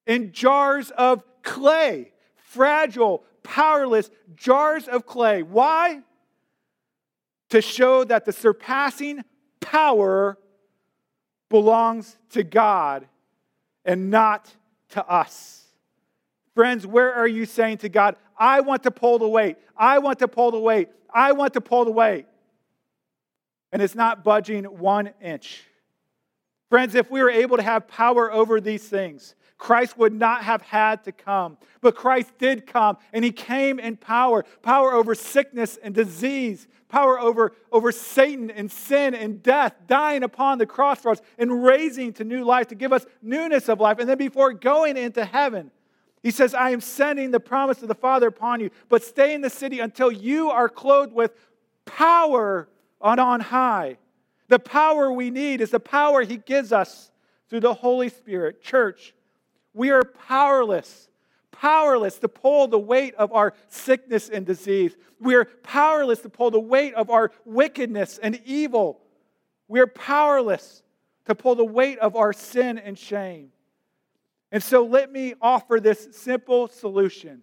in 0.05 0.31
jars 0.31 0.91
of 0.91 1.23
clay, 1.43 2.11
fragile, 2.35 3.23
powerless 3.43 4.09
jars 4.35 4.87
of 4.87 5.05
clay. 5.05 5.43
Why? 5.43 6.01
to 7.53 7.61
show 7.61 8.03
that 8.03 8.25
the 8.25 8.31
surpassing 8.31 9.23
power 9.59 10.39
belongs 11.49 12.17
to 12.31 12.43
God 12.43 13.07
and 13.85 14.09
not 14.09 14.51
to 14.89 15.07
us. 15.07 15.62
Friends, 16.55 16.85
where 16.85 17.13
are 17.13 17.27
you 17.27 17.45
saying 17.45 17.79
to 17.79 17.89
God, 17.89 18.15
I 18.37 18.61
want 18.61 18.83
to 18.83 18.91
pull 18.91 19.19
the 19.19 19.27
weight, 19.27 19.57
I 19.75 19.99
want 19.99 20.19
to 20.19 20.27
pull 20.27 20.51
the 20.51 20.59
weight, 20.59 20.89
I 21.13 21.31
want 21.31 21.53
to 21.53 21.61
pull 21.61 21.85
the 21.85 21.91
weight? 21.91 22.25
And 23.71 23.81
it's 23.81 23.95
not 23.95 24.23
budging 24.23 24.65
one 24.65 25.11
inch. 25.21 25.63
Friends, 26.69 26.95
if 26.95 27.09
we 27.09 27.21
were 27.21 27.29
able 27.29 27.57
to 27.57 27.63
have 27.63 27.87
power 27.87 28.31
over 28.31 28.61
these 28.61 28.87
things, 28.87 29.35
Christ 29.57 29.97
would 29.97 30.13
not 30.13 30.43
have 30.43 30.61
had 30.61 31.03
to 31.05 31.11
come. 31.11 31.57
But 31.81 31.95
Christ 31.95 32.37
did 32.37 32.67
come, 32.67 32.97
and 33.13 33.23
he 33.23 33.31
came 33.31 33.79
in 33.79 33.95
power 33.95 34.43
power 34.61 34.93
over 34.93 35.15
sickness 35.15 35.77
and 35.81 35.95
disease, 35.95 36.67
power 36.89 37.19
over, 37.19 37.53
over 37.71 37.91
Satan 37.91 38.51
and 38.51 38.71
sin 38.71 39.15
and 39.15 39.41
death, 39.41 39.73
dying 39.87 40.23
upon 40.23 40.57
the 40.57 40.65
cross 40.65 40.99
for 40.99 41.11
us 41.11 41.21
and 41.37 41.63
raising 41.63 42.13
to 42.13 42.23
new 42.23 42.43
life 42.43 42.67
to 42.67 42.75
give 42.75 42.93
us 42.93 43.05
newness 43.21 43.69
of 43.69 43.79
life. 43.79 43.99
And 43.99 44.09
then 44.09 44.17
before 44.17 44.53
going 44.53 44.97
into 44.97 45.25
heaven, 45.25 45.71
he 46.23 46.31
says, 46.31 46.53
I 46.53 46.69
am 46.69 46.79
sending 46.79 47.31
the 47.31 47.39
promise 47.39 47.81
of 47.81 47.89
the 47.89 47.95
Father 47.95 48.27
upon 48.27 48.61
you, 48.61 48.71
but 48.87 49.03
stay 49.03 49.35
in 49.35 49.41
the 49.41 49.49
city 49.49 49.81
until 49.81 50.09
you 50.09 50.49
are 50.49 50.69
clothed 50.69 51.13
with 51.13 51.35
power 51.85 52.69
on 53.01 53.19
on 53.19 53.41
high. 53.41 53.97
The 54.47 54.59
power 54.59 55.11
we 55.11 55.29
need 55.29 55.59
is 55.59 55.71
the 55.71 55.81
power 55.81 56.21
he 56.21 56.37
gives 56.37 56.71
us 56.71 57.11
through 57.49 57.59
the 57.59 57.73
Holy 57.73 58.07
Spirit. 58.07 58.61
Church, 58.61 59.13
we 59.73 59.91
are 59.91 60.03
powerless, 60.03 61.09
powerless 61.51 62.19
to 62.19 62.29
pull 62.29 62.67
the 62.67 62.79
weight 62.79 63.15
of 63.15 63.33
our 63.33 63.53
sickness 63.67 64.29
and 64.29 64.45
disease. 64.45 64.95
We 65.19 65.35
are 65.35 65.45
powerless 65.45 66.21
to 66.21 66.29
pull 66.29 66.51
the 66.51 66.59
weight 66.59 66.93
of 66.93 67.09
our 67.09 67.31
wickedness 67.43 68.17
and 68.21 68.39
evil. 68.45 69.01
We 69.67 69.81
are 69.81 69.87
powerless 69.87 70.83
to 71.25 71.35
pull 71.35 71.55
the 71.55 71.65
weight 71.65 71.99
of 71.99 72.15
our 72.15 72.31
sin 72.31 72.77
and 72.77 72.97
shame. 72.97 73.52
And 74.53 74.61
so 74.61 74.85
let 74.85 75.11
me 75.11 75.33
offer 75.41 75.79
this 75.79 76.09
simple 76.11 76.67
solution 76.67 77.41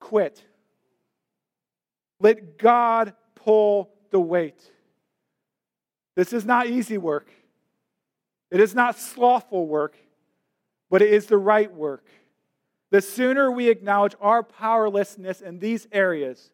quit. 0.00 0.44
Let 2.18 2.58
God 2.58 3.14
pull 3.36 3.90
the 4.10 4.18
weight. 4.18 4.60
This 6.16 6.32
is 6.32 6.44
not 6.44 6.66
easy 6.66 6.98
work. 6.98 7.30
It 8.50 8.58
is 8.58 8.74
not 8.74 8.98
slothful 8.98 9.68
work, 9.68 9.96
but 10.90 11.02
it 11.02 11.12
is 11.12 11.26
the 11.26 11.38
right 11.38 11.72
work. 11.72 12.06
The 12.90 13.00
sooner 13.00 13.48
we 13.48 13.68
acknowledge 13.68 14.16
our 14.20 14.42
powerlessness 14.42 15.40
in 15.40 15.60
these 15.60 15.86
areas, 15.92 16.50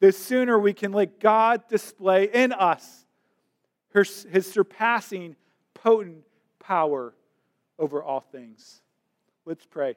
the 0.00 0.12
sooner 0.12 0.58
we 0.58 0.74
can 0.74 0.92
let 0.92 1.18
God 1.18 1.66
display 1.66 2.24
in 2.24 2.52
us 2.52 3.06
his 3.94 4.52
surpassing, 4.52 5.36
potent 5.72 6.24
power 6.58 7.14
over 7.80 8.00
all 8.02 8.20
things. 8.20 8.82
Let's 9.44 9.66
pray. 9.66 9.96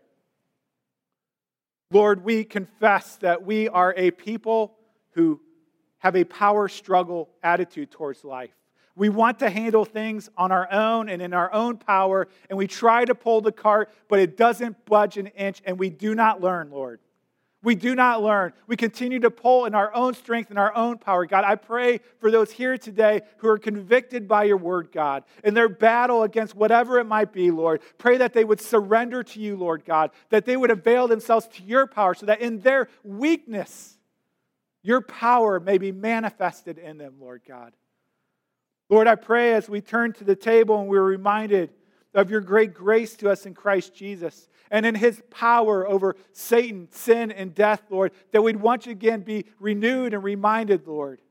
Lord, 1.91 2.23
we 2.23 2.43
confess 2.43 3.17
that 3.17 3.45
we 3.45 3.69
are 3.69 3.93
a 3.95 4.09
people 4.09 4.73
who 5.11 5.39
have 5.99 6.15
a 6.15 6.23
power 6.23 6.67
struggle 6.67 7.29
attitude 7.43 7.91
towards 7.91 8.23
life. 8.23 8.49
We 8.95 9.09
want 9.09 9.39
to 9.39 9.49
handle 9.49 9.85
things 9.85 10.29
on 10.37 10.51
our 10.51 10.71
own 10.71 11.09
and 11.09 11.21
in 11.21 11.33
our 11.33 11.51
own 11.53 11.77
power, 11.77 12.27
and 12.49 12.57
we 12.57 12.67
try 12.67 13.05
to 13.05 13.15
pull 13.15 13.41
the 13.41 13.51
cart, 13.51 13.91
but 14.07 14.19
it 14.19 14.37
doesn't 14.37 14.85
budge 14.85 15.17
an 15.17 15.27
inch, 15.27 15.61
and 15.65 15.77
we 15.77 15.89
do 15.89 16.15
not 16.15 16.41
learn, 16.41 16.71
Lord. 16.71 16.99
We 17.63 17.75
do 17.75 17.95
not 17.95 18.21
learn. 18.21 18.51
We 18.67 18.75
continue 18.75 19.19
to 19.21 19.31
pull 19.31 19.65
in 19.65 19.73
our 19.73 19.93
own 19.95 20.13
strength 20.15 20.49
and 20.49 20.59
our 20.59 20.75
own 20.75 20.97
power. 20.97 21.25
God, 21.25 21.45
I 21.45 21.55
pray 21.55 22.01
for 22.19 22.29
those 22.29 22.51
here 22.51 22.77
today 22.77 23.21
who 23.37 23.47
are 23.47 23.57
convicted 23.57 24.27
by 24.27 24.43
your 24.43 24.57
word, 24.57 24.91
God, 24.91 25.23
in 25.45 25.53
their 25.53 25.69
battle 25.69 26.23
against 26.23 26.55
whatever 26.55 26.99
it 26.99 27.05
might 27.05 27.31
be, 27.31 27.51
Lord. 27.51 27.81
Pray 27.97 28.17
that 28.17 28.33
they 28.33 28.43
would 28.43 28.59
surrender 28.59 29.23
to 29.23 29.39
you, 29.39 29.55
Lord 29.55 29.85
God, 29.85 30.11
that 30.29 30.43
they 30.43 30.57
would 30.57 30.71
avail 30.71 31.07
themselves 31.07 31.47
to 31.53 31.63
your 31.63 31.87
power 31.87 32.13
so 32.13 32.25
that 32.25 32.41
in 32.41 32.59
their 32.59 32.89
weakness, 33.01 33.97
your 34.81 34.99
power 34.99 35.61
may 35.61 35.77
be 35.77 35.93
manifested 35.93 36.77
in 36.77 36.97
them, 36.97 37.15
Lord 37.17 37.43
God. 37.47 37.71
Lord, 38.89 39.07
I 39.07 39.15
pray 39.15 39.53
as 39.53 39.69
we 39.69 39.79
turn 39.79 40.11
to 40.13 40.25
the 40.25 40.35
table 40.35 40.81
and 40.81 40.89
we're 40.89 41.01
reminded 41.01 41.69
of 42.13 42.29
your 42.29 42.41
great 42.41 42.73
grace 42.73 43.15
to 43.15 43.31
us 43.31 43.45
in 43.45 43.53
Christ 43.53 43.95
Jesus 43.95 44.49
and 44.73 44.87
in 44.87 44.95
his 44.95 45.21
power 45.29 45.87
over 45.87 46.15
Satan, 46.31 46.87
sin, 46.91 47.31
and 47.31 47.53
death, 47.53 47.83
Lord, 47.91 48.11
that 48.31 48.41
we'd 48.41 48.55
once 48.55 48.87
again 48.87 49.21
be 49.21 49.45
renewed 49.59 50.15
and 50.15 50.23
reminded, 50.23 50.87
Lord. 50.87 51.21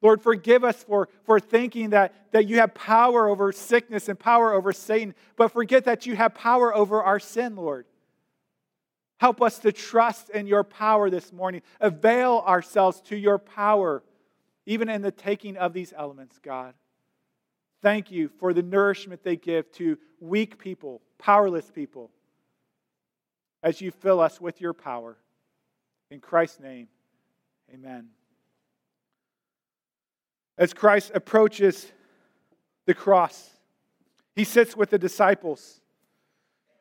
Lord, 0.00 0.22
forgive 0.22 0.64
us 0.64 0.84
for, 0.84 1.10
for 1.24 1.38
thinking 1.38 1.90
that, 1.90 2.14
that 2.32 2.48
you 2.48 2.60
have 2.60 2.72
power 2.72 3.28
over 3.28 3.52
sickness 3.52 4.08
and 4.08 4.18
power 4.18 4.54
over 4.54 4.72
Satan, 4.72 5.14
but 5.36 5.52
forget 5.52 5.84
that 5.84 6.06
you 6.06 6.16
have 6.16 6.34
power 6.34 6.74
over 6.74 7.02
our 7.02 7.20
sin, 7.20 7.56
Lord. 7.56 7.84
Help 9.18 9.42
us 9.42 9.58
to 9.58 9.70
trust 9.70 10.30
in 10.30 10.46
your 10.46 10.64
power 10.64 11.10
this 11.10 11.30
morning. 11.30 11.60
Avail 11.80 12.42
ourselves 12.46 13.02
to 13.02 13.16
your 13.16 13.38
power, 13.38 14.02
even 14.64 14.88
in 14.88 15.02
the 15.02 15.10
taking 15.10 15.58
of 15.58 15.74
these 15.74 15.92
elements, 15.94 16.38
God. 16.42 16.72
Thank 17.82 18.10
you 18.10 18.30
for 18.40 18.54
the 18.54 18.62
nourishment 18.62 19.22
they 19.22 19.36
give 19.36 19.70
to 19.72 19.98
weak 20.20 20.58
people, 20.58 21.02
powerless 21.18 21.70
people 21.70 22.12
as 23.62 23.80
you 23.80 23.90
fill 23.90 24.20
us 24.20 24.40
with 24.40 24.60
your 24.60 24.72
power. 24.72 25.16
In 26.10 26.20
Christ's 26.20 26.60
name, 26.60 26.88
amen. 27.72 28.08
As 30.56 30.72
Christ 30.72 31.12
approaches 31.14 31.90
the 32.86 32.94
cross, 32.94 33.50
he 34.34 34.44
sits 34.44 34.76
with 34.76 34.90
the 34.90 34.98
disciples 34.98 35.80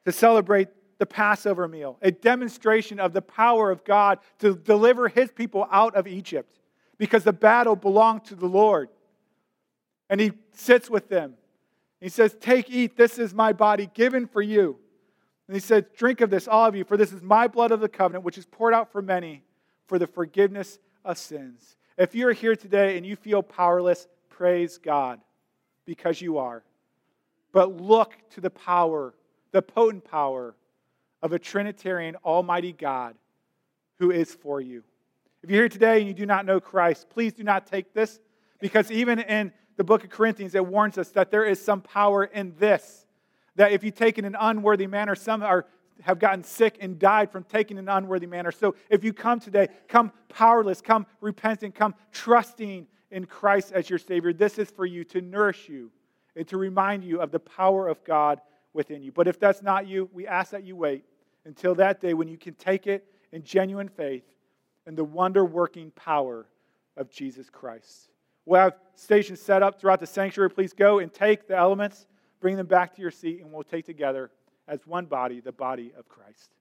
to 0.05 0.11
celebrate 0.11 0.69
the 0.97 1.05
Passover 1.05 1.67
meal, 1.67 1.97
a 2.01 2.11
demonstration 2.11 2.99
of 2.99 3.13
the 3.13 3.21
power 3.21 3.69
of 3.69 3.83
God 3.83 4.19
to 4.39 4.55
deliver 4.55 5.07
his 5.07 5.31
people 5.31 5.67
out 5.71 5.95
of 5.95 6.07
Egypt 6.07 6.59
because 6.97 7.23
the 7.23 7.33
battle 7.33 7.75
belonged 7.75 8.25
to 8.25 8.35
the 8.35 8.47
Lord. 8.47 8.89
And 10.09 10.19
he 10.19 10.31
sits 10.53 10.89
with 10.89 11.09
them. 11.09 11.35
He 11.99 12.09
says, 12.09 12.35
Take, 12.39 12.69
eat, 12.69 12.97
this 12.97 13.19
is 13.19 13.33
my 13.33 13.53
body 13.53 13.89
given 13.93 14.27
for 14.27 14.41
you. 14.41 14.79
And 15.47 15.55
he 15.55 15.59
said, 15.59 15.93
Drink 15.95 16.21
of 16.21 16.29
this, 16.29 16.47
all 16.47 16.65
of 16.65 16.75
you, 16.75 16.83
for 16.83 16.97
this 16.97 17.13
is 17.13 17.21
my 17.21 17.47
blood 17.47 17.71
of 17.71 17.79
the 17.79 17.89
covenant, 17.89 18.25
which 18.25 18.37
is 18.37 18.45
poured 18.45 18.73
out 18.73 18.91
for 18.91 19.01
many 19.01 19.43
for 19.87 19.97
the 19.97 20.07
forgiveness 20.07 20.79
of 21.05 21.17
sins. 21.17 21.77
If 21.97 22.13
you're 22.13 22.33
here 22.33 22.55
today 22.55 22.97
and 22.97 23.05
you 23.05 23.15
feel 23.15 23.41
powerless, 23.41 24.07
praise 24.29 24.77
God, 24.77 25.19
because 25.85 26.21
you 26.21 26.37
are. 26.37 26.63
But 27.53 27.81
look 27.81 28.13
to 28.31 28.41
the 28.41 28.49
power, 28.49 29.13
the 29.51 29.61
potent 29.61 30.03
power 30.03 30.53
of 31.23 31.31
a 31.31 31.39
Trinitarian 31.39 32.15
Almighty 32.23 32.73
God 32.73 33.15
who 33.97 34.11
is 34.11 34.35
for 34.35 34.61
you. 34.61 34.83
If 35.41 35.49
you're 35.49 35.61
here 35.61 35.69
today 35.69 35.99
and 35.99 36.07
you 36.07 36.13
do 36.13 36.25
not 36.25 36.45
know 36.45 36.59
Christ, 36.59 37.09
please 37.09 37.33
do 37.33 37.43
not 37.43 37.65
take 37.65 37.93
this, 37.93 38.19
because 38.59 38.91
even 38.91 39.19
in 39.19 39.51
the 39.77 39.83
book 39.83 40.03
of 40.03 40.09
Corinthians, 40.09 40.53
it 40.55 40.65
warns 40.65 40.97
us 40.97 41.09
that 41.11 41.31
there 41.31 41.45
is 41.45 41.63
some 41.63 41.81
power 41.81 42.25
in 42.25 42.53
this 42.59 43.06
that 43.57 43.71
if 43.73 43.83
you 43.83 43.91
take 43.91 44.17
in 44.17 44.25
an 44.25 44.37
unworthy 44.39 44.87
manner, 44.87 45.15
some 45.15 45.43
are, 45.43 45.65
have 46.01 46.19
gotten 46.19 46.43
sick 46.43 46.77
and 46.79 46.97
died 46.97 47.31
from 47.31 47.43
taking 47.43 47.77
an 47.77 47.89
unworthy 47.89 48.27
manner. 48.27 48.51
So 48.51 48.75
if 48.89 49.03
you 49.03 49.11
come 49.11 49.39
today, 49.39 49.67
come 49.87 50.11
powerless, 50.29 50.79
come 50.79 51.05
repentant, 51.19 51.75
come 51.75 51.93
trusting 52.11 52.87
in 53.11 53.25
Christ 53.25 53.73
as 53.73 53.89
your 53.89 53.99
Savior. 53.99 54.31
This 54.31 54.57
is 54.57 54.69
for 54.69 54.85
you 54.85 55.03
to 55.05 55.21
nourish 55.21 55.67
you 55.67 55.91
and 56.35 56.47
to 56.47 56.57
remind 56.57 57.03
you 57.03 57.19
of 57.19 57.31
the 57.31 57.39
power 57.39 57.87
of 57.87 58.03
God 58.03 58.39
within 58.73 59.01
you. 59.01 59.11
But 59.11 59.27
if 59.27 59.39
that's 59.39 59.63
not 59.63 59.87
you, 59.87 60.09
we 60.13 60.27
ask 60.27 60.51
that 60.51 60.63
you 60.63 60.75
wait 60.75 61.03
until 61.45 61.73
that 61.75 61.99
day 61.99 62.13
when 62.13 62.27
you 62.27 62.37
can 62.37 62.53
take 62.53 62.85
it 62.85 63.05
in 63.31 63.43
genuine 63.43 63.89
faith 63.89 64.25
and 64.85 64.95
the 64.95 65.03
wonder 65.03 65.43
working 65.43 65.91
power 65.91 66.47
of 66.95 67.09
Jesus 67.09 67.49
Christ. 67.49 68.09
We'll 68.45 68.61
have 68.61 68.75
stations 68.95 69.41
set 69.41 69.63
up 69.63 69.81
throughout 69.81 69.99
the 69.99 70.07
sanctuary. 70.07 70.51
Please 70.51 70.73
go 70.73 70.99
and 70.99 71.11
take 71.11 71.47
the 71.47 71.57
elements 71.57 72.05
bring 72.39 72.55
them 72.57 72.67
back 72.67 72.95
to 72.95 73.01
your 73.01 73.11
seat, 73.11 73.41
and 73.41 73.51
we'll 73.51 73.63
take 73.63 73.85
together 73.85 74.31
as 74.67 74.85
one 74.85 75.05
body 75.05 75.39
the 75.39 75.51
body 75.51 75.91
of 75.97 76.07
Christ. 76.07 76.51